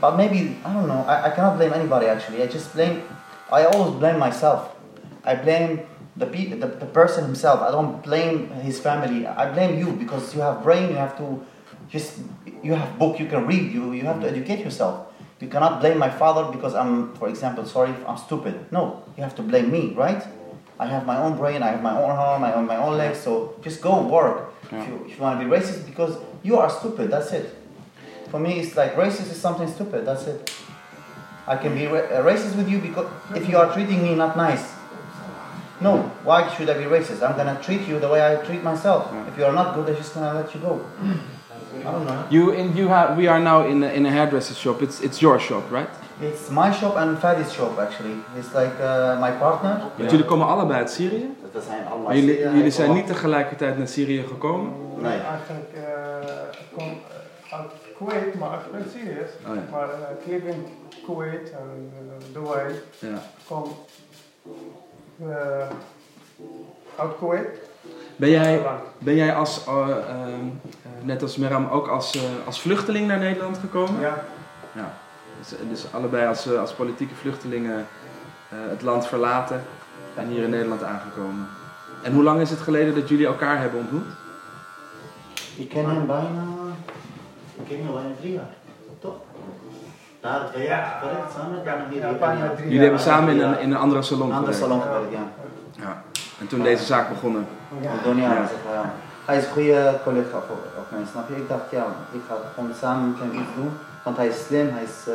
But 0.00 0.16
maybe 0.16 0.56
I 0.64 0.72
don't 0.72 0.88
know. 0.88 1.04
I, 1.06 1.26
I 1.26 1.30
cannot 1.30 1.58
blame 1.58 1.72
anybody 1.72 2.06
actually. 2.06 2.42
I 2.42 2.46
just 2.46 2.72
blame. 2.72 3.02
I 3.52 3.64
always 3.66 3.94
blame 4.00 4.18
myself. 4.18 4.74
I 5.24 5.34
blame 5.36 5.80
the, 6.16 6.26
pe- 6.26 6.56
the 6.56 6.66
the 6.66 6.86
person 6.86 7.24
himself. 7.24 7.60
I 7.60 7.70
don't 7.70 8.02
blame 8.02 8.48
his 8.64 8.80
family. 8.80 9.26
I 9.26 9.52
blame 9.52 9.78
you 9.78 9.92
because 9.92 10.34
you 10.34 10.40
have 10.40 10.62
brain. 10.62 10.88
You 10.88 10.96
have 10.96 11.16
to 11.18 11.44
just 11.90 12.18
you 12.62 12.74
have 12.74 12.98
book 12.98 13.20
you 13.20 13.26
can 13.26 13.46
read. 13.46 13.70
You 13.70 13.92
you 13.92 14.04
have 14.04 14.20
to 14.20 14.26
mm. 14.26 14.32
educate 14.32 14.64
yourself. 14.64 15.11
You 15.42 15.48
cannot 15.48 15.80
blame 15.80 15.98
my 15.98 16.08
father 16.08 16.44
because 16.52 16.72
I'm, 16.76 17.12
for 17.14 17.28
example, 17.28 17.66
sorry, 17.66 17.90
if 17.90 18.08
I'm 18.08 18.16
stupid. 18.16 18.54
No, 18.70 19.02
you 19.16 19.24
have 19.24 19.34
to 19.34 19.42
blame 19.42 19.72
me, 19.72 19.92
right? 19.92 20.22
I 20.78 20.86
have 20.86 21.04
my 21.04 21.16
own 21.16 21.36
brain, 21.36 21.64
I 21.64 21.70
have 21.72 21.82
my 21.82 21.90
own 22.00 22.10
arm, 22.10 22.44
I 22.44 22.50
have 22.50 22.64
my 22.64 22.76
own 22.76 22.96
legs, 22.96 23.18
so 23.18 23.56
just 23.60 23.82
go 23.82 24.06
work. 24.06 24.54
If, 24.66 24.70
you, 24.88 25.04
if 25.04 25.16
you 25.16 25.22
want 25.22 25.40
to 25.40 25.44
be 25.44 25.50
racist, 25.50 25.84
because 25.84 26.16
you 26.44 26.58
are 26.58 26.70
stupid, 26.70 27.10
that's 27.10 27.32
it. 27.32 27.56
For 28.30 28.38
me, 28.38 28.60
it's 28.60 28.76
like 28.76 28.94
racist 28.94 29.32
is 29.32 29.40
something 29.40 29.66
stupid, 29.66 30.06
that's 30.06 30.28
it. 30.28 30.52
I 31.48 31.56
can 31.56 31.74
be 31.74 31.88
ra- 31.88 31.98
uh, 31.98 32.22
racist 32.22 32.54
with 32.56 32.68
you 32.68 32.78
because 32.78 33.10
if 33.34 33.48
you 33.48 33.56
are 33.58 33.72
treating 33.74 34.00
me 34.00 34.14
not 34.14 34.36
nice. 34.36 34.64
No, 35.80 36.02
why 36.22 36.48
should 36.54 36.70
I 36.70 36.74
be 36.78 36.84
racist? 36.84 37.20
I'm 37.28 37.36
gonna 37.36 37.60
treat 37.60 37.88
you 37.88 37.98
the 37.98 38.08
way 38.08 38.20
I 38.24 38.36
treat 38.46 38.62
myself. 38.62 39.12
If 39.26 39.36
you 39.36 39.44
are 39.44 39.52
not 39.52 39.74
good, 39.74 39.88
I'm 39.90 39.96
just 39.96 40.14
gonna 40.14 40.34
let 40.40 40.54
you 40.54 40.60
go. 40.60 40.86
I 41.80 41.82
don't 41.90 42.04
know. 42.06 42.14
You 42.28 42.54
and 42.58 42.76
you 42.76 42.88
have 42.88 43.16
we 43.16 43.28
are 43.30 43.40
now 43.40 43.66
in 43.66 43.82
a, 43.82 43.86
in 43.92 44.06
a 44.06 44.10
hairdresser 44.10 44.54
shop. 44.54 44.80
It's 44.82 45.00
it's 45.00 45.18
your 45.20 45.40
shop, 45.40 45.70
right? 45.70 45.88
It's 46.20 46.48
my 46.50 46.72
shop 46.72 46.96
and 46.96 47.18
Fadi's 47.18 47.52
shop 47.52 47.78
actually. 47.78 48.14
It's 48.38 48.52
like 48.54 48.72
uh, 48.80 49.20
my 49.20 49.30
partner. 49.30 49.80
Want 49.96 50.10
jullie 50.10 50.24
komen 50.26 50.46
allebei 50.46 50.78
uit 50.78 50.90
Syrië. 50.90 51.34
Dat 51.52 51.62
zijn 51.64 51.86
allemaal 51.86 52.06
Maar 52.06 52.16
jullie, 52.16 52.34
Syrië- 52.36 52.56
jullie 52.56 52.70
zijn 52.70 52.92
niet 52.92 53.06
tegelijkertijd 53.06 53.78
naar 53.78 53.88
Syrië 53.88 54.22
gekomen. 54.28 54.72
Nee. 54.96 55.18
Eigenlijk 55.18 55.70
eh, 55.74 56.60
ik 56.60 56.66
kom 56.74 56.84
eh, 56.84 57.58
uit 57.58 57.70
Kuwait, 57.96 58.34
maar 58.38 58.58
ik 58.66 58.72
ben 58.72 58.84
Syriërs. 58.92 59.30
Oh 59.48 59.54
ja. 59.54 59.60
Maar 59.70 59.88
eh, 59.88 60.16
ik 60.18 60.26
leef 60.26 60.54
in 60.54 60.66
Kuwait 61.04 61.50
en 61.50 61.92
Dubai. 62.32 62.74
Ja. 62.98 63.08
Ik 63.08 63.44
kom 63.48 63.64
eh, 65.20 65.66
uit 66.96 67.10
Kuwait. 67.18 67.48
Ben 68.16 68.30
jij, 68.30 68.62
ben 68.98 69.14
jij 69.14 69.34
als, 69.34 69.66
eh, 69.66 69.72
ehm, 69.72 69.90
eh, 70.82 70.90
net 71.02 71.22
als 71.22 71.36
Meram 71.36 71.66
ook 71.70 71.88
als, 71.88 72.14
eh, 72.16 72.22
als 72.46 72.60
vluchteling 72.60 73.06
naar 73.08 73.18
Nederland 73.18 73.58
gekomen? 73.58 74.00
Ja, 74.00 74.24
Ja. 74.72 74.92
Dus, 75.38 75.54
dus 75.70 75.84
allebei 75.92 76.26
als, 76.26 76.46
eh, 76.52 76.60
als 76.60 76.72
politieke 76.72 77.14
vluchtelingen 77.14 77.86
eh, 78.48 78.56
het 78.70 78.82
land 78.82 79.06
verlaten 79.06 79.62
en 80.14 80.26
hier 80.28 80.42
in 80.42 80.50
Nederland 80.50 80.82
aangekomen. 80.82 81.46
En 82.02 82.12
hoe 82.12 82.22
lang 82.22 82.40
is 82.40 82.50
het 82.50 82.58
geleden 82.58 82.94
dat 82.94 83.08
jullie 83.08 83.26
elkaar 83.26 83.58
hebben 83.60 83.78
ontmoet? 83.80 84.04
Ik 85.56 85.68
ken 85.68 85.84
hem 85.84 86.06
bijna. 86.06 86.42
Ik 87.56 87.64
ken 87.68 87.76
hem 87.84 87.92
bijna 87.94 88.08
drie 88.20 88.32
jaar. 88.32 88.50
Toch? 89.00 89.14
Daar 90.20 90.50
twee 90.52 90.66
jaar 90.66 90.98
gewerkt 91.00 91.32
samen, 91.32 91.64
dan 91.64 91.74
hier. 91.90 92.00
Ja, 92.00 92.12
bijna 92.12 92.48
drie 92.54 92.64
Jullie 92.64 92.80
hebben 92.82 93.00
samen 93.00 93.34
in 93.34 93.40
een, 93.40 93.58
in 93.60 93.70
een 93.70 93.76
andere 93.76 94.02
salon 94.02 94.28
Een 94.30 94.36
andere 94.36 94.52
gewerkt. 94.52 94.72
salon 94.74 94.92
gewerkt, 94.92 95.12
ja. 95.12 95.24
Ja. 95.82 96.02
En 96.42 96.48
toen 96.48 96.62
deze 96.62 96.84
zaak 96.84 97.08
begonnen. 97.08 97.46
Ja. 97.80 97.90
Donia, 98.04 98.32
Ja. 98.32 98.46
zeg 98.46 98.56
maar, 98.66 98.74
ja. 98.74 98.90
Hij 99.24 99.36
is 99.38 99.44
een 99.44 99.52
goede 99.52 99.98
collega 100.04 100.30
voor, 100.46 100.56
voor 100.74 100.84
mij, 100.98 101.00
snap 101.12 101.28
je? 101.28 101.36
Ik 101.36 101.48
dacht, 101.48 101.70
ja, 101.70 101.84
ik 102.12 102.20
ga 102.28 102.34
gewoon 102.54 102.70
samen 102.80 103.10
met 103.10 103.18
hem 103.20 103.32
iets 103.40 103.54
doen. 103.56 103.72
Want 104.04 104.16
hij 104.16 104.26
is 104.26 104.44
slim, 104.46 104.68
hij, 104.72 104.82
is, 104.82 105.06
eh, 105.08 105.14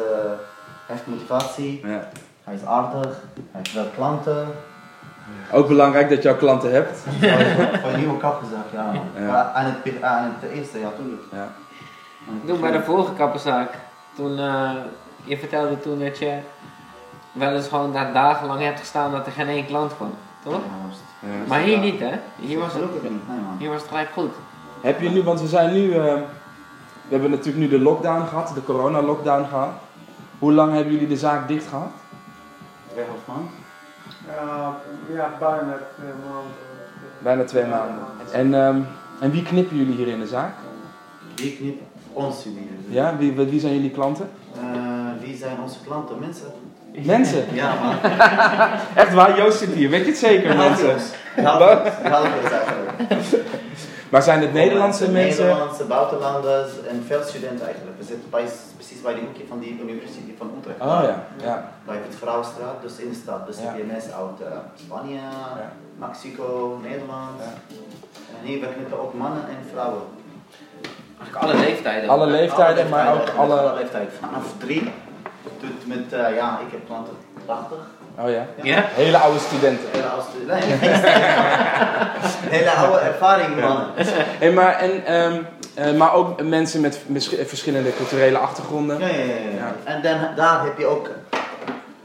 hij 0.86 0.96
heeft 0.96 1.08
motivatie, 1.08 1.88
Ja. 1.88 2.10
hij 2.44 2.54
is 2.56 2.66
aardig, 2.66 3.06
hij 3.52 3.62
heeft 3.62 3.74
wel 3.74 3.90
klanten. 3.96 4.48
Ook 5.52 5.68
belangrijk 5.68 6.10
dat 6.10 6.24
je 6.24 6.30
al 6.30 6.36
klanten 6.36 6.72
hebt. 6.72 6.98
Voor 7.82 7.90
een 7.92 8.00
nieuwe 8.04 8.18
kappenzaak, 8.18 8.66
ja. 8.74 8.92
Ja. 9.20 9.52
Aan, 9.56 9.66
het, 9.66 9.84
be- 9.84 10.06
aan 10.06 10.36
het 10.40 10.52
eerste, 10.52 10.80
ja, 10.80 10.88
tuurlijk. 10.98 11.22
Ja. 11.32 11.48
Toen 12.46 12.62
bij 12.62 12.72
de 12.72 12.84
vorige 12.84 13.14
kappenzaak, 13.14 13.70
toen, 14.16 14.40
eh, 14.40 14.72
je 15.24 15.38
vertelde 15.38 15.80
toen 15.80 16.00
dat 16.00 16.18
je 16.18 16.38
wel 17.32 17.52
eens 17.56 17.68
gewoon 17.68 17.94
daar 17.94 18.14
dagenlang 18.14 18.62
hebt 18.62 18.80
gestaan 18.80 19.12
dat 19.12 19.26
er 19.26 19.32
geen 19.32 19.48
één 19.48 19.66
klant 19.66 19.96
kwam, 19.96 20.14
toch? 20.44 20.54
Ja. 20.54 20.60
Maar 21.48 21.60
hier 21.60 21.80
niet 21.80 22.00
hè? 22.00 22.12
Hier 22.40 22.60
was 22.60 22.74
het, 22.74 22.84
hier 23.58 23.70
was 23.70 23.80
het 23.80 23.90
gelijk 23.90 24.10
goed. 24.10 24.32
Heb 24.82 25.02
je 25.02 25.10
nu, 25.10 25.24
want 25.24 25.42
we 25.42 25.48
zijn 25.48 25.74
nu, 25.74 25.92
eh, 25.92 26.14
we 27.08 27.10
hebben 27.10 27.30
natuurlijk 27.30 27.58
nu 27.58 27.70
de 27.70 27.80
lockdown 27.80 28.28
gehad, 28.28 28.52
de 28.54 28.64
corona-lockdown 28.64 29.46
gehad. 29.50 29.70
Hoe 30.40 30.54
lang 30.54 30.74
hebben 30.74 30.94
jullie 30.94 31.08
de 31.08 31.18
zaak 31.18 31.48
dicht 31.48 31.68
gehad? 31.68 31.92
Tweeënhalf 32.92 33.20
maand. 33.28 33.50
Ja, 34.28 34.76
ja, 35.14 35.34
bijna 35.40 35.78
twee 35.96 36.14
maanden. 36.26 36.52
Bijna 37.20 37.44
twee 37.44 37.66
maanden. 37.66 38.04
En, 38.32 38.54
ehm, 38.54 38.82
en 39.20 39.32
wie 39.32 39.44
knippen 39.44 39.78
jullie 39.78 39.96
hier 39.96 40.08
in 40.08 40.20
de 40.20 40.28
zaak? 40.28 40.54
Wie 41.36 41.58
knipt 41.58 41.82
ons 42.14 42.44
jullie? 42.44 42.70
Ja, 42.88 43.18
wie, 43.18 43.34
wie 43.34 43.60
zijn 43.60 43.74
jullie 43.74 43.92
klanten? 43.92 44.30
Eh, 44.56 45.22
wie 45.22 45.38
zijn 45.38 45.60
onze 45.62 45.80
klanten? 45.84 46.20
Mensen. 46.20 46.52
Mensen. 47.06 47.46
Ja 47.52 47.74
man. 47.82 48.12
Echt 49.04 49.14
waar, 49.14 49.38
Joost 49.38 49.58
zit 49.58 49.74
hier, 49.74 49.90
weet 49.90 50.04
je 50.04 50.10
het 50.10 50.18
zeker 50.18 50.56
mensen? 50.56 50.96
Halve 51.44 51.92
eigenlijk. 52.04 53.46
Maar 54.10 54.22
zijn 54.22 54.42
het 54.42 54.54
Nederlandse 54.54 55.10
mensen? 55.10 55.46
Nederlandse, 55.46 55.84
buitenlanders 55.84 56.72
en 56.90 57.04
veel 57.08 57.24
studenten 57.24 57.66
eigenlijk. 57.66 57.98
We 57.98 58.04
zitten 58.06 58.30
bij, 58.30 58.46
precies 58.76 59.02
bij 59.02 59.14
de 59.14 59.20
hoekje 59.20 59.44
van 59.48 59.60
die 59.60 59.80
universiteit 59.82 60.38
van 60.38 60.52
Utrecht. 60.60 60.80
Oh 60.80 61.00
ja, 61.04 61.24
ja. 61.44 61.72
Bij 61.86 61.96
het 62.08 62.16
Vrouwenstraat, 62.20 62.82
dus 62.82 62.98
in 62.98 63.10
de 63.10 63.16
stad. 63.16 63.48
Dus 63.48 63.58
Ja. 63.58 63.64
heb 63.64 63.78
je 63.78 63.84
mensen 63.84 64.14
uit 64.14 64.42
eh, 64.52 64.58
Spanje, 64.86 65.20
Mexico, 65.98 66.80
Nederland. 66.84 67.36
Ja. 67.40 67.76
En 68.40 68.48
hier 68.48 68.60
we 68.60 68.68
knippen 68.68 69.00
ook 69.00 69.14
mannen 69.14 69.44
en 69.50 69.58
vrouwen. 69.72 70.02
Eigenlijk 71.20 71.44
alle 71.44 71.66
leeftijden. 71.66 72.10
Alle 72.10 72.28
leeftijden, 72.28 72.90
maar 72.90 73.14
ook 73.14 73.30
alle... 73.38 73.60
alle 73.60 73.74
leeftijden. 73.80 74.12
Vanaf 74.20 74.46
drie 74.58 74.92
tot 75.60 75.88
met, 75.88 76.14
eh, 76.14 76.36
ja, 76.36 76.60
ik 76.66 76.72
heb 76.72 76.86
klanten 76.86 77.14
80. 77.46 77.78
Oh 78.20 78.30
ja. 78.30 78.46
Ja? 78.64 78.86
Hele 78.88 79.18
oude 79.18 79.40
studenten. 79.40 79.90
Hele 79.92 80.08
oude, 80.08 80.24
nee, 80.46 80.62
hele 82.58 82.72
oude 82.72 83.00
ervaring 83.00 83.62
mannen. 83.62 83.88
En 84.40 84.54
maar, 84.54 84.76
en, 84.76 85.06
ehm, 85.06 85.42
eh, 85.76 85.94
maar 85.94 86.14
ook 86.14 86.44
mensen 86.44 86.82
met 86.82 87.00
verschillende 87.46 87.96
culturele 87.96 88.38
achtergronden. 88.38 89.00
Ja, 89.00 89.08
ja, 89.08 89.24
ja, 89.24 89.50
ja. 89.58 89.76
En 89.84 90.02
dan, 90.02 90.18
daar 90.36 90.64
heb 90.64 90.78
je 90.78 90.86
ook, 90.86 91.10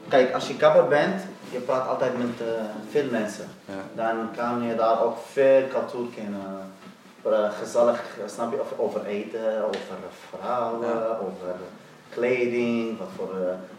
kijk, 0.09 0.35
als 0.35 0.49
je 0.49 0.57
kapper 0.57 0.89
bent, 0.89 1.23
je 1.51 1.59
praat 1.59 1.89
altijd 1.89 2.19
met 2.19 2.49
eh, 2.49 2.65
veel 2.91 3.07
mensen. 3.11 3.45
Ja. 3.65 4.05
Dan 4.05 4.29
kan 4.37 4.63
je 4.63 4.75
daar 4.75 5.03
ook 5.03 5.17
veel 5.33 5.63
cultuur 5.69 6.07
kennen. 6.15 6.71
Eh, 7.23 7.51
gezellig, 7.61 8.01
snap 8.27 8.53
je, 8.53 8.61
over 8.77 9.05
eten, 9.05 9.65
over 9.65 9.97
vrouwen, 10.31 11.21
over 11.21 11.55
kleding, 12.15 12.99
wat 12.99 13.09
voor, 13.17 13.35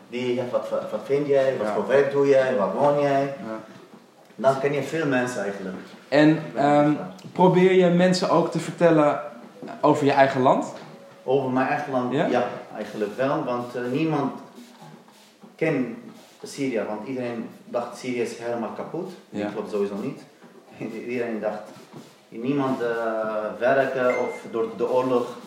die, 0.10 0.42
wat, 0.52 0.70
wat, 0.70 0.92
wat 0.92 1.02
vind 1.04 1.28
jij, 1.28 1.58
wat 1.58 1.68
Ja. 1.68 1.74
voor 1.74 1.88
werk 1.88 2.12
doe 2.12 2.28
jij, 2.28 2.56
waar 2.56 2.74
woon 2.74 3.02
jij. 3.02 3.22
Ja. 3.24 3.60
Dan 4.36 4.60
ken 4.60 4.74
je 4.74 4.84
veel 4.84 5.06
mensen 5.06 5.44
eigenlijk. 5.44 5.76
En 6.08 6.44
ehm, 6.56 6.92
probeer 7.32 7.72
je 7.74 7.88
mensen 7.90 8.30
ook 8.30 8.52
te 8.52 8.60
vertellen 8.60 9.22
over 9.82 10.06
je 10.06 10.12
eigen 10.12 10.42
land? 10.42 10.74
Over 11.24 11.50
mijn 11.50 11.68
eigen 11.68 11.92
land, 11.92 12.14
Ja? 12.14 12.26
ja, 12.26 12.48
eigenlijk 12.76 13.16
wel, 13.18 13.44
want 13.44 13.76
eh, 13.76 13.82
niemand 13.92 14.32
kent 15.56 15.88
Syrië, 16.44 16.84
want 16.88 17.08
iedereen 17.08 17.50
dacht 17.66 17.98
Syrië 17.98 18.22
is 18.22 18.38
helemaal 18.38 18.70
kapot. 18.76 19.12
Dat 19.30 19.52
klopt 19.54 19.72
sowieso 19.72 19.96
niet. 20.02 20.22
Iedereen 21.10 21.40
dacht, 21.40 21.62
niemand 22.30 22.82
eh, 22.82 22.88
werken 23.60 24.20
of 24.20 24.42
door 24.52 24.68
de 24.78 24.92
oorlog, 24.92 25.38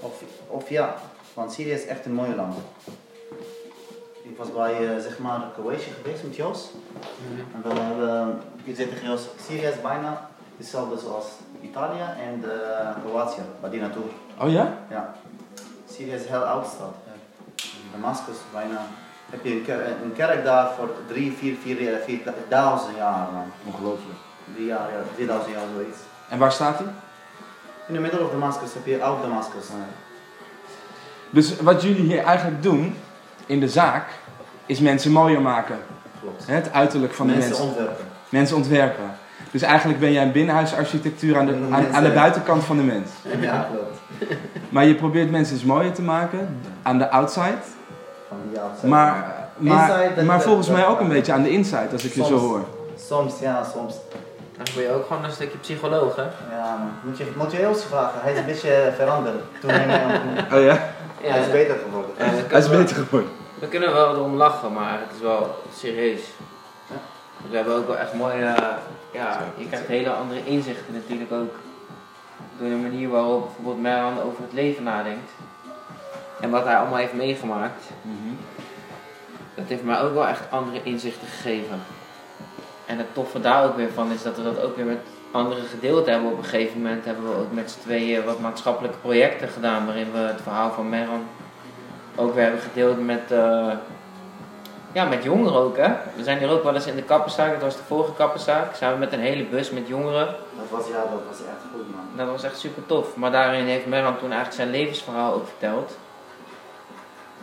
of, 0.00 0.22
of 0.46 0.68
ja, 0.70 0.94
want 1.40 1.52
Syrië 1.52 1.72
is 1.72 1.86
echt 1.86 2.04
een 2.06 2.12
mooi 2.12 2.34
land. 2.34 2.54
Ik 4.22 4.36
was 4.36 4.52
bij 4.52 4.72
eh, 4.72 5.02
zeg 5.02 5.18
maar 5.18 5.40
Kroatië 5.54 5.90
geweest 6.02 6.22
met 6.22 6.36
Jos. 6.36 6.70
En 7.54 7.62
we 7.62 7.80
hebben, 7.80 8.40
ik 8.64 8.76
zeg 8.76 8.88
tegen 8.88 9.08
Jos, 9.08 9.28
Syrië 9.46 9.66
is 9.66 9.80
bijna 9.80 10.28
hetzelfde 10.56 10.98
zoals 10.98 11.26
Italië 11.60 12.06
en 12.28 12.44
eh, 12.44 12.90
Kroatië, 13.04 13.42
bij 13.60 13.70
die 13.70 13.80
naartoe. 13.80 14.02
Oh 14.40 14.50
ja? 14.50 14.78
Ja. 14.90 15.14
Syrië 15.92 16.12
is 16.12 16.22
een 16.22 16.28
heel 16.28 16.44
oud 16.44 16.66
stad. 16.66 16.94
Damascus 17.92 18.36
bijna. 18.52 18.86
Heb 19.30 19.44
je 19.44 19.72
een, 19.72 20.02
een 20.02 20.12
kerk 20.12 20.44
daar 20.44 20.72
voor 20.72 20.90
3, 21.08 21.32
4, 21.32 21.56
4, 21.56 22.00
4000 22.04 22.96
jaar 22.96 23.32
man. 23.32 23.52
Ongelooflijk. 23.66 24.18
3 24.54 24.66
jaar, 24.66 24.90
ja, 24.92 25.02
3000 25.14 25.52
jaar 25.52 25.62
zoiets. 25.74 25.98
En 26.28 26.38
waar 26.38 26.52
staat 26.52 26.78
hij? 26.78 26.86
In 27.88 27.94
de 27.94 28.00
middle 28.00 28.24
of 28.24 28.30
Damascus 28.30 28.74
heb 28.74 28.86
je 28.86 29.02
oud 29.02 29.22
Damascus. 29.22 29.68
Dus 31.30 31.60
wat 31.60 31.82
jullie 31.82 32.02
hier 32.02 32.24
eigenlijk 32.24 32.62
doen 32.62 32.94
in 33.46 33.60
de 33.60 33.68
zaak, 33.68 34.04
is 34.66 34.78
mensen 34.80 35.10
mooier 35.12 35.40
maken. 35.40 35.76
Klopt. 36.20 36.46
Hè, 36.46 36.54
Het 36.54 36.72
uiterlijk 36.72 37.12
van 37.12 37.26
de 37.26 37.32
mensen, 37.32 37.50
mensen. 37.50 37.68
ontwerpen. 37.68 38.04
Mensen 38.28 38.56
ontwerpen. 38.56 39.04
Dus 39.50 39.62
eigenlijk 39.62 40.00
ben 40.00 40.12
jij 40.12 40.22
een 40.22 40.32
binnenhuisarchitectuur 40.32 41.38
aan 41.38 41.46
de, 41.46 41.58
aan, 41.70 41.86
aan 41.92 42.02
de 42.02 42.10
buitenkant 42.10 42.64
van 42.64 42.76
de 42.76 42.82
mens. 42.82 43.10
Ja, 43.40 43.68
klopt. 43.72 43.98
Maar 44.68 44.84
je 44.84 44.94
probeert 44.94 45.30
mensen 45.30 45.54
dus 45.54 45.64
mooier 45.64 45.92
te 45.92 46.02
maken 46.02 46.60
aan 46.82 46.98
de 46.98 47.10
outside. 47.10 47.56
Van 48.28 48.36
die 48.50 48.60
outside. 48.60 48.88
Maar, 48.88 49.34
maar, 49.56 49.90
Inside, 50.00 50.22
maar 50.24 50.42
volgens 50.42 50.68
mij 50.68 50.86
ook 50.86 51.00
een 51.00 51.08
beetje 51.08 51.32
aan 51.32 51.42
de 51.42 51.50
inside, 51.50 51.88
als 51.92 52.04
ik 52.04 52.12
je 52.12 52.24
zo 52.24 52.38
hoor. 52.38 52.64
Soms, 53.08 53.38
ja, 53.40 53.64
soms. 53.74 53.94
Dan 54.56 54.66
ben 54.74 54.82
je 54.84 54.92
ook 54.92 55.06
gewoon 55.06 55.24
een 55.24 55.30
stukje 55.32 55.58
psycholoog 55.58 56.16
hè? 56.16 56.22
Ja, 56.22 56.76
man. 56.78 56.90
Moet 57.02 57.18
je, 57.18 57.32
moet 57.36 57.52
je 57.52 57.60
Joost 57.60 57.82
vragen. 57.82 58.20
Hij 58.22 58.32
is 58.32 58.38
een 58.38 58.44
beetje 58.46 58.92
veranderd. 58.96 59.36
Toen 59.60 59.70
hij 59.70 59.86
mij 59.86 60.04
ontmoette. 60.04 60.56
Oh 60.56 60.62
ja? 60.62 60.78
Hij 61.20 61.40
is 61.40 61.50
beter 61.50 61.78
geworden. 61.78 62.10
Ja, 62.18 62.24
we 62.24 62.30
Hij 62.30 62.36
is 62.38 62.46
kunnen 62.46 62.70
wel- 62.70 62.78
beter 62.80 62.96
geworden. 62.96 63.30
We 63.58 63.68
kunnen 63.68 63.92
wel 63.92 64.14
erom 64.14 64.34
lachen, 64.36 64.72
maar 64.72 64.98
het 65.00 65.08
is 65.16 65.20
wel 65.22 65.62
serieus. 65.74 66.20
Ja. 66.86 66.94
We 67.50 67.56
hebben 67.56 67.74
ook 67.76 67.86
wel 67.86 67.96
echt 67.98 68.14
mooie, 68.14 68.44
eh, 68.44 68.66
ja, 69.12 69.40
je 69.56 69.66
krijgt 69.68 69.86
hele 69.86 70.10
andere 70.10 70.44
inzichten 70.44 70.94
natuurlijk 70.94 71.32
ook. 71.32 71.54
Door 72.58 72.68
de 72.68 72.74
manier 72.74 73.08
waarop 73.08 73.44
bijvoorbeeld 73.46 73.80
Merwan 73.82 74.20
over 74.22 74.42
het 74.42 74.52
leven 74.52 74.82
nadenkt. 74.82 75.30
En 76.40 76.50
wat 76.50 76.64
hij 76.64 76.76
allemaal 76.76 76.98
heeft 76.98 77.12
meegemaakt. 77.12 77.84
Dat 79.54 79.64
heeft 79.68 79.84
mij 79.84 80.00
ook 80.00 80.14
wel 80.14 80.26
echt 80.26 80.50
andere 80.50 80.82
inzichten 80.82 81.28
gegeven. 81.28 81.80
En 82.86 82.98
het 82.98 83.14
toffe 83.14 83.40
daar 83.40 83.64
ook 83.64 83.76
weer 83.76 83.90
van 83.94 84.10
is 84.12 84.22
dat 84.22 84.36
we 84.36 84.42
dat 84.42 84.62
ook 84.62 84.76
weer 84.76 84.84
met 84.84 84.98
anderen 85.30 85.64
gedeeld 85.64 86.06
hebben. 86.06 86.30
Op 86.30 86.38
een 86.38 86.44
gegeven 86.44 86.82
moment 86.82 87.04
hebben 87.04 87.24
we 87.24 87.36
ook 87.36 87.52
met 87.52 87.70
z'n 87.70 87.80
tweeën 87.80 88.24
wat 88.24 88.40
maatschappelijke 88.40 88.98
projecten 88.98 89.48
gedaan. 89.48 89.86
Waarin 89.86 90.12
we 90.12 90.18
het 90.18 90.40
verhaal 90.42 90.70
van 90.70 90.88
Merwan 90.88 91.22
ook 92.16 92.34
weer 92.34 92.42
hebben 92.42 92.60
gedeeld 92.60 93.04
met, 93.04 93.30
eh, 93.30 93.72
ja, 94.92 95.04
met 95.04 95.22
jongeren 95.22 95.60
ook. 95.60 95.76
Hè? 95.76 95.88
We 96.16 96.22
zijn 96.22 96.38
hier 96.38 96.50
ook 96.50 96.62
wel 96.62 96.74
eens 96.74 96.86
in 96.86 96.96
de 96.96 97.02
kappenzaak. 97.02 97.52
Dat 97.52 97.62
was 97.62 97.76
de 97.76 97.82
vorige 97.82 98.12
kappenzaak. 98.12 98.76
We 98.76 98.96
met 98.98 99.12
een 99.12 99.20
hele 99.20 99.44
bus 99.44 99.70
met 99.70 99.88
jongeren. 99.88 100.26
Dat 100.26 100.70
was, 100.70 100.86
ja, 100.88 101.00
dat 101.00 101.20
was 101.28 101.38
echt 101.38 101.62
goed, 101.72 101.94
man. 101.94 102.04
Dat 102.16 102.26
was 102.26 102.42
echt 102.42 102.58
super 102.58 102.86
tof. 102.86 103.16
Maar 103.16 103.30
daarin 103.30 103.64
heeft 103.64 103.86
Merwan 103.86 104.18
toen 104.18 104.32
eigenlijk 104.32 104.54
zijn 104.54 104.70
levensverhaal 104.70 105.34
ook 105.34 105.46
verteld. 105.46 105.96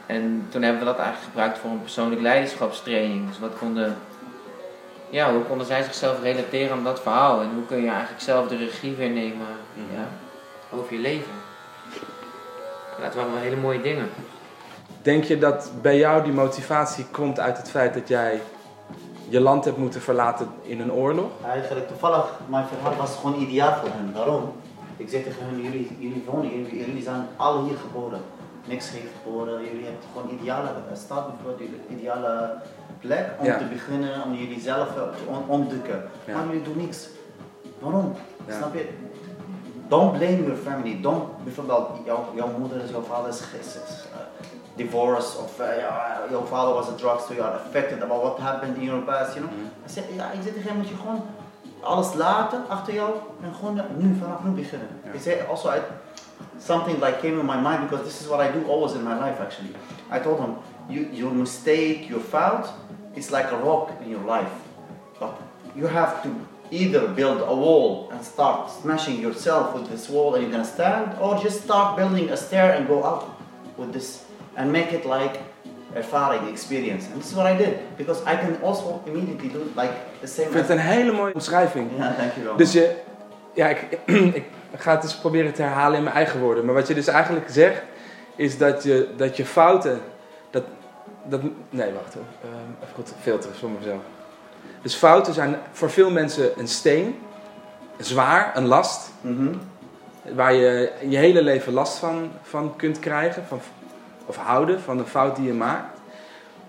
En 0.05 0.47
toen 0.49 0.61
hebben 0.61 0.79
we 0.79 0.85
dat 0.85 0.97
eigenlijk 0.97 1.27
gebruikt 1.27 1.57
voor 1.57 1.69
een 1.69 1.81
persoonlijk 1.81 2.21
leiderschapstraining. 2.21 3.27
Dus 3.27 3.39
wat 3.39 3.57
konden, 3.59 3.97
ja, 5.09 5.33
hoe 5.33 5.43
konden 5.43 5.67
zij 5.67 5.83
zichzelf 5.83 6.21
relateren 6.21 6.77
aan 6.77 6.83
dat 6.83 7.01
verhaal? 7.01 7.41
En 7.41 7.49
hoe 7.53 7.65
kun 7.65 7.81
je 7.81 7.89
eigenlijk 7.89 8.21
zelf 8.21 8.47
de 8.47 8.57
regie 8.57 8.95
weer 8.95 9.09
nemen 9.09 9.47
ja, 9.73 10.07
over 10.77 10.93
je 10.93 10.99
leven? 10.99 11.31
En 12.97 13.03
dat 13.03 13.15
waren 13.15 13.31
wel 13.31 13.41
hele 13.41 13.55
mooie 13.55 13.81
dingen. 13.81 14.09
Denk 15.01 15.23
je 15.23 15.37
dat 15.37 15.71
bij 15.81 15.97
jou 15.97 16.23
die 16.23 16.33
motivatie 16.33 17.05
komt 17.11 17.39
uit 17.39 17.57
het 17.57 17.69
feit 17.69 17.93
dat 17.93 18.07
jij 18.07 18.41
je 19.29 19.39
land 19.39 19.65
hebt 19.65 19.77
moeten 19.77 20.01
verlaten 20.01 20.49
in 20.61 20.81
een 20.81 20.91
oorlog? 20.91 21.31
Eigenlijk 21.45 21.87
toevallig, 21.87 22.39
mijn 22.47 22.65
verhaal 22.67 22.95
was 22.95 23.15
gewoon 23.15 23.41
ideaal 23.41 23.79
voor 23.79 23.89
hen. 23.89 24.13
Waarom? 24.13 24.53
Ik 24.97 25.09
zeg 25.09 25.23
tegen 25.23 25.45
hen, 25.45 25.61
jullie, 25.61 25.97
jullie 25.99 26.23
wonen, 26.25 26.49
jullie, 26.57 26.85
jullie 26.85 27.03
zijn 27.03 27.27
alle 27.35 27.63
hier 27.63 27.77
geboren. 27.77 28.21
Niks 28.67 28.89
heeft 28.89 29.11
geboren, 29.23 29.63
jullie 29.63 29.83
hebben 29.83 30.01
gewoon 30.13 30.39
ideale 30.39 30.69
stad, 30.93 31.27
bijvoorbeeld, 31.27 31.69
jullie 31.69 31.99
ideale 31.99 32.53
plek 32.99 33.29
om 33.39 33.45
Ja. 33.45 33.57
te 33.57 33.63
beginnen, 33.65 34.23
om 34.23 34.33
jullie 34.33 34.59
zelf 34.59 34.87
eh, 34.87 34.93
te 34.95 35.23
on- 35.27 35.47
ontdekken. 35.47 36.03
Ja. 36.25 36.35
Maar 36.35 36.45
jullie 36.45 36.61
doen 36.61 36.77
niks. 36.77 37.07
Waarom? 37.79 38.13
Snap 38.49 38.73
je? 38.73 38.89
don't 39.87 40.11
blame 40.17 40.43
your 40.43 40.55
family. 40.55 41.01
Don't, 41.01 41.43
bijvoorbeeld, 41.43 41.87
jouw, 42.05 42.25
jouw 42.35 42.47
moeder 42.57 42.81
is, 42.83 42.89
jouw 42.89 43.01
vader 43.01 43.29
is, 43.29 43.39
is, 43.59 43.65
is, 43.67 44.05
uh, 44.11 44.19
divorced 44.75 45.39
of 45.43 45.59
uh, 45.59 45.65
jouw 46.29 46.43
vader 46.45 46.73
was 46.73 46.87
a 46.87 46.95
drug, 46.95 47.19
so 47.21 47.33
you 47.33 47.45
are 47.47 47.55
affected 47.55 48.01
about 48.03 48.21
what 48.21 48.37
happened 48.39 48.77
in 48.77 48.83
your 48.83 49.01
past, 49.01 49.33
you 49.35 49.45
know. 49.47 49.59
I 49.85 49.89
said, 49.89 50.03
ja, 50.15 50.31
ik 50.31 50.39
zeg 50.43 50.53
tegen 50.53 50.75
moet 50.77 50.87
je 50.89 50.95
gewoon 50.95 51.21
alles 51.81 52.13
laten 52.13 52.63
achter 52.67 52.93
jou 52.93 53.11
en 53.43 53.53
gewoon 53.53 53.81
nu, 53.97 54.15
vanaf 54.21 54.43
nu 54.43 54.49
beginnen. 54.49 54.87
He 55.03 55.19
said, 55.19 55.47
also, 55.49 55.69
I, 55.69 55.79
something 56.59 56.99
like 56.99 57.21
came 57.21 57.39
in 57.39 57.45
my 57.45 57.59
mind 57.59 57.89
because 57.89 58.05
this 58.05 58.21
is 58.21 58.27
what 58.27 58.39
I 58.39 58.51
do 58.51 58.65
always 58.67 58.93
in 58.93 59.03
my 59.03 59.17
life 59.17 59.39
actually. 59.39 59.73
I 60.09 60.19
told 60.19 60.39
him, 60.39 60.55
you, 60.89 61.09
your 61.13 61.31
mistake, 61.31 62.09
your 62.09 62.19
fault, 62.19 62.69
it's 63.15 63.31
like 63.31 63.51
a 63.51 63.57
rock 63.57 63.91
in 64.01 64.09
your 64.09 64.23
life. 64.23 64.51
But 65.19 65.39
you 65.75 65.87
have 65.87 66.23
to 66.23 66.29
either 66.71 67.07
build 67.07 67.41
a 67.41 67.55
wall 67.55 68.09
and 68.11 68.23
start 68.23 68.69
smashing 68.71 69.19
yourself 69.21 69.73
with 69.73 69.89
this 69.89 70.09
wall 70.09 70.35
and 70.35 70.43
you're 70.43 70.51
gonna 70.51 70.65
stand, 70.65 71.17
or 71.19 71.41
just 71.41 71.63
start 71.63 71.97
building 71.97 72.29
a 72.29 72.37
stair 72.37 72.73
and 72.73 72.87
go 72.87 73.03
up 73.03 73.41
with 73.77 73.93
this 73.93 74.25
and 74.55 74.71
make 74.71 74.91
it 74.91 75.05
like 75.05 75.39
a 75.95 76.01
ervaring 76.01 76.47
experience. 76.49 77.05
And 77.05 77.21
this 77.21 77.31
is 77.31 77.35
what 77.35 77.45
I 77.45 77.57
did 77.57 77.97
because 77.97 78.23
I 78.25 78.35
can 78.35 78.57
also 78.61 79.01
immediately 79.05 79.49
do 79.49 79.71
like 79.75 79.93
the 80.21 80.27
same. 80.27 80.47
Ik 80.47 80.53
vind 80.53 80.67
het 80.67 80.77
een 80.77 80.83
hele 80.83 81.11
mooie 81.11 81.33
omschrijving. 81.33 81.89
Ja, 81.97 82.15
dankjewel. 82.17 82.55
Dus 82.55 82.73
je, 82.73 82.95
ja, 83.53 83.67
ik, 83.67 83.99
ik 84.39 84.43
ga 84.75 84.91
het 84.91 85.01
dus 85.01 85.17
proberen 85.17 85.53
te 85.53 85.61
herhalen 85.61 85.97
in 85.97 86.03
mijn 86.03 86.15
eigen 86.15 86.39
woorden. 86.39 86.65
Maar 86.65 86.73
wat 86.73 86.87
je 86.87 86.93
dus 86.93 87.07
eigenlijk 87.07 87.49
zegt, 87.49 87.81
is 88.35 88.57
dat 88.57 88.83
je, 88.83 89.07
dat 89.17 89.37
je 89.37 89.45
fouten. 89.45 89.99
Dat, 90.49 90.63
dat, 91.23 91.41
nee, 91.69 91.93
wacht 91.93 92.13
hoor. 92.13 92.23
Ehm, 92.43 92.83
even 92.83 92.95
goed 92.95 93.13
filteren 93.21 93.55
voor 93.55 93.69
mezelf. 93.69 94.01
Dus 94.81 94.95
fouten 94.95 95.33
zijn 95.33 95.55
voor 95.71 95.89
veel 95.89 96.11
mensen 96.11 96.59
een 96.59 96.67
steen, 96.67 97.19
zwaar, 97.97 98.51
een 98.55 98.65
last. 98.65 99.11
Mhm. 99.21 99.53
Waar 100.35 100.53
je 100.53 100.91
je 101.07 101.17
hele 101.17 101.41
leven 101.41 101.73
last 101.73 101.97
van, 101.97 102.31
van 102.41 102.75
kunt 102.75 102.99
krijgen, 102.99 103.45
van, 103.45 103.59
of 104.25 104.37
houden, 104.37 104.81
van 104.81 104.99
een 104.99 105.05
fout 105.05 105.35
die 105.35 105.45
je 105.45 105.53
maakt. 105.53 105.97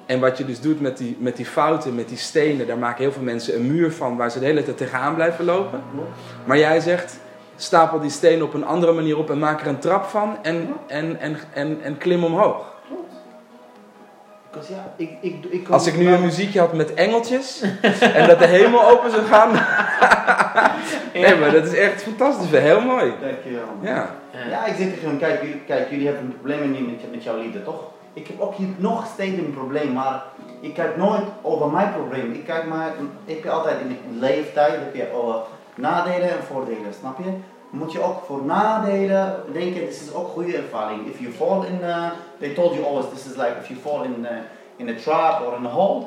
En 0.07 0.21
wat 0.21 0.39
je 0.39 0.45
dus 0.45 0.61
doet 0.61 0.81
met 0.81 0.99
die, 0.99 1.17
met 1.21 1.37
die 1.37 1.47
fouten, 1.47 1.95
met 1.95 2.09
die 2.09 2.19
stenen, 2.19 2.67
daar 2.67 2.79
maken 2.79 3.03
heel 3.03 3.13
veel 3.13 3.23
mensen 3.23 3.55
een 3.55 3.67
muur 3.67 3.93
van 3.93 4.17
waar 4.17 4.31
ze 4.31 4.39
de 4.39 4.45
hele 4.45 4.63
tijd 4.63 4.77
tegenaan 4.77 5.15
blijven 5.15 5.45
lopen. 5.45 5.83
Maar 6.45 6.59
jij 6.59 6.81
zegt, 6.81 7.19
stapel 7.63 8.01
die 8.01 8.11
stenen 8.11 8.47
op 8.47 8.55
een 8.55 8.67
andere 8.67 8.93
manier 8.93 9.19
op 9.19 9.31
en 9.31 9.39
maak 9.39 9.61
er 9.61 9.67
een 9.67 9.79
trap 9.79 10.05
van 10.05 10.37
en, 10.43 10.73
en, 10.87 11.21
en, 11.21 11.37
en, 11.53 11.79
en 11.83 11.99
klim 11.99 12.25
omhoog. 12.25 12.77
Ja, 14.69 14.93
ik, 14.97 15.11
ik, 15.21 15.45
ik 15.51 15.69
Als 15.69 15.87
ik 15.87 15.97
nu 15.97 16.09
een 16.13 16.21
muziekje 16.21 16.59
had 16.61 16.73
met 16.73 16.95
engeltjes 16.95 17.63
en 18.01 18.27
dat 18.27 18.39
de 18.39 18.47
hemel 18.47 18.89
open 18.89 19.11
zou 19.11 19.23
gaan. 19.23 19.53
nee, 21.15 21.37
maar 21.37 21.53
dat 21.53 21.67
is 21.67 21.75
echt 21.75 22.03
fantastisch, 22.03 22.51
heel 22.51 22.81
mooi. 22.81 23.13
Dankjewel. 23.21 23.69
Ja. 23.81 24.15
Ja, 24.51 24.67
ik 24.67 24.75
zeg 24.77 24.89
tegen 24.89 25.09
hem, 25.09 25.19
kijk, 25.19 25.43
jullie, 25.43 25.61
kijk, 25.67 25.91
jullie 25.91 26.07
hebben 26.07 26.33
problemen 26.35 26.71
niet 26.71 26.87
met, 26.87 27.11
met 27.11 27.25
jouw 27.25 27.39
lieden, 27.39 27.65
toch? 27.65 27.83
Ik 28.13 28.27
heb 28.27 28.41
ook 28.41 28.55
hier 28.55 28.69
nog 28.77 29.07
steeds 29.13 29.39
een 29.39 29.55
probleem, 29.55 29.93
maar 29.93 30.23
ik 30.61 30.75
kijk 30.75 30.97
nooit 30.97 31.25
over 31.43 31.71
mijn 31.71 31.93
probleem. 31.93 32.33
Ik 32.33 32.45
kijk 32.45 32.67
maar, 32.67 32.93
ik 33.25 33.43
heb 33.43 33.53
altijd 33.53 33.77
in 33.81 33.89
de 33.89 34.19
leeftijd 34.19 34.73
heb 34.73 34.95
je 34.95 35.13
over 35.13 35.35
nadelen 35.79 36.31
en 36.31 36.43
voordelen, 36.43 36.95
snap 36.99 37.19
je? 37.19 37.33
Moet 37.71 37.93
je 37.93 38.03
ook 38.03 38.23
voor 38.27 38.43
nadelen 38.45 39.43
denken, 39.53 39.81
dit 39.81 39.91
is 39.91 40.15
ook 40.15 40.29
goede 40.29 40.57
ervaring. 40.57 41.07
If 41.07 41.21
you 41.21 41.33
fall 41.33 41.67
in, 41.67 41.79
uh, 41.83 42.11
they 42.39 42.55
told 42.55 42.75
you 42.75 42.87
always, 42.87 43.07
this 43.15 43.27
is 43.27 43.37
like 43.37 43.55
if 43.61 43.69
you 43.69 43.81
fall 43.81 44.05
in, 44.05 44.27
uh, 44.27 44.31
in 44.77 44.89
a 44.89 44.95
trap 44.95 45.47
or 45.47 45.57
in 45.57 45.67
a 45.67 45.69
hole, 45.69 46.07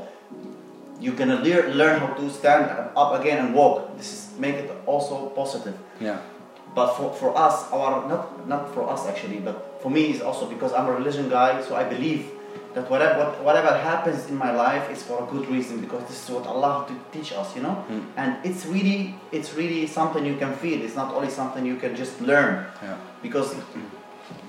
you 0.99 1.13
can 1.13 1.27
gonna 1.27 1.41
lear, 1.41 1.73
learn 1.73 1.99
how 1.99 2.13
to 2.13 2.29
stand 2.29 2.69
up 2.95 3.19
again 3.19 3.45
and 3.45 3.55
walk. 3.55 3.97
This 3.97 4.13
is 4.13 4.29
make 4.39 4.55
it 4.55 4.71
also 4.85 5.31
positive. 5.35 5.73
Yeah. 5.99 6.17
But 6.75 6.95
for, 6.95 7.13
for 7.13 7.37
us, 7.37 7.65
our 7.71 8.07
not 8.07 8.47
not 8.47 8.73
for 8.73 8.89
us 8.89 9.07
actually, 9.07 9.39
but 9.39 9.55
for 9.81 9.89
me 9.89 10.01
is 10.11 10.21
also 10.21 10.45
because 10.45 10.73
I'm 10.73 10.87
a 10.87 10.91
religion 10.91 11.29
guy, 11.29 11.61
so 11.61 11.75
I 11.75 11.83
believe 11.83 12.25
that 12.73 12.89
whatever 12.89 13.25
whatever 13.43 13.77
happens 13.77 14.29
in 14.29 14.35
my 14.35 14.51
life 14.51 14.89
is 14.91 15.03
for 15.03 15.23
a 15.23 15.27
good 15.31 15.47
reason 15.49 15.81
because 15.81 16.03
this 16.07 16.23
is 16.23 16.29
what 16.29 16.45
Allah 16.47 16.85
to 16.87 16.93
teach 17.11 17.33
us, 17.33 17.55
you 17.55 17.61
know. 17.61 17.83
Mm. 17.89 18.03
And 18.17 18.35
it's 18.43 18.65
really 18.65 19.15
it's 19.31 19.53
really 19.53 19.87
something 19.87 20.25
you 20.25 20.37
can 20.37 20.53
feel. 20.55 20.81
It's 20.81 20.95
not 20.95 21.13
only 21.13 21.29
something 21.29 21.65
you 21.65 21.77
can 21.77 21.95
just 21.95 22.21
learn 22.21 22.65
Ja. 22.81 22.95
because 23.21 23.55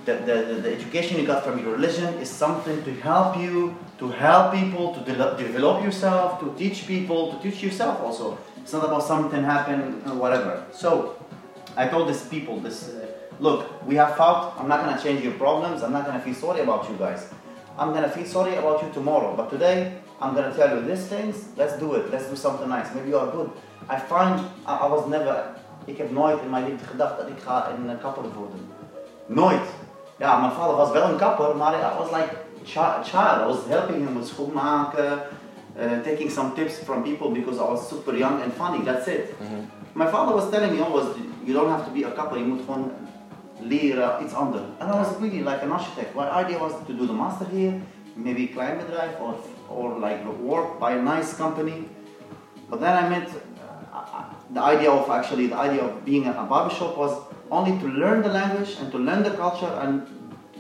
the, 0.05 0.15
the, 0.15 0.61
the, 0.63 0.75
education 0.75 1.19
you 1.19 1.27
got 1.27 1.45
from 1.45 1.59
your 1.59 1.73
religion 1.73 2.15
is 2.15 2.29
something 2.29 2.83
to 2.85 2.93
help 3.01 3.37
you 3.37 3.77
to 3.99 4.09
help 4.09 4.53
people 4.53 4.95
to 4.95 5.01
de- 5.01 5.37
develop 5.37 5.83
yourself 5.85 6.41
to 6.41 6.53
teach 6.57 6.87
people 6.87 7.33
to 7.33 7.39
teach 7.43 7.63
yourself 7.63 8.01
also 8.01 8.39
it's 8.61 8.73
not 8.73 8.85
about 8.85 9.03
something 9.03 9.43
happen 9.45 10.03
uh, 10.07 10.15
whatever 10.15 10.65
so 10.73 11.17
i 11.77 11.87
told 11.87 12.09
these 12.09 12.25
people 12.25 12.59
this 12.61 12.89
uh, 12.89 13.07
look 13.39 13.87
we 13.87 13.95
have 13.95 14.17
fought 14.17 14.55
i'm 14.59 14.69
not 14.69 14.85
going 14.85 14.97
to 14.97 15.03
change 15.03 15.23
your 15.23 15.35
problems 15.35 15.83
i'm 15.83 15.93
not 15.93 16.05
going 16.05 16.19
to 16.19 16.25
feel 16.25 16.35
sorry 16.35 16.61
about 16.61 16.89
you 16.91 16.97
guys 16.97 17.29
i'm 17.79 17.91
going 17.93 18.05
to 18.05 18.11
feel 18.11 18.27
sorry 18.27 18.57
about 18.57 18.81
you 18.83 18.89
tomorrow 18.93 19.37
but 19.37 19.49
today 19.51 19.93
i'm 20.21 20.35
going 20.35 20.51
to 20.51 20.57
tell 20.59 20.71
you 20.77 20.87
these 20.87 21.07
things 21.07 21.35
let's 21.57 21.79
do 21.79 21.95
it 21.95 22.05
let's 22.13 22.29
do 22.29 22.37
something 22.37 22.69
nice 22.69 22.89
maybe 22.95 23.09
you 23.09 23.19
are 23.19 23.31
good 23.31 23.51
i 23.89 23.99
find 23.99 24.41
i, 24.67 24.73
I 24.87 24.89
was 24.89 25.07
never 25.07 25.45
ik 25.85 25.99
heb 25.99 26.11
nooit 26.11 26.41
in 26.43 26.51
mijn 26.51 26.65
leven 26.65 26.87
gedacht 26.87 27.17
dat 27.17 27.29
ik 27.29 27.43
ga 27.47 27.69
een 27.71 27.99
kapper 28.01 28.23
worden 28.23 28.71
Nooit. 29.27 29.61
Ja, 30.17 30.37
mijn 30.41 30.53
vader 30.53 30.77
was 30.77 30.91
wel 30.91 31.09
een 31.09 31.17
kapper, 31.17 31.57
maar 31.57 31.75
I 31.75 31.99
was 31.99 32.11
like 32.11 32.37
a 32.79 33.03
child. 33.03 33.43
I 33.43 33.47
was 33.47 33.59
helping 33.69 34.07
him 34.07 34.19
with 34.19 34.27
schoenmaken, 34.27 35.13
uh, 35.77 36.03
taking 36.05 36.31
some 36.31 36.53
tips 36.55 36.75
from 36.75 37.03
people 37.03 37.31
because 37.31 37.59
I 37.59 37.65
was 37.65 37.89
super 37.89 38.17
young 38.17 38.43
and 38.43 38.53
funny. 38.53 38.85
That's 38.85 39.07
it. 39.07 39.35
My 39.93 40.07
father 40.07 40.35
was 40.35 40.51
telling 40.51 40.73
me 40.73 40.81
always, 40.83 41.07
you 41.45 41.55
don't 41.55 41.71
have 41.71 41.85
to 41.85 41.91
be 41.91 42.07
a 42.07 42.11
kapper, 42.11 42.39
je 42.39 42.45
moet 42.45 42.61
gewoon 42.65 42.91
leren 43.71 44.23
it's 44.23 44.35
under. 44.35 44.65
And 44.81 44.91
I 44.91 44.97
was 45.03 45.21
really 45.21 45.43
like 45.43 45.63
an 45.63 45.73
architect. 45.73 46.15
My 46.15 46.29
idea 46.31 46.59
was 46.59 46.75
to 46.87 46.93
do 46.93 47.07
the 47.07 47.13
master 47.13 47.45
here, 47.47 47.81
maybe 48.17 48.47
klein 48.49 48.79
bedrijf 48.79 49.21
or, 49.21 49.35
or 49.69 49.99
like 49.99 50.25
work 50.41 50.79
by 50.79 50.93
a 50.93 51.03
nice 51.03 51.35
company. 51.35 51.89
But 52.71 52.81
then 52.81 53.05
I 53.05 53.09
met 53.09 53.29
uh, 53.29 54.25
the 54.51 54.61
idea 54.61 54.91
of 54.91 55.11
actually 55.11 55.47
the 55.49 55.57
idea 55.57 55.83
of 55.85 56.05
being 56.05 56.27
a 56.27 56.33
barbershop 56.49 56.97
was 56.97 57.13
only 57.51 57.79
to 57.79 57.87
learn 57.87 58.23
the 58.23 58.29
language 58.29 58.77
and 58.81 58.91
to 58.93 58.99
learn 58.99 59.23
the 59.23 59.31
culture 59.31 59.73
and 59.83 60.07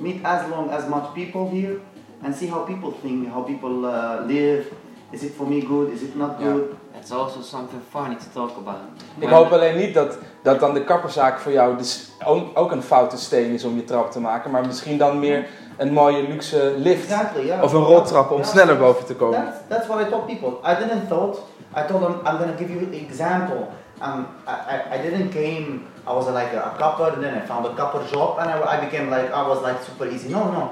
meet 0.00 0.24
as 0.24 0.48
long 0.50 0.70
as 0.70 0.88
much 0.88 1.14
people 1.14 1.48
here 1.50 1.80
and 2.22 2.34
see 2.34 2.46
how 2.46 2.64
people 2.64 2.92
think, 2.92 3.28
how 3.28 3.42
people 3.42 3.86
uh, 3.86 4.24
live. 4.26 4.72
Is 5.12 5.24
it 5.24 5.32
for 5.32 5.46
me 5.46 5.60
good? 5.60 5.92
Is 5.92 6.02
it 6.02 6.16
not 6.16 6.40
Yeah. 6.40 6.76
It's 7.02 7.10
also 7.10 7.42
something 7.42 7.80
funny 7.90 8.14
to 8.14 8.24
talk 8.32 8.56
about. 8.56 8.78
Ik 9.18 9.28
hoop 9.28 9.52
alleen 9.52 9.76
niet 9.76 9.94
dat, 9.94 10.18
dat 10.42 10.60
dan 10.60 10.74
de 10.74 10.84
kapperzaak 10.84 11.38
voor 11.38 11.52
jou 11.52 11.76
dus 11.76 12.10
ook, 12.24 12.58
ook 12.58 12.72
een 12.72 12.82
foute 12.82 13.16
steen 13.16 13.50
is 13.50 13.64
om 13.64 13.76
je 13.76 13.84
trap 13.84 14.10
te 14.10 14.20
maken, 14.20 14.50
maar 14.50 14.66
misschien 14.66 14.98
dan 14.98 15.18
meer 15.18 15.46
een 15.76 15.92
mooie 15.92 16.28
luxe 16.28 16.74
lift. 16.76 17.02
Exactly, 17.02 17.44
yeah. 17.46 17.62
Of 17.62 17.72
een 17.72 17.82
roltrap 17.82 18.30
om 18.30 18.36
Yeah. 18.36 18.48
sneller 18.48 18.78
boven 18.78 19.04
te 19.06 19.14
komen. 19.14 19.44
That's, 19.44 19.58
that's 19.68 19.86
what 19.86 20.06
I 20.06 20.10
told 20.10 20.26
people. 20.26 20.72
I 20.72 20.74
didn't 20.78 21.08
thought. 21.08 21.38
I 21.76 21.82
told 21.88 22.02
them 22.02 22.14
I'm 22.26 22.38
gonna 22.38 22.56
give 22.58 22.70
you 22.72 22.80
an 22.80 22.92
example. 22.92 23.68
Um, 24.02 24.26
I, 24.46 24.74
I, 24.74 24.98
I 24.98 25.02
didn't 25.02 25.30
came. 25.32 25.80
I 26.06 26.12
was 26.12 26.26
like 26.26 26.56
a, 26.56 26.60
a 26.60 26.78
copper, 26.78 27.12
and 27.14 27.22
then 27.22 27.34
I 27.42 27.46
found 27.46 27.66
a 27.66 27.74
copper 27.74 28.02
job, 28.12 28.38
and 28.38 28.50
I, 28.50 28.76
I 28.76 28.84
became 28.84 29.10
like 29.10 29.28
I 29.32 29.42
was 29.48 29.60
like 29.62 29.78
super 29.82 30.06
easy. 30.14 30.28
No, 30.28 30.50
no. 30.50 30.70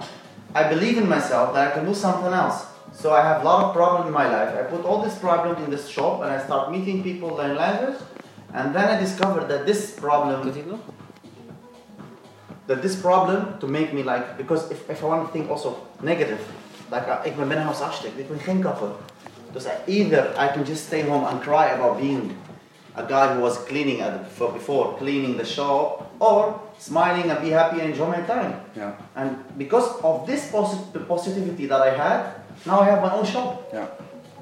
I 0.55 0.63
believe 0.75 0.97
in 1.03 1.09
myself 1.09 1.53
that 1.55 1.69
I 1.69 1.71
can 1.75 1.85
do 1.87 1.95
something 1.95 2.33
else. 2.33 2.70
So 2.93 3.13
I 3.13 3.23
have 3.23 3.41
a 3.43 3.45
lot 3.45 3.65
of 3.65 3.73
problems 3.73 4.07
in 4.07 4.13
my 4.13 4.29
life. 4.29 4.55
I 4.59 4.63
put 4.63 4.85
all 4.85 5.03
these 5.03 5.15
problems 5.19 5.59
in 5.65 5.71
this 5.71 5.89
shop, 5.89 6.23
and 6.23 6.31
I 6.31 6.43
start 6.45 6.71
meeting 6.71 7.03
people, 7.03 7.29
learn 7.37 7.57
language, 7.57 7.99
and 8.53 8.75
then 8.75 8.85
I 8.89 8.99
discovered 8.99 9.49
that 9.49 9.67
this 9.67 9.91
problem 9.91 10.43
Doet 10.43 10.55
hij 10.55 10.63
het 10.63 10.71
nog? 10.71 10.81
that 12.67 12.83
this 12.83 12.97
problem 12.97 13.59
to 13.59 13.67
make 13.67 13.93
me 13.93 14.03
like 14.05 14.37
because 14.37 14.71
if, 14.71 14.89
if 14.89 15.03
I 15.03 15.07
want 15.07 15.27
to 15.27 15.33
think 15.33 15.51
also 15.51 15.77
negative 16.03 16.39
like 16.91 17.07
uh, 17.09 17.19
ik 17.25 17.37
ben 17.37 17.49
binnenhuisarchitect 17.49 18.19
ik 18.19 18.29
ben 18.29 18.39
geen 18.39 18.61
kapper 18.61 18.89
dus 19.53 19.65
I, 19.65 19.71
either 19.87 20.25
I 20.39 20.49
can 20.53 20.65
just 20.65 20.85
stay 20.87 21.03
home 21.03 21.27
and 21.27 21.41
cry 21.41 21.67
about 21.75 21.97
being 21.99 22.37
a 22.95 23.03
guy 23.03 23.35
who 23.35 23.41
was 23.41 23.65
cleaning 23.65 24.01
at 24.03 24.13
the, 24.13 24.19
before, 24.19 24.53
before 24.53 24.95
cleaning 24.97 25.37
the 25.37 25.45
shop 25.45 26.11
or 26.19 26.55
smiling 26.79 27.31
and 27.31 27.41
be 27.41 27.51
happy 27.51 27.81
and 27.81 27.91
enjoy 27.91 28.07
my 28.07 28.23
time 28.27 28.55
Ja, 28.77 28.93
and 29.15 29.31
because 29.57 29.89
of 30.03 30.27
this 30.27 30.51
posit- 30.51 31.09
positivity 31.09 31.67
that 31.67 31.81
I 31.81 31.91
had 31.97 32.40
now 32.63 32.81
I 32.83 32.85
have 32.85 33.01
my 33.01 33.13
own 33.19 33.25
shop 33.27 33.63
ja. 33.73 33.89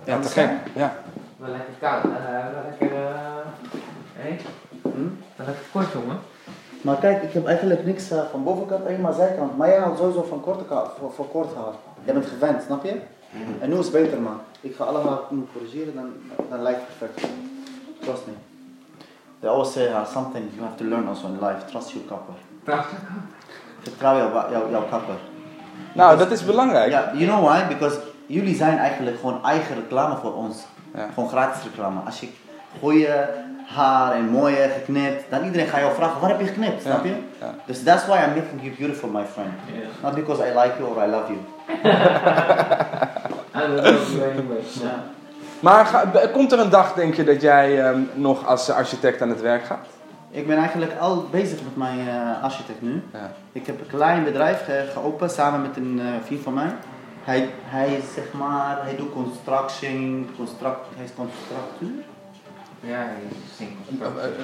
Ja, 0.05 0.19
te 0.21 0.29
gek. 0.29 0.51
Ja. 0.75 0.93
Wel 1.37 1.51
lekker 1.51 1.75
koud. 1.81 2.05
eh, 2.05 2.11
wel 2.53 2.63
lekker. 2.71 2.97
eh 2.97 3.03
hé? 4.15 4.37
Hm? 4.83 5.09
Wel 5.37 5.47
lekker 5.47 5.65
kort, 5.73 5.93
jongen. 5.93 6.19
maar 6.83 6.97
kijk 6.97 7.23
ik 7.23 7.33
heb 7.33 7.47
eigenlijk 7.47 7.85
niks 7.85 8.13
uh, 8.13 8.19
van 8.31 8.45
bovenkant 8.45 8.87
alleen 8.87 9.01
maar 9.01 9.13
zijkant 9.13 9.57
maar 9.57 9.69
jij 9.69 9.79
houdt 9.79 9.99
sowieso 9.99 10.23
van 10.29 10.41
korte 10.41 10.65
voor, 10.99 11.13
voor 11.13 11.29
kort 11.29 11.55
haar 11.55 11.73
jij 12.05 12.15
bent 12.15 12.27
gewend 12.27 12.63
snap 12.63 12.85
je 12.85 13.01
En 13.61 13.69
nu 13.69 13.79
is 13.79 13.85
het 13.85 13.93
beter, 13.95 14.21
man. 14.21 14.41
Ik 14.61 14.75
ga 14.77 14.85
allemaal 14.85 15.27
moeten 15.31 15.53
corrigeren, 15.53 15.95
dan, 15.95 16.13
dan 16.51 16.63
lijkt 16.63 16.81
het 16.81 16.99
perfect. 16.99 17.33
Trust 18.01 18.27
me. 18.27 18.33
They 19.41 19.51
always 19.51 19.73
say 19.73 19.87
uh, 19.89 20.07
something 20.07 20.45
you 20.55 20.63
have 20.67 20.77
to 20.77 20.85
learn 20.85 21.09
also 21.09 21.27
in 21.27 21.39
life. 21.41 21.65
Trust 21.71 21.91
your 21.93 22.07
kapper. 22.09 22.35
Vertrouw 23.83 24.17
jouw, 24.17 24.51
jouw, 24.51 24.71
jouw 24.71 24.87
kapper. 24.91 25.15
Nou, 25.95 26.19
dat 26.19 26.31
is 26.31 26.45
belangrijk. 26.45 26.91
Ja, 26.91 27.13
you 27.15 27.27
know 27.27 27.45
why? 27.49 27.67
Because 27.67 27.99
jullie 28.29 28.55
zijn 28.57 28.79
eigenlijk 28.79 29.19
gewoon 29.21 29.45
eigen 29.45 29.75
reclame 29.75 30.17
voor 30.17 30.35
ons. 30.35 30.57
Ja. 30.95 31.07
Gewoon 31.15 31.29
gratis 31.29 31.63
reclame. 31.63 32.01
Als 32.07 32.21
je, 32.21 32.29
goede 32.81 33.29
haar 33.67 34.13
en 34.13 34.29
mooie 34.29 34.71
geknipt, 34.79 35.25
dan 35.31 35.45
iedereen 35.45 35.67
gaat 35.69 35.81
jou 35.81 35.95
vragen, 35.95 36.21
waar 36.21 36.31
heb 36.31 36.41
je 36.41 36.47
geknipt, 36.47 36.83
snap 36.83 37.05
je? 37.05 37.15
ja. 37.41 37.55
Dus 37.67 37.83
that's 37.83 38.07
why 38.07 38.17
I'm 38.17 38.35
making 38.35 38.63
you 38.63 38.75
beautiful, 38.79 39.09
my 39.09 39.25
friend. 39.25 39.51
Not 40.03 40.15
because 40.15 40.43
I 40.43 40.59
like 40.59 40.73
you 40.79 40.91
or 40.97 41.05
I 41.05 41.11
love 41.11 41.25
you. 41.33 41.39
I 43.55 44.43
much. 44.49 44.83
Ja. 44.83 45.03
Maar 45.61 45.87
ga- 45.87 46.05
komt 46.33 46.53
er 46.53 46.59
een 46.59 46.71
dag, 46.71 46.95
denk 46.95 47.15
je, 47.15 47.25
dat 47.25 47.41
jij 47.41 47.85
ehm, 47.85 48.01
nog 48.15 48.47
als 48.47 48.71
architect 48.71 49.23
aan 49.23 49.29
het 49.29 49.41
werk 49.41 49.65
gaat? 49.65 49.87
Ik 50.31 50.47
ben 50.47 50.57
eigenlijk 50.59 50.93
al 51.01 51.27
bezig 51.31 51.63
met 51.63 51.77
mijn 51.77 51.99
eh, 52.09 52.43
architect 52.45 52.83
nu. 52.83 53.03
Ja. 53.13 53.31
Ik 53.53 53.67
heb 53.67 53.81
een 53.81 53.87
klein 53.87 54.25
bedrijf 54.25 54.65
ge- 54.65 54.89
geopend 54.93 55.31
samen 55.33 55.63
met 55.63 55.77
een 55.77 56.01
eh, 56.03 56.07
vriend 56.25 56.43
van 56.43 56.55
mij. 56.55 56.71
Hij, 57.29 57.51
hij 57.63 57.95
is 57.95 58.13
zeg 58.15 58.33
maar, 58.33 58.79
hij 58.83 58.97
doet 58.97 59.13
construction, 59.13 60.29
construct, 60.37 60.79
hij 60.97 61.05
is 61.05 61.11
constructeur. 61.17 62.05
Ja, 62.81 63.03
je 63.03 63.37
zingt. 63.57 63.73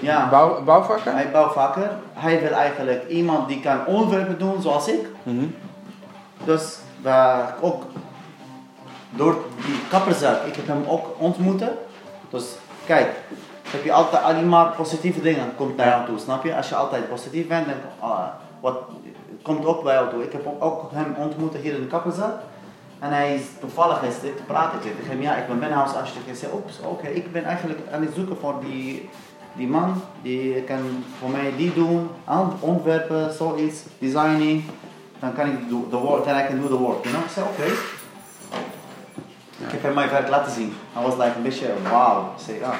Ja. 0.00 0.28
Bouw, 0.28 0.62
bouwvakken? 0.64 1.14
Hij 1.14 1.30
bouwt 1.30 1.52
vaker. 1.52 1.90
Hij 2.12 2.40
wil 2.40 2.50
eigenlijk 2.50 3.08
iemand 3.08 3.48
die 3.48 3.60
kan 3.60 3.86
ontwerpen 3.86 4.38
doen 4.38 4.62
zoals 4.62 4.88
ik. 4.88 5.06
Mhm. 5.22 5.46
Dus 6.44 6.78
we 7.02 7.42
ook 7.60 7.82
door 9.10 9.36
die 9.66 9.80
kapperzaak, 9.88 10.42
ik 10.42 10.56
heb 10.56 10.66
hem 10.66 10.84
ook 10.86 11.06
ontmoeten. 11.18 11.70
Dus 12.30 12.44
kijk, 12.86 13.10
heb 13.68 13.84
je 13.84 13.92
altijd 13.92 14.22
alleen 14.22 14.48
maar 14.48 14.66
positieve 14.66 15.20
dingen 15.20 15.54
komt 15.56 15.76
naar 15.76 15.88
jou 15.88 16.06
toe, 16.06 16.18
snap 16.18 16.44
je? 16.44 16.56
Als 16.56 16.68
je 16.68 16.74
altijd 16.74 17.08
positief 17.08 17.46
bent, 17.46 17.66
dan 17.66 17.76
ah, 18.10 18.26
wat, 18.60 18.76
komt 19.42 19.64
ook 19.66 19.82
bij 19.82 19.94
jou 19.94 20.10
toe. 20.10 20.22
Ik 20.22 20.32
heb 20.32 20.46
ook- 20.46 20.64
ook 20.64 20.90
hem 20.92 21.14
ontmoet 21.18 21.56
hier 21.56 21.74
in 21.74 21.80
de 21.80 21.86
kapperzaak. 21.86 22.34
En 23.04 23.10
hij 23.12 23.34
is 23.34 23.42
toevallig 23.60 24.02
is 24.02 24.20
dit 24.20 24.36
te 24.36 24.42
praten. 24.42 24.78
Ik 24.82 24.96
tegen 24.96 25.10
hem, 25.10 25.22
ja, 25.22 25.34
ik 25.36 25.46
ben 25.46 25.58
binnenhuisarchitect. 25.58 26.26
Hij 26.26 26.34
zei, 26.34 26.52
oeps, 26.54 26.80
oké, 26.84 27.06
ik 27.06 27.32
ben 27.32 27.44
eigenlijk 27.44 27.80
aan 27.92 28.00
het 28.00 28.14
zoeken 28.14 28.36
voor 28.40 28.54
die, 28.66 29.08
die 29.52 29.68
man. 29.68 30.02
Die 30.22 30.62
kan 30.62 31.04
voor 31.18 31.30
mij 31.30 31.52
die 31.56 31.72
doen, 31.74 32.08
aan- 32.24 32.56
ontwerpen, 32.60 33.32
zoiets, 33.32 33.82
designing. 33.98 34.62
Dan 35.18 35.32
kan 35.32 35.46
ik 35.46 35.68
de 35.90 35.96
work, 35.96 36.24
then 36.24 36.36
I 36.36 36.46
can 36.46 36.60
do 36.60 36.68
the 36.68 36.78
work, 36.78 37.02
you 37.04 37.14
know? 37.14 37.24
Ik 37.24 37.30
zei, 37.30 37.46
oké. 37.46 37.64
Ik 39.66 39.70
heb 39.70 39.82
hem 39.82 39.94
mijn 39.94 40.10
werk 40.10 40.28
laten 40.28 40.52
zien. 40.52 40.72
I 40.98 41.02
was 41.02 41.14
like 41.16 41.32
een 41.36 41.42
beetje, 41.42 41.66
wow. 41.90 42.26
Ik 42.36 42.44
zei, 42.44 42.58
ja. 42.58 42.72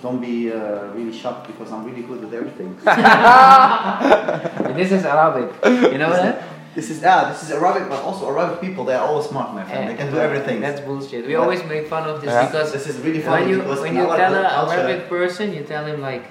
Don't 0.00 0.20
be 0.20 0.26
uh, 0.26 0.52
really 0.94 1.12
shocked 1.12 1.46
because 1.46 1.72
I'm 1.74 1.84
really 1.84 2.04
good 2.08 2.20
with 2.20 2.32
everything. 2.32 2.74
This 4.78 4.90
is 4.90 5.04
Arabic. 5.04 5.48
You 5.62 5.96
know 5.98 6.12
that? 6.12 6.34
This 6.74 6.90
is 6.90 7.02
yeah, 7.02 7.28
this 7.30 7.42
is 7.42 7.50
Arabic, 7.50 7.88
but 7.88 8.00
also 8.02 8.28
Arabic 8.30 8.60
people 8.60 8.84
they 8.84 8.94
are 8.94 9.06
always 9.06 9.26
smart, 9.26 9.54
my 9.54 9.64
friend. 9.64 9.88
They 9.90 9.94
can 9.94 10.10
do 10.10 10.18
everything. 10.18 10.60
That's 10.60 10.80
bullshit. 10.80 11.26
We 11.26 11.32
Yeah. 11.32 11.38
always 11.44 11.62
make 11.64 11.86
fun 11.88 12.04
of 12.08 12.20
this 12.22 12.30
Yeah. 12.32 12.46
because 12.46 12.72
This 12.72 12.86
is 12.86 12.96
really 13.04 13.20
funny 13.20 13.42
when 13.42 13.50
you 13.50 13.58
when 13.84 13.94
you 13.96 14.06
tell 14.22 14.34
an 14.34 14.46
Arabic 14.46 15.08
person, 15.08 15.52
you 15.52 15.62
tell 15.64 15.84
him 15.84 16.00
like, 16.00 16.24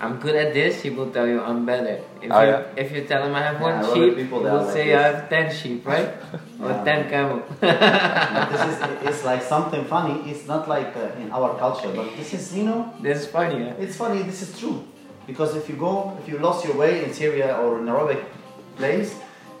I'm 0.00 0.16
good 0.24 0.34
at 0.34 0.54
this. 0.54 0.80
He 0.82 0.90
will 0.90 1.10
tell 1.16 1.26
you 1.32 1.38
I'm 1.48 1.64
better. 1.66 1.96
If 2.22 2.32
Oh, 2.32 2.40
you 2.42 2.48
yeah. 2.50 2.82
if 2.82 2.88
you 2.94 3.00
tell 3.10 3.22
him 3.26 3.34
I 3.40 3.42
have 3.48 3.58
Yeah, 3.60 3.68
one 3.68 3.76
Arabic 3.84 3.94
sheep, 3.94 4.16
people, 4.20 4.38
he 4.40 4.44
will 4.44 4.60
are 4.60 4.64
like 4.64 4.72
say. 4.76 4.94
I 4.94 5.02
have 5.10 5.28
ten 5.34 5.46
sheep, 5.58 5.80
right? 5.86 6.08
Or 6.64 6.70
Yeah. 6.70 6.84
ten 6.88 7.00
camel. 7.12 7.40
But 7.60 8.46
this 8.52 8.64
is 8.70 8.76
it's 9.08 9.22
like 9.30 9.42
something 9.54 9.84
funny. 9.94 10.16
It's 10.30 10.44
not 10.52 10.62
like 10.74 10.90
uh, 11.02 11.22
in 11.22 11.28
our 11.36 11.50
culture, 11.64 11.90
but 11.98 12.06
this 12.18 12.30
is 12.38 12.42
you 12.56 12.64
know 12.68 12.80
this 13.04 13.16
is 13.22 13.26
funny. 13.38 13.58
Yeah? 13.64 13.84
it's 13.84 13.96
funny. 14.02 14.20
This 14.30 14.40
is 14.44 14.50
true 14.60 14.76
because 15.30 15.50
if 15.60 15.64
you 15.70 15.76
go 15.86 15.92
if 16.20 16.24
you 16.30 16.36
lost 16.46 16.60
your 16.66 16.76
way 16.82 16.92
in 17.04 17.10
Syria 17.12 17.48
or 17.62 17.78
in 17.80 17.86
Arabic 17.88 18.20
place. 18.76 19.10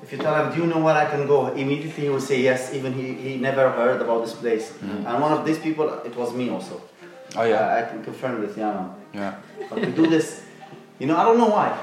If 0.02 0.12
you 0.12 0.18
tell 0.18 0.34
him, 0.34 0.52
do 0.54 0.60
you 0.62 0.66
know 0.66 0.78
where 0.80 0.94
I 0.96 1.04
can 1.06 1.26
go? 1.26 1.48
Immediately 1.52 2.04
he 2.04 2.08
will 2.08 2.20
say 2.20 2.40
yes, 2.40 2.72
even 2.74 2.92
he, 2.92 3.14
he 3.14 3.36
never 3.36 3.70
heard 3.70 4.00
about 4.00 4.24
this 4.24 4.34
place. 4.34 4.70
Mm-hmm. 4.72 5.06
And 5.06 5.22
one 5.22 5.32
of 5.32 5.44
these 5.44 5.58
people, 5.58 5.88
it 6.04 6.16
was 6.16 6.32
me 6.34 6.48
also. 6.50 6.80
Oh 7.36 7.44
ja. 7.44 7.56
I, 7.58 7.78
I 7.80 7.82
can 7.88 8.02
confirm 8.02 8.40
this, 8.40 8.56
yeah. 8.56 8.72
man. 8.74 8.90
ja. 9.14 9.34
But 9.68 9.80
we 9.80 9.92
do 9.92 10.06
this, 10.06 10.42
you 10.98 11.06
know, 11.06 11.16
I 11.16 11.24
don't 11.24 11.38
know 11.38 11.48
why. 11.48 11.76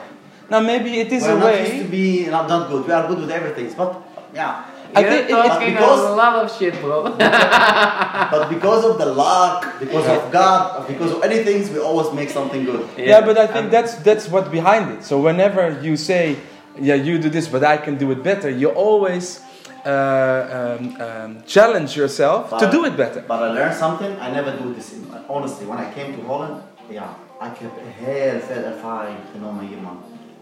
Now 0.49 0.59
maybe 0.61 0.99
it 0.99 1.11
is 1.11 1.23
We're 1.23 1.37
a 1.37 1.39
not 1.39 1.59
used 1.59 1.71
to 1.71 1.77
way. 1.83 1.87
be 1.87 2.25
not, 2.27 2.47
not 2.49 2.69
good. 2.69 2.85
We 2.87 2.93
are 2.93 3.07
good 3.07 3.19
with 3.19 3.31
everything. 3.31 3.71
But 3.77 4.01
yeah, 4.33 4.65
I 4.95 5.01
You're 5.01 5.09
think 5.11 5.29
it- 5.29 5.31
talking 5.33 5.73
because- 5.73 5.99
a 6.11 6.15
lot 6.15 6.35
of 6.43 6.57
shit, 6.57 6.73
bro. 6.81 7.03
but 8.31 8.49
because 8.49 8.83
of 8.85 8.97
the 8.97 9.05
luck, 9.05 9.79
because 9.79 10.07
of 10.07 10.31
God, 10.31 10.87
because 10.87 11.11
of 11.11 11.23
anything, 11.23 11.71
we 11.73 11.79
always 11.79 12.11
make 12.13 12.29
something 12.29 12.65
good. 12.65 12.87
Yeah, 12.97 13.21
but 13.21 13.37
I 13.37 13.47
think 13.47 13.71
that's 13.71 13.95
that's 14.03 14.27
what 14.27 14.51
behind 14.51 14.91
it. 14.97 15.03
So 15.03 15.19
whenever 15.19 15.79
you 15.81 15.95
say, 15.97 16.37
"Yeah, 16.79 16.95
you 17.05 17.17
do 17.19 17.29
this, 17.29 17.47
but 17.47 17.63
I 17.63 17.77
can 17.77 17.97
do 17.97 18.11
it 18.11 18.21
better," 18.23 18.49
you 18.49 18.69
always 18.75 19.39
uh, 19.85 19.91
um, 19.91 20.95
um, 21.01 21.43
challenge 21.45 21.95
yourself 21.95 22.49
to 22.59 22.65
do 22.69 22.85
it 22.85 22.95
better. 22.95 23.23
But 23.27 23.41
I 23.41 23.49
learned 23.53 23.75
something. 23.75 24.11
I 24.19 24.31
never 24.31 24.51
do 24.63 24.73
this. 24.73 24.91
In, 24.93 25.07
honestly, 25.27 25.65
when 25.65 25.77
I 25.79 25.87
came 25.93 26.13
to 26.17 26.27
Holland, 26.27 26.61
yeah, 26.89 27.09
I 27.41 27.49
kept 27.49 27.77
heel 27.99 28.39
veel 28.39 28.63
ervaring 28.63 29.17
genomen 29.33 29.67
hier, 29.67 29.77
man. 29.81 29.97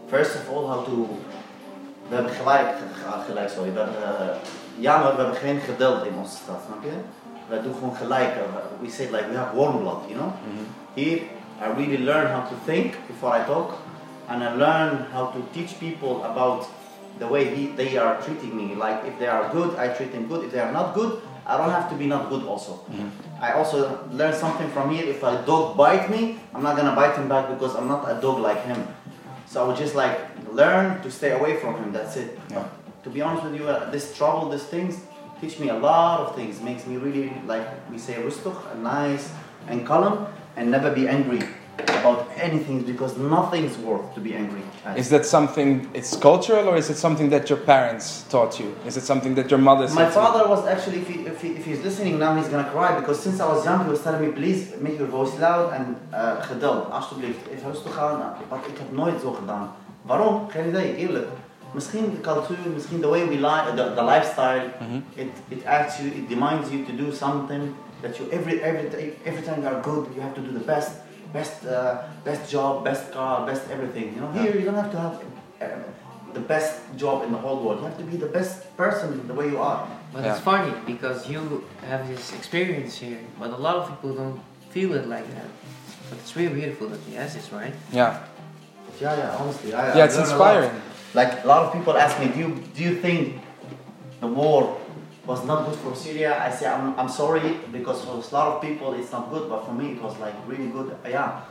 First 0.09 0.35
of 0.35 0.49
all, 0.49 0.67
how 0.67 0.83
to. 0.85 1.07
We 2.09 2.15
hebben 2.15 2.31
gelijk, 2.33 2.67
ge- 2.67 3.23
gelijk 3.25 3.49
sorry, 3.49 3.71
we 3.73 3.79
hebben, 3.79 3.95
eh, 4.03 4.35
jammer, 4.77 5.15
we 5.15 5.21
hebben 5.21 5.35
geen 5.39 5.59
geduld 5.59 6.05
in 6.05 6.13
onze 6.21 6.35
stad, 6.35 6.59
snap 6.65 6.83
je? 6.83 6.89
We 7.49 7.61
doen 7.61 7.73
gewoon 7.73 7.95
gelijk. 7.95 8.29
eh, 8.35 8.41
We 8.81 8.89
say 8.89 9.05
like 9.11 9.25
we 9.31 9.37
have 9.37 9.55
warm 9.55 9.79
blood, 9.79 10.01
you 10.07 10.15
know? 10.19 10.31
Here, 10.93 11.21
I 11.61 11.65
really 11.77 12.03
learn 12.03 12.27
how 12.31 12.43
to 12.47 12.55
think 12.65 12.93
before 13.07 13.37
I 13.39 13.43
talk, 13.45 13.69
and 14.29 14.43
I 14.43 14.53
learn 14.55 15.05
how 15.11 15.27
to 15.27 15.41
teach 15.53 15.79
people 15.79 16.23
about 16.23 16.67
the 17.19 17.27
way 17.27 17.55
he, 17.55 17.67
they 17.67 17.97
are 17.97 18.21
treating 18.21 18.55
me. 18.55 18.75
Like 18.75 19.05
if 19.05 19.17
they 19.19 19.27
are 19.27 19.51
good, 19.51 19.77
I 19.77 19.89
treat 19.89 20.11
them 20.11 20.27
good. 20.27 20.45
If 20.45 20.51
they 20.51 20.59
are 20.59 20.71
not 20.71 20.93
good, 20.93 21.21
I 21.45 21.57
don't 21.57 21.69
have 21.69 21.89
to 21.91 21.95
be 21.95 22.07
not 22.07 22.29
good 22.29 22.43
also. 22.43 22.85
I 23.39 23.51
also 23.53 24.07
learn 24.11 24.33
something 24.33 24.69
from 24.71 24.89
here. 24.89 25.05
If 25.05 25.21
a 25.23 25.43
dog 25.45 25.77
bite 25.77 26.09
me, 26.09 26.39
I'm 26.53 26.63
not 26.63 26.75
gonna 26.75 26.95
bite 26.95 27.15
him 27.15 27.29
back 27.29 27.49
because 27.49 27.75
I'm 27.75 27.87
not 27.87 28.09
a 28.09 28.19
dog 28.19 28.39
like 28.39 28.65
him. 28.65 28.87
So 29.45 29.63
I 29.63 29.67
would 29.67 29.77
just 29.77 29.95
like 29.95 30.19
learn 30.51 31.01
to 31.03 31.11
stay 31.11 31.31
away 31.31 31.57
from 31.57 31.75
him. 31.75 31.91
That's 31.93 32.17
it. 32.17 32.39
Yeah. 32.49 32.67
To 33.03 33.09
be 33.09 33.21
honest 33.21 33.43
with 33.43 33.55
you, 33.55 33.67
uh, 33.69 33.91
this 33.91 34.17
trouble, 34.17 34.49
these 34.49 34.63
things, 34.63 35.01
teach 35.39 35.59
me 35.59 35.69
a 35.69 35.75
lot 35.75 36.21
of 36.21 36.35
things. 36.35 36.61
Makes 36.61 36.87
me 36.87 36.97
really 36.97 37.31
like 37.45 37.67
we 37.91 37.99
say 37.99 38.15
and 38.15 38.83
nice 38.83 39.31
and 39.67 39.85
calm 39.85 40.27
and 40.55 40.71
never 40.71 40.91
be 40.91 41.07
angry 41.07 41.41
about 41.79 42.27
anything 42.37 42.83
because 42.83 43.17
nothing's 43.17 43.77
worth 43.77 44.13
to 44.15 44.19
be 44.19 44.33
angry. 44.35 44.61
at. 44.85 44.97
Is 44.97 45.09
that 45.09 45.25
something? 45.25 45.89
It's 45.93 46.15
cultural, 46.15 46.67
or 46.69 46.77
is 46.77 46.89
it 46.89 46.97
something 46.97 47.29
that 47.29 47.49
your 47.49 47.59
parents 47.59 48.23
taught 48.29 48.59
you? 48.59 48.75
Is 48.85 48.97
it 48.97 49.03
something 49.03 49.35
that 49.35 49.49
your 49.49 49.59
mother 49.59 49.87
said? 49.87 49.95
My 49.95 50.01
to 50.03 50.07
you? 50.07 50.13
father 50.13 50.47
was 50.47 50.65
actually, 50.67 50.99
if, 50.99 51.07
he, 51.07 51.19
if, 51.25 51.41
he, 51.41 51.49
if 51.49 51.65
he's 51.65 51.83
listening 51.83 52.19
now, 52.19 52.35
he's 52.35 52.47
gonna 52.47 52.69
cry 52.69 52.99
because 52.99 53.19
since 53.19 53.39
I 53.39 53.47
was 53.47 53.65
young, 53.65 53.83
he 53.85 53.89
was 53.89 54.01
telling 54.03 54.21
me, 54.25 54.31
please 54.31 54.73
make 54.79 54.97
your 54.99 55.07
voice 55.07 55.33
loud 55.39 55.73
and 55.73 55.95
uh, 56.13 56.41
geduld, 56.41 56.89
alsjeblieft. 56.91 57.47
Even 57.51 57.71
rustig 57.71 57.97
aan, 57.99 58.35
want 58.49 58.67
ik 58.67 58.77
heb 58.77 58.91
nooit 58.91 59.21
zo 59.21 59.31
gedaan. 59.31 59.71
Waarom? 60.01 60.49
Geen 60.49 60.67
idee, 60.67 60.95
eerlijk. 60.95 61.27
Misschien 61.71 62.11
de 62.11 62.19
cultuur, 62.21 62.57
misschien 62.73 63.01
the 63.01 63.07
way 63.09 63.27
we 63.27 63.35
live, 63.35 63.73
the, 63.75 63.93
the 63.95 64.03
lifestyle, 64.03 64.63
Mhm. 64.79 65.01
it, 65.15 65.27
it 65.47 65.65
asks 65.65 65.99
you, 65.99 66.07
it 66.07 66.29
demands 66.29 66.69
you 66.69 66.85
to 66.85 66.91
do 67.05 67.11
something 67.11 67.61
that 68.01 68.17
you 68.17 68.29
every 68.31 68.59
every 68.61 68.89
day, 68.89 69.13
every 69.25 69.41
time 69.43 69.61
you 69.61 69.67
are 69.67 69.81
good, 69.81 70.05
you 70.15 70.21
have 70.21 70.33
to 70.33 70.41
do 70.41 70.51
the 70.59 70.65
best, 70.65 70.89
best, 71.35 71.65
uh, 71.65 72.03
best 72.23 72.49
job, 72.49 72.83
best 72.89 73.11
car, 73.11 73.45
best 73.45 73.63
everything. 73.75 74.07
You 74.15 74.21
know, 74.21 74.31
here 74.31 74.53
you 74.57 74.65
don't 74.67 74.79
have 74.83 74.91
to 74.95 74.99
have 75.05 75.15
uh, 75.61 75.67
the 76.33 76.39
best 76.53 76.73
job 77.01 77.23
in 77.25 77.31
the 77.35 77.41
whole 77.45 77.59
world. 77.63 77.79
You 77.81 77.87
have 77.91 77.97
to 78.03 78.07
be 78.13 78.17
the 78.17 78.31
best 78.37 78.55
person 78.77 79.07
the 79.27 79.33
way 79.39 79.47
you 79.53 79.59
are. 79.71 79.83
But 80.13 80.23
Yeah. 80.23 80.31
it's 80.31 80.43
funny 80.51 80.71
because 80.93 81.19
you 81.33 81.41
have 81.91 82.01
this 82.11 82.25
experience 82.39 82.93
here, 83.05 83.19
but 83.39 83.49
a 83.59 83.61
lot 83.67 83.75
of 83.79 83.83
people 83.91 84.11
don't 84.21 84.39
feel 84.73 84.89
it 84.99 85.05
like 85.15 85.27
that. 85.37 85.49
But 86.09 86.15
it's 86.21 86.33
really 86.39 86.55
beautiful 86.61 86.87
that 86.93 87.01
he 87.09 87.13
has 87.21 87.29
this, 87.35 87.47
right? 87.51 87.75
Yeah. 87.91 88.11
Yeah, 89.01 89.17
yeah, 89.21 89.37
honestly, 89.39 89.73
I, 89.73 89.81
I 89.91 89.97
Yeah, 89.97 90.05
it's 90.07 90.15
learn 90.17 90.25
a 90.25 90.37
lot. 90.37 90.55
inspiring. 90.55 90.75
Like 91.19 91.31
a 91.43 91.47
lot 91.47 91.61
of 91.65 91.69
people 91.77 91.93
ask 92.05 92.13
me, 92.21 92.27
do 92.35 92.39
you 92.43 92.49
do 92.77 92.81
you 92.87 92.93
think 93.05 93.21
the 94.23 94.27
war 94.39 94.59
was 95.25 95.43
not 95.45 95.65
good 95.65 95.77
for 95.79 95.95
Syria? 95.95 96.39
I 96.41 96.51
say 96.51 96.67
I'm, 96.67 96.97
I'm 96.99 97.09
sorry 97.09 97.59
because 97.71 98.03
for 98.03 98.11
a 98.11 98.33
lot 98.33 98.55
of 98.55 98.61
people 98.61 98.93
it's 98.93 99.11
not 99.11 99.29
good, 99.29 99.49
but 99.49 99.65
for 99.65 99.73
me 99.73 99.93
it 99.93 100.01
was 100.01 100.17
like 100.19 100.35
really 100.47 100.67
good. 100.67 100.95
Yeah, 101.07 101.41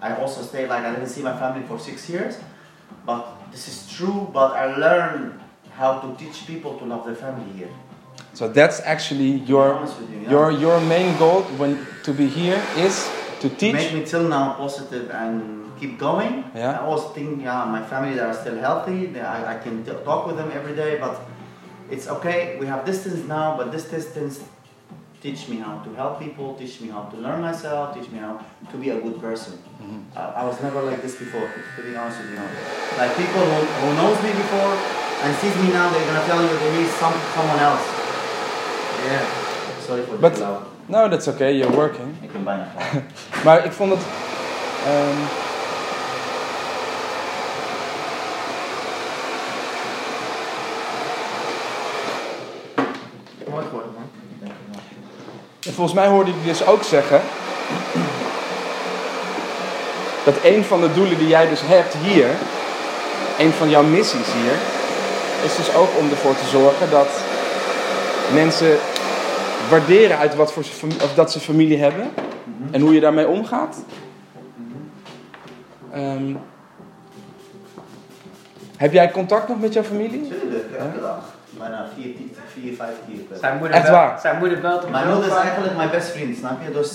I 0.00 0.16
also 0.16 0.42
stayed 0.42 0.68
like 0.68 0.84
I 0.84 0.92
didn't 0.94 1.08
see 1.08 1.22
my 1.22 1.36
family 1.38 1.66
for 1.66 1.78
six 1.78 2.08
years, 2.08 2.38
but 3.04 3.26
this 3.52 3.68
is 3.68 3.90
true. 3.92 4.28
But 4.32 4.52
I 4.52 4.76
learned 4.76 5.40
how 5.72 6.00
to 6.00 6.14
teach 6.16 6.46
people 6.46 6.78
to 6.78 6.84
love 6.84 7.04
their 7.06 7.14
family 7.14 7.50
here. 7.52 7.70
So 8.34 8.48
that's 8.48 8.80
actually 8.80 9.42
your 9.46 9.80
you, 10.10 10.20
yeah. 10.22 10.30
your 10.30 10.50
your 10.50 10.80
main 10.80 11.16
goal 11.18 11.42
when 11.58 11.86
to 12.04 12.12
be 12.12 12.26
here 12.26 12.60
is 12.76 13.10
to 13.40 13.48
teach. 13.48 13.74
Make 13.74 13.94
me 13.94 14.04
till 14.04 14.28
now 14.28 14.54
positive 14.54 15.10
and 15.10 15.58
keep 15.78 15.98
going. 15.98 16.44
Yeah. 16.54 16.78
I 16.78 16.84
always 16.84 17.04
think, 17.14 17.42
yeah, 17.42 17.64
my 17.64 17.82
family 17.84 18.14
they 18.14 18.20
are 18.20 18.34
still 18.34 18.58
healthy. 18.58 19.06
They, 19.06 19.20
I, 19.20 19.54
I 19.54 19.58
can 19.58 19.84
t- 19.84 19.92
talk 20.04 20.26
with 20.26 20.36
them 20.36 20.50
every 20.52 20.74
day, 20.74 20.98
but 20.98 21.20
it's 21.90 22.06
okay. 22.08 22.56
We 22.60 22.66
have 22.66 22.84
distance 22.84 23.26
now, 23.28 23.56
but 23.56 23.70
this 23.72 23.84
distance 23.90 24.40
teach 25.20 25.48
me 25.48 25.56
how 25.56 25.78
to 25.84 25.90
help 25.94 26.18
people, 26.20 26.54
teach 26.54 26.80
me 26.80 26.88
how 26.88 27.02
to 27.10 27.16
learn 27.16 27.40
myself, 27.40 27.94
teach 27.94 28.08
me 28.10 28.18
how 28.18 28.38
to 28.70 28.76
be 28.76 28.90
a 28.90 29.00
good 29.00 29.20
person. 29.20 29.54
Mm-hmm. 29.82 30.18
I, 30.18 30.42
I 30.42 30.44
was 30.44 30.60
never 30.62 30.80
like 30.82 31.00
this 31.02 31.16
before, 31.16 31.48
to 31.76 31.82
be 31.82 31.96
honest 31.96 32.18
with 32.20 32.30
you. 32.30 32.38
Like 32.98 33.16
people 33.16 33.42
who, 33.52 33.60
who 33.80 33.88
knows 34.00 34.18
me 34.22 34.30
before 34.30 34.72
and 35.22 35.34
sees 35.36 35.54
me 35.62 35.68
now, 35.72 35.90
they're 35.90 36.06
gonna 36.06 36.26
tell 36.26 36.42
you 36.42 36.48
that 36.48 36.72
he's 36.78 36.90
some 37.02 37.14
someone 37.34 37.58
else. 37.58 37.84
Yeah. 39.06 39.24
Sorry 39.86 40.02
for 40.02 40.16
But- 40.18 40.34
the. 40.36 40.60
No, 40.90 41.06
that's 41.08 41.28
okay, 41.28 41.52
you're 41.52 41.76
working. 41.76 42.16
Ik 42.22 42.32
ben 42.32 42.44
bijna 42.44 42.68
klaar. 42.74 43.02
Maar 43.44 43.64
ik 43.64 43.72
vond 43.72 43.90
het. 43.92 44.00
ehm, 44.86 45.18
volgens 55.78 55.98
mij 55.98 56.08
hoorde 56.08 56.30
je 56.30 56.46
dus 56.46 56.66
ook 56.66 56.82
zeggen. 56.82 57.20
Dat 60.24 60.34
een 60.44 60.64
van 60.64 60.80
de 60.80 60.92
doelen 60.92 61.18
die 61.18 61.28
jij 61.28 61.48
dus 61.48 61.60
hebt 61.64 61.94
hier. 61.94 62.26
Een 63.38 63.52
van 63.52 63.70
jouw 63.70 63.82
missies 63.82 64.32
hier. 64.32 64.52
Is 65.44 65.56
dus 65.56 65.74
ook 65.74 65.88
om 65.98 66.10
ervoor 66.10 66.34
te 66.34 66.46
zorgen 66.46 66.90
dat 66.90 67.08
mensen 68.34 68.76
waarderen 69.70 70.18
uit 70.18 70.34
wat 70.34 70.52
voor 70.52 70.64
ze 70.64 70.86
of 71.02 71.14
dat 71.14 71.32
ze 71.32 71.40
familie 71.40 71.78
hebben. 71.78 72.10
En 72.70 72.80
hoe 72.80 72.94
je 72.94 73.00
daarmee 73.00 73.28
omgaat. 73.28 73.76
Ehm, 75.92 76.34
heb 78.76 78.92
jij 78.92 79.10
contact 79.10 79.48
nog 79.48 79.60
met 79.60 79.72
jouw 79.72 79.82
familie? 79.82 80.28
Tuurlijk, 80.28 80.72
elke 80.78 81.00
dag. 81.00 81.37
Bijna 81.58 81.86
vier, 81.94 82.14
vier, 82.16 82.28
vier 82.54 82.74
vijf 82.74 82.94
keer 83.06 83.18
per 83.28 83.38
Zijn 83.38 83.56
moeder 83.58 83.76
Echt 83.76 83.82
belt- 83.86 83.96
waar? 83.96 84.20
Zijn 84.20 84.38
moeder 84.38 84.60
belt 84.60 84.82
hem 84.82 84.90
Mijn 84.90 85.06
moeder 85.06 85.26
is 85.26 85.32
vaak. 85.32 85.42
eigenlijk 85.42 85.76
mijn 85.76 85.90
best 85.90 86.08
vriend, 86.08 86.36
snap 86.36 86.58
je? 86.66 86.72
Dus, 86.72 86.94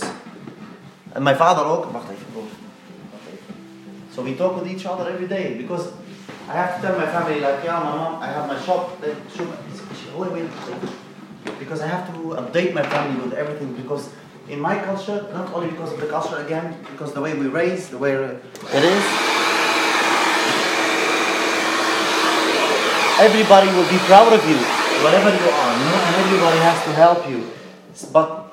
en 1.14 1.24
mijn 1.24 1.36
vader 1.36 1.66
ook. 1.66 1.86
Wacht 1.92 2.10
even, 2.10 2.26
bro. 2.32 2.42
Wacht 3.12 3.26
even. 3.34 3.56
So 4.14 4.24
we 4.24 4.36
talk 4.36 4.62
with 4.62 4.72
each 4.74 4.86
other 4.92 5.08
every 5.14 5.28
day 5.28 5.56
because 5.58 5.84
I 6.52 6.56
have 6.62 6.72
to 6.76 6.88
tell 6.88 6.96
my 6.98 7.08
family 7.08 7.40
like, 7.40 7.60
yeah, 7.64 7.80
my 7.84 7.96
mom, 7.98 8.14
I 8.22 8.26
have 8.36 8.48
my 8.48 8.60
shop. 8.66 8.82
They 9.02 9.14
show 9.36 9.46
me, 9.46 9.54
wait, 10.18 10.32
wait, 10.32 10.44
wait. 10.68 11.60
Because 11.60 11.82
I 11.86 11.88
have 11.88 12.04
to 12.12 12.36
update 12.42 12.74
my 12.74 12.84
family 12.84 13.18
with 13.24 13.34
everything 13.34 13.76
because 13.82 14.04
in 14.48 14.60
my 14.60 14.76
culture, 14.80 15.20
not 15.34 15.54
only 15.54 15.70
because 15.70 15.92
of 15.94 16.00
the 16.00 16.08
culture 16.08 16.40
again, 16.46 16.76
because 16.92 17.14
the 17.14 17.22
way 17.22 17.34
we 17.34 17.48
raise, 17.48 17.90
the 17.90 17.98
way 17.98 18.14
it 18.74 18.84
is. 18.84 19.33
Everybody 23.20 23.68
will 23.68 23.90
be 23.90 23.98
proud 24.10 24.34
of 24.34 24.42
you, 24.50 24.58
whatever 25.06 25.30
you 25.30 25.50
are, 25.50 25.74
you 25.78 25.86
know, 25.86 26.02
and 26.08 26.16
everybody 26.26 26.58
has 26.58 26.84
to 26.86 26.92
help 26.94 27.30
you. 27.30 27.46
But 28.12 28.44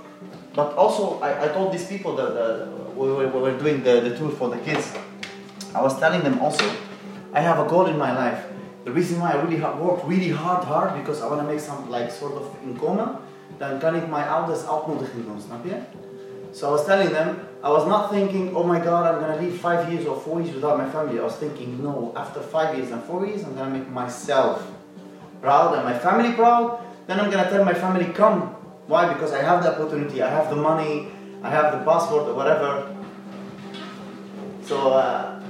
but 0.55 0.75
also, 0.77 1.19
I, 1.21 1.45
I 1.45 1.49
told 1.49 1.73
these 1.73 1.87
people 1.87 2.17
that 2.17 2.37
uh, 2.37 2.67
we, 2.95 3.09
were, 3.09 3.29
we 3.29 3.41
were 3.41 3.57
doing 3.57 3.83
the, 3.83 4.01
the 4.01 4.17
tour 4.19 4.31
for 4.31 4.51
the 4.51 4.59
kids. 4.59 4.93
I 5.75 5.81
was 5.81 5.99
telling 5.99 6.23
them 6.23 6.41
also, 6.41 6.65
I 7.33 7.41
have 7.41 7.59
a 7.65 7.69
goal 7.69 7.87
in 7.87 7.97
my 7.97 8.13
life. 8.13 8.45
The 8.85 8.91
reason 8.91 9.21
why 9.21 9.33
I 9.33 9.43
really 9.43 9.59
hard, 9.59 9.79
work 9.79 10.01
really 10.07 10.31
hard, 10.31 10.65
hard, 10.65 10.99
because 10.99 11.23
I 11.23 11.29
want 11.29 11.41
to 11.41 11.47
make 11.47 11.61
some 11.61 11.89
like 11.89 12.11
sort 12.11 12.35
of 12.35 12.51
inkomen. 12.65 13.17
Dan 13.59 13.79
kan 13.79 13.95
ik 13.95 14.09
mijn 14.09 14.29
ouders 14.29 14.67
uitnodiging 14.67 15.25
doen, 15.25 15.41
snap 15.41 15.65
je? 15.65 15.77
So 16.53 16.69
I 16.69 16.71
was 16.73 16.87
telling 16.87 17.11
them, 17.11 17.47
I 17.63 17.71
was 17.71 17.87
not 17.87 18.11
thinking, 18.11 18.55
oh 18.57 18.65
my 18.65 18.81
god, 18.81 19.15
I'm 19.15 19.21
gonna 19.21 19.41
live 19.41 19.57
five 19.61 19.93
years 19.93 20.07
or 20.07 20.19
four 20.19 20.41
years 20.41 20.55
without 20.55 20.79
my 20.79 20.89
family. 20.91 21.19
I 21.19 21.23
was 21.23 21.37
thinking, 21.37 21.83
no, 21.83 22.13
after 22.17 22.41
five 22.41 22.77
years 22.77 22.91
and 22.91 23.03
four 23.05 23.27
years, 23.27 23.45
I'm 23.45 23.55
gonna 23.55 23.71
make 23.71 23.89
myself 23.89 24.67
proud 25.41 25.75
and 25.75 25.85
my 25.85 25.99
family 25.99 26.33
proud. 26.33 26.81
Then 27.07 27.21
I'm 27.21 27.31
gonna 27.31 27.49
tell 27.49 27.65
my 27.65 27.75
family, 27.75 28.07
come. 28.07 28.57
Why? 28.87 29.13
Because 29.13 29.33
I 29.33 29.43
have 29.43 29.63
the 29.63 29.71
opportunity, 29.75 30.23
I 30.23 30.31
have 30.31 30.51
the 30.51 30.57
money, 30.57 31.09
I 31.43 31.51
have 31.51 31.79
the 31.79 31.85
passport 31.85 32.29
or 32.29 32.35
whatever. 32.35 32.97
So, 34.65 34.93
uh, 34.93 35.41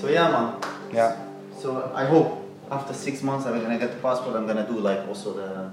so 0.00 0.08
yeah, 0.08 0.30
man. 0.30 0.60
Ja. 0.92 1.16
So 1.56 1.92
I 1.94 2.04
hope 2.04 2.40
after 2.70 2.94
six 2.94 3.22
months 3.22 3.46
I'm 3.46 3.60
gonna 3.60 3.78
get 3.78 3.90
the 3.90 3.98
passport. 3.98 4.36
I'm 4.36 4.46
gonna 4.46 4.66
do 4.66 4.78
like 4.80 5.06
also 5.06 5.34
the 5.34 5.70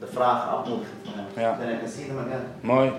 the 0.00 0.06
vraag 0.06 0.66
hem. 0.66 1.58
Then 1.58 1.74
I 1.74 1.78
can 1.78 1.88
see 1.88 2.04
them 2.04 2.18
again. 2.18 2.44
Mooi. 2.62 2.92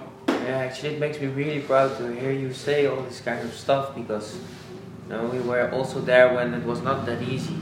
Yeah, 0.48 0.58
actually, 0.66 0.94
it 0.96 1.00
makes 1.00 1.20
me 1.20 1.28
really 1.28 1.60
proud 1.60 1.98
to 1.98 2.04
hear 2.20 2.32
you 2.32 2.54
say 2.54 2.88
all 2.88 3.02
this 3.02 3.22
kind 3.22 3.42
of 3.44 3.54
stuff 3.54 3.96
because 3.96 4.36
you 5.10 5.16
know, 5.16 5.24
we 5.26 5.40
were 5.40 5.70
also 5.72 6.00
there 6.00 6.34
when 6.36 6.54
it 6.54 6.64
was 6.66 6.82
not 6.82 7.06
that 7.06 7.22
easy. 7.22 7.56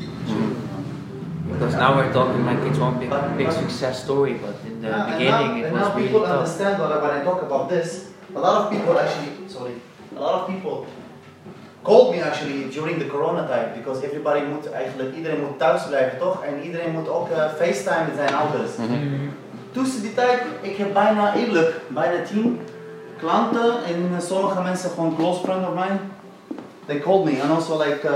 Because 1.52 1.76
now 1.76 1.96
we're 1.96 2.12
talking 2.12 2.46
like 2.46 2.60
it's 2.70 2.80
one 2.80 3.00
big, 3.00 3.12
big 3.38 3.52
success 3.52 4.04
story, 4.04 4.34
but 4.34 4.56
in 4.66 4.82
the 4.82 4.88
Yeah, 4.90 5.06
beginning 5.06 5.30
now, 5.32 5.58
it 5.58 5.66
and 5.66 5.74
was 5.74 5.82
now 5.82 5.96
really 5.96 6.08
people 6.08 6.22
tough. 6.22 6.38
understand 6.38 6.82
when 6.82 6.92
I, 6.92 6.98
when 7.02 7.12
I 7.12 7.24
talk 7.24 7.42
about 7.44 7.70
this. 7.70 8.10
A 8.36 8.40
lot 8.40 8.56
of 8.66 8.72
people 8.72 8.98
actually, 9.00 9.32
sorry, 9.48 9.76
a 10.18 10.20
lot 10.20 10.34
of 10.42 10.48
people 10.50 10.86
called 11.84 12.14
me 12.14 12.20
actually 12.20 12.70
during 12.70 12.98
the 13.00 13.06
corona 13.06 13.48
time 13.48 13.78
because 13.78 14.04
everybody 14.04 14.42
moet 14.42 14.66
eigenlijk, 14.72 15.16
iedereen 15.16 15.40
moet 15.42 15.60
thuis 15.60 15.86
blijven 15.88 16.18
toch? 16.20 16.44
En 16.44 16.62
iedereen 16.64 16.92
moet 16.92 17.10
ook 17.10 17.30
uh, 17.30 17.38
FaceTime 17.60 18.06
met 18.08 18.16
zijn 18.16 18.34
ouders. 18.34 18.76
Mhm. 18.78 18.94
Tussen 19.72 20.02
die 20.02 20.14
tijd, 20.14 20.42
ik 20.62 20.76
heb 20.78 20.94
bijna 20.94 21.36
eerlijk, 21.36 21.82
bijna 21.88 22.24
tien 22.24 22.60
klanten 23.20 23.84
en 23.86 24.22
sommige 24.22 24.62
mensen 24.62 24.90
gewoon 24.90 25.16
close 25.16 25.40
friend 25.44 25.68
of 25.68 25.74
mine. 25.74 26.00
They 26.86 27.00
called 27.00 27.26
me 27.26 27.42
and 27.42 27.52
also 27.52 27.78
like 27.78 28.06
uh, 28.10 28.14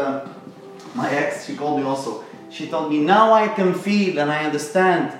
my 0.93 1.07
ex, 1.07 1.45
she 1.45 1.55
called 1.55 1.77
me 1.79 1.85
also. 1.89 2.23
She 2.49 2.67
told 2.67 2.89
me 2.91 2.97
now 2.97 3.33
I 3.43 3.47
can 3.55 3.73
feel 3.75 4.19
and 4.19 4.31
I 4.31 4.45
understand. 4.45 5.11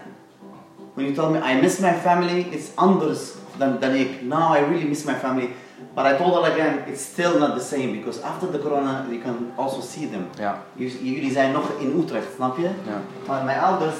When 0.94 1.06
you 1.06 1.16
told 1.16 1.32
me 1.32 1.40
I 1.40 1.62
miss 1.62 1.80
my 1.80 1.94
family, 1.94 2.46
it's 2.52 2.70
anders 2.76 3.36
than, 3.58 3.80
than 3.80 3.96
ik. 3.96 4.22
Now 4.22 4.54
I 4.56 4.60
really 4.60 4.88
miss 4.88 5.04
my 5.06 5.16
family. 5.16 5.50
But 5.96 6.06
I 6.06 6.18
told 6.18 6.34
her 6.46 6.52
again, 6.52 6.84
it's 6.88 7.02
still 7.02 7.40
not 7.40 7.54
the 7.58 7.64
same 7.64 7.92
because 7.92 8.22
after 8.24 8.52
the 8.52 8.60
corona 8.60 9.06
you 9.12 9.20
can 9.22 9.52
also 9.58 9.82
see 9.82 10.08
them. 10.10 10.28
Ja. 10.38 10.62
J- 10.76 10.98
Jullie 11.02 11.32
zijn 11.32 11.52
nog 11.52 11.70
in 11.80 12.00
Utrecht, 12.00 12.28
snap 12.36 12.58
je? 12.58 12.64
Ja. 12.64 13.02
Maar 13.28 13.44
mijn 13.44 13.60
ouders, 13.60 13.96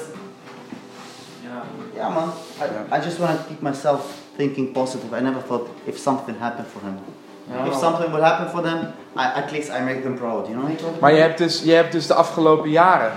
Yeah. 1.42 1.62
yeah 1.94 2.14
man, 2.14 2.28
I, 2.28 2.64
Yeah. 2.64 3.00
I 3.00 3.04
just 3.04 3.18
want 3.18 3.30
to 3.38 3.44
keep 3.48 3.60
myself 3.62 4.00
thinking 4.40 4.72
positive. 4.72 5.10
I 5.18 5.20
never 5.20 5.40
thought 5.48 5.66
if 5.84 5.96
something 5.98 6.36
happened 6.38 6.68
for 6.72 6.80
him. 6.88 6.96
If 7.66 7.74
something 7.78 8.10
would 8.10 8.22
happen 8.24 8.48
for 8.50 8.62
them, 8.62 8.78
I, 9.16 9.24
at 9.40 9.50
least 9.52 9.68
I 9.78 9.80
make 9.84 10.02
them 10.02 10.14
proud, 10.14 10.46
you 10.48 10.58
know? 10.58 11.00
Maar 11.00 11.12
je 11.12 11.20
hebt, 11.20 11.38
dus, 11.38 11.62
je 11.62 11.72
hebt 11.72 11.92
dus 11.92 12.06
de 12.06 12.14
afgelopen 12.14 12.70
jaren. 12.70 13.12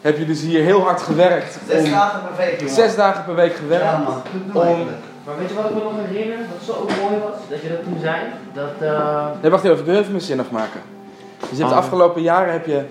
Heb 0.00 0.18
je 0.18 0.26
dus 0.26 0.40
hier 0.40 0.62
heel 0.64 0.80
hard 0.80 1.02
gewerkt. 1.02 1.58
Zes 1.68 1.84
om- 1.84 1.90
dagen 1.90 2.20
per 2.28 2.36
week, 2.36 2.58
jongen. 2.58 2.74
zes 2.74 2.96
dagen 2.96 3.24
per 3.24 3.34
week 3.34 3.54
gewerkt. 3.54 3.84
Ja 3.84 3.98
man, 3.98 4.22
om-. 4.66 4.86
Maar 5.24 5.38
weet 5.38 5.48
je 5.48 5.54
wat 5.54 5.64
ik 5.64 5.74
me 5.74 5.82
nog 5.82 5.92
herinner? 6.10 6.38
Wat 6.38 6.76
zo 6.76 6.86
mooi 7.02 7.16
was? 7.22 7.34
Dat 7.48 7.60
je 7.62 7.68
dat 7.68 7.82
toen 7.84 7.96
zei? 8.00 8.16
Dat, 8.52 8.70
eh, 8.80 9.26
Nee, 9.42 9.50
wacht 9.50 9.64
even, 9.64 9.78
ik 9.78 9.84
wil 9.84 9.96
even 9.98 10.10
mijn 10.10 10.22
zin 10.22 10.40
afmaken. 10.40 10.80
Dus 11.40 11.48
je 11.50 11.56
hebt 11.56 11.68
de 11.68 11.74
Oh. 11.74 11.82
afgelopen 11.84 12.22
jaren 12.22 12.52
heb 12.52 12.66
je 12.66 12.84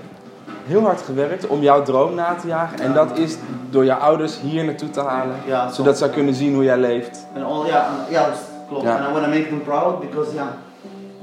heel 0.66 0.82
hard 0.82 1.02
gewerkt 1.02 1.48
om 1.48 1.62
jouw 1.62 1.84
droom 1.84 2.16
na 2.16 2.36
te 2.36 2.48
jagen. 2.48 2.80
En 2.80 2.88
Ja. 2.88 2.94
dat 2.94 3.18
is 3.18 3.38
door 3.70 3.86
jouw 3.86 4.00
ouders 4.00 4.40
hier 4.42 4.64
naartoe 4.66 4.90
te 4.90 5.00
halen. 5.02 5.36
Ja, 5.46 5.70
Zodat 5.72 5.98
zij 5.98 6.10
kunnen 6.10 6.34
zien 6.34 6.54
hoe 6.54 6.64
jij 6.64 6.78
leeft. 6.78 7.26
And 7.36 7.46
all, 7.46 7.60
and- 7.72 8.10
juist, 8.10 8.44
klopt. 8.68 8.84
Ja. 8.84 8.96
And 8.98 9.10
I 9.10 9.12
want 9.12 9.24
to 9.26 9.30
make 9.32 9.48
them 9.48 9.62
proud 9.64 10.00
because, 10.00 10.34
yeah, 10.34 10.48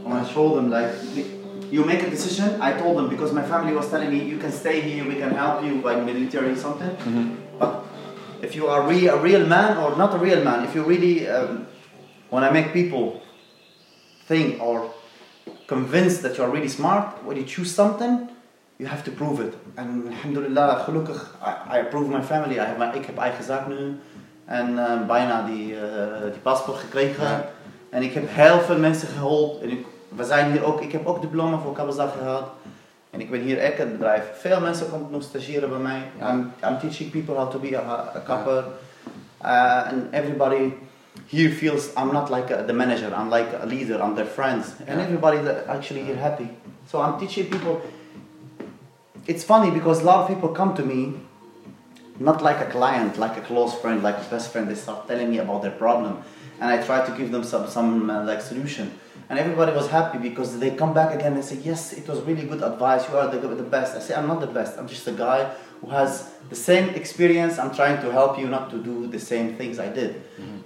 I 0.07 0.09
want 0.09 0.27
to 0.27 0.33
show 0.33 0.55
them 0.55 0.65
like, 0.69 0.89
you 1.69 1.87
make 1.87 2.07
a 2.07 2.11
decision. 2.11 2.49
I 2.49 2.83
told 2.83 2.97
them 2.97 3.09
because 3.09 3.33
my 3.35 3.43
family 3.43 3.75
was 3.75 3.89
telling 3.89 4.11
me, 4.11 4.25
you 4.29 4.39
can 4.39 4.53
stay 4.53 4.81
here, 4.81 5.07
we 5.09 5.15
can 5.19 5.31
help 5.37 5.63
you 5.65 5.75
by 5.83 5.95
military 6.13 6.57
something. 6.57 6.91
But 7.59 7.71
if 8.41 8.55
you 8.55 8.67
are 8.71 8.83
re- 8.89 9.09
a 9.09 9.17
real 9.17 9.47
man 9.47 9.77
or 9.79 9.97
not 9.97 10.15
a 10.15 10.19
real 10.19 10.43
man, 10.45 10.65
if 10.65 10.75
you 10.75 10.85
really 10.89 11.29
um, 11.29 11.67
want 12.31 12.47
to 12.47 12.53
make 12.53 12.73
people 12.73 13.21
think 14.29 14.63
or 14.63 14.81
convinced 15.67 16.23
that 16.23 16.37
you 16.37 16.45
are 16.45 16.51
really 16.53 16.69
smart, 16.69 17.05
when 17.27 17.37
you 17.37 17.45
choose 17.45 17.71
something, 17.75 18.29
you 18.77 18.89
have 18.89 19.03
to 19.05 19.11
prove 19.11 19.41
it. 19.41 19.55
And 19.75 20.07
alhamdulillah, 20.09 20.81
gelukkig, 20.85 21.37
I, 21.43 21.77
I 21.77 21.81
approve 21.81 22.09
my 22.09 22.23
family. 22.23 22.55
I 22.59 22.65
have 22.65 22.79
my, 22.79 22.91
ik 22.95 23.07
heb 23.07 23.19
eigen 23.19 23.45
zaak 23.45 23.67
nu. 23.69 23.99
En 24.45 24.79
eh, 24.79 25.07
bijna 25.07 25.43
die, 25.43 25.75
eh, 25.81 26.23
die 26.33 26.41
paspoort 26.43 26.79
gekregen. 26.79 27.25
Ja. 27.25 27.45
En 27.91 28.03
ik 28.03 28.13
heb 28.15 28.25
heel 28.29 28.61
veel 28.61 28.79
mensen 28.79 29.09
geholpen. 29.09 29.63
En 29.63 29.71
ik, 29.71 29.87
we 30.09 30.25
zijn 30.25 30.51
hier 30.53 30.65
ook, 30.65 30.81
ik 30.81 30.93
heb 30.93 31.07
ook 31.07 31.21
diploma 31.21 31.59
voor 31.59 31.73
Kabazak 31.73 32.13
gehad. 32.19 32.49
En 33.11 33.21
ik 33.21 33.31
ben 33.31 33.41
hier 33.41 33.59
echt 33.59 33.79
het 33.79 33.93
bedrijf. 33.93 34.23
Veel 34.35 34.61
mensen 34.61 34.91
komen 34.91 35.11
nog 35.11 35.23
stagiëren 35.23 35.69
bij 35.69 35.79
mij. 35.79 36.03
Ja. 36.19 36.31
I'm, 36.31 36.53
I'm 36.65 36.79
teaching 36.79 37.11
people 37.11 37.35
how 37.35 37.51
to 37.51 37.59
be 37.59 37.79
a, 37.79 38.13
a 38.17 38.19
kapper. 38.27 38.65
Uh, 39.45 39.87
and 39.93 40.03
everybody 40.15 40.73
here 41.29 41.51
feels 41.51 41.89
I'm 41.97 42.13
not 42.13 42.31
like 42.31 42.55
a, 42.55 42.65
the 42.65 42.73
manager, 42.73 43.09
I'm 43.21 43.31
like 43.35 43.49
a 43.63 43.67
leader, 43.67 44.01
I'm 44.03 44.15
their 44.15 44.27
friends. 44.27 44.67
And 44.89 44.99
Ja. 44.99 45.05
everybody 45.05 45.39
actually 45.69 46.03
here 46.05 46.17
happy. 46.21 46.49
So 46.91 46.99
I'm 47.03 47.19
teaching 47.19 47.49
people. 47.49 47.81
It's 49.27 49.43
funny 49.43 49.71
because 49.71 50.03
a 50.03 50.05
lot 50.05 50.23
of 50.23 50.29
people 50.29 50.51
come 50.51 50.75
to 50.77 50.85
me 50.85 51.15
not 52.19 52.43
like 52.43 52.61
a 52.61 52.71
client, 52.71 53.19
like 53.19 53.37
a 53.37 53.41
close 53.41 53.75
friend, 53.75 54.03
like 54.03 54.17
a 54.17 54.25
best 54.31 54.53
friend. 54.53 54.69
They 54.69 54.75
start 54.75 55.09
telling 55.09 55.31
me 55.31 55.39
about 55.39 55.63
their 55.63 55.73
problem, 55.73 56.23
and 56.61 56.71
I 56.71 56.83
try 56.85 57.05
to 57.05 57.13
give 57.17 57.33
them 57.33 57.43
some 57.43 57.67
some 57.69 58.11
uh, 58.11 58.23
like 58.25 58.41
solution. 58.43 58.93
And 59.31 59.39
everybody 59.39 59.73
was 59.73 59.89
happy 59.89 60.19
because 60.19 60.59
they 60.59 60.73
come 60.73 60.93
back 60.93 61.15
again 61.15 61.33
and 61.33 61.45
say, 61.45 61.57
"Yes, 61.57 61.95
it 61.95 62.07
was 62.07 62.21
really 62.21 62.45
good 62.45 62.63
advice. 62.63 63.09
You 63.09 63.17
are 63.17 63.29
the, 63.29 63.39
the 63.39 63.63
best." 63.63 63.97
I 63.97 64.01
say, 64.01 64.15
"I'm 64.15 64.29
not 64.29 64.41
the 64.41 64.47
best. 64.59 64.79
I'm 64.79 64.87
just 64.87 65.09
a 65.09 65.13
guy 65.13 65.51
who 65.81 65.89
has 65.89 66.31
the 66.51 66.57
same 66.57 66.91
experience. 66.91 67.59
I'm 67.59 67.75
trying 67.75 68.01
to 68.03 68.13
help 68.13 68.39
you 68.39 68.47
not 68.47 68.71
to 68.71 68.79
do 68.79 69.07
the 69.07 69.19
same 69.19 69.57
things 69.57 69.79
I 69.79 69.89
did." 69.89 70.23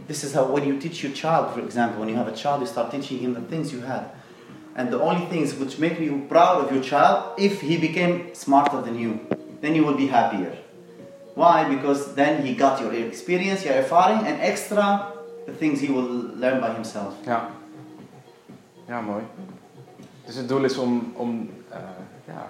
This 0.08 0.24
is 0.24 0.32
how 0.34 0.44
when 0.46 0.66
you 0.66 0.80
teach 0.80 1.02
your 1.02 1.12
child, 1.12 1.54
for 1.54 1.60
example, 1.60 2.00
when 2.00 2.08
you 2.08 2.16
have 2.16 2.28
a 2.28 2.34
child, 2.34 2.60
you 2.62 2.66
start 2.66 2.90
teaching 2.90 3.18
him 3.18 3.34
the 3.34 3.42
things 3.42 3.72
you 3.72 3.80
had. 3.82 4.10
And 4.78 4.90
the 4.90 5.00
only 5.00 5.26
things 5.26 5.54
which 5.60 5.78
make 5.78 5.98
you 6.00 6.12
proud 6.28 6.64
of 6.64 6.70
your 6.72 6.82
child, 6.82 7.16
if 7.36 7.60
he 7.60 7.76
became 7.78 8.20
smarter 8.32 8.80
than 8.82 8.94
you, 8.98 9.10
then 9.60 9.74
you 9.74 9.84
will 9.86 9.96
be 9.96 10.06
happier. 10.06 10.52
Why? 11.34 11.64
Because 11.68 12.14
then 12.14 12.42
he 12.46 12.54
got 12.54 12.78
your 12.80 12.92
experience, 12.92 13.64
your 13.64 13.76
ervaring, 13.76 14.26
and 14.26 14.36
extra 14.40 15.12
the 15.46 15.52
things 15.52 15.80
he 15.80 15.88
will 15.92 16.08
learn 16.40 16.60
by 16.60 16.68
himself. 16.72 17.12
Ja. 17.24 17.48
Ja, 18.88 19.00
mooi. 19.00 19.22
Dus 20.26 20.36
het 20.36 20.48
doel 20.48 20.64
is 20.64 20.78
om, 20.78 21.12
om 21.16 21.50
eh, 21.70 21.78
ja, 22.26 22.46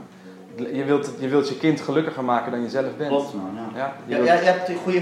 je 0.72 0.85
wilt, 0.85 1.11
je 1.18 1.29
wilt 1.29 1.49
je 1.49 1.57
kind 1.57 1.81
gelukkiger 1.81 2.24
maken 2.24 2.51
dan 2.51 2.61
je 2.62 2.68
zelf 2.68 2.97
bent. 2.97 3.09
Klopt 3.11 3.35
man, 3.35 3.51
ja. 3.55 3.79
Ja, 3.79 3.93
je 4.07 4.11
Ja, 4.14 4.16
wilt- 4.16 4.29
ja, 4.29 4.35
je 4.35 4.45
hebt 4.59 4.68
een 4.68 4.76
goede 4.76 5.01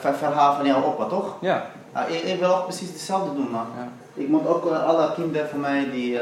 ver- 0.00 0.14
verhaal 0.14 0.54
van 0.56 0.66
jouw 0.66 0.84
opa, 0.84 1.04
toch? 1.06 1.36
ja, 1.40 1.66
ik, 2.08 2.22
ik 2.22 2.38
wil 2.38 2.56
ook 2.56 2.64
precies 2.64 2.88
hetzelfde 2.88 3.34
doen, 3.34 3.50
man. 3.50 3.66
ja. 3.76 3.88
Ik 4.14 4.28
moet 4.28 4.46
ook 4.46 4.70
eh, 4.70 4.86
alle 4.86 5.14
kinderen 5.14 5.48
van 5.48 5.60
mij 5.60 5.90
die, 5.90 6.18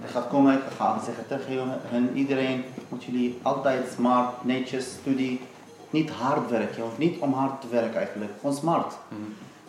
die 0.00 0.08
gaat 0.12 0.28
komen, 0.28 0.54
ik 0.54 0.60
ga 0.76 1.00
zeggen 1.04 1.26
tegen 1.26 1.80
hun, 1.82 2.10
iedereen, 2.14 2.64
moet 2.88 3.04
jullie 3.04 3.38
altijd 3.42 3.82
smart, 3.96 4.44
netjes, 4.44 4.84
studie, 5.00 5.40
niet 5.90 6.10
hard 6.10 6.50
werken. 6.50 6.82
Hoeft 6.82 6.98
niet 6.98 7.18
om 7.18 7.32
hard 7.32 7.60
te 7.60 7.66
werken 7.70 7.96
eigenlijk, 7.96 8.30
gewoon 8.40 8.56
smart. 8.56 8.94
Mhm. 9.08 9.20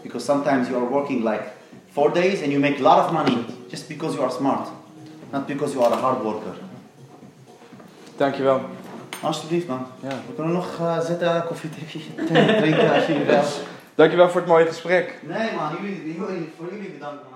Because 0.01 0.25
sometimes 0.25 0.67
you 0.67 0.81
are 0.81 0.89
working 0.89 1.23
like 1.23 1.43
four 1.91 2.13
days 2.13 2.41
and 2.41 2.51
you 2.51 2.59
make 2.59 2.85
a 2.85 2.95
lot 2.95 3.05
of 3.05 3.11
money 3.11 3.37
just 3.67 3.87
because 3.87 4.15
you 4.15 4.25
are 4.25 4.33
smart, 4.33 4.67
not 5.31 5.45
because 5.45 5.73
you 5.73 5.85
are 5.85 5.93
a 5.93 5.97
hard 5.97 6.21
worker. 6.21 6.53
Dankjewel. 8.17 8.61
Alsjeblieft 9.21 9.67
man. 9.67 9.85
Ja. 10.01 10.09
We 10.09 10.33
kunnen 10.35 10.53
nog 10.53 10.79
eh, 10.79 10.99
zitten, 10.99 11.43
koffie 11.47 11.69
drinken 12.61 12.93
als 12.93 13.05
jullie 13.05 13.25
wel. 13.25 13.43
Dankjewel 13.95 14.29
voor 14.29 14.41
het 14.41 14.49
mooie 14.49 14.65
gesprek. 14.65 15.19
Nee 15.21 15.51
man, 15.55 15.71
jullie, 15.81 16.05
jullie, 16.05 16.51
voor 16.57 16.67
jullie 16.71 16.89
bedankt 16.89 17.23
man. 17.23 17.30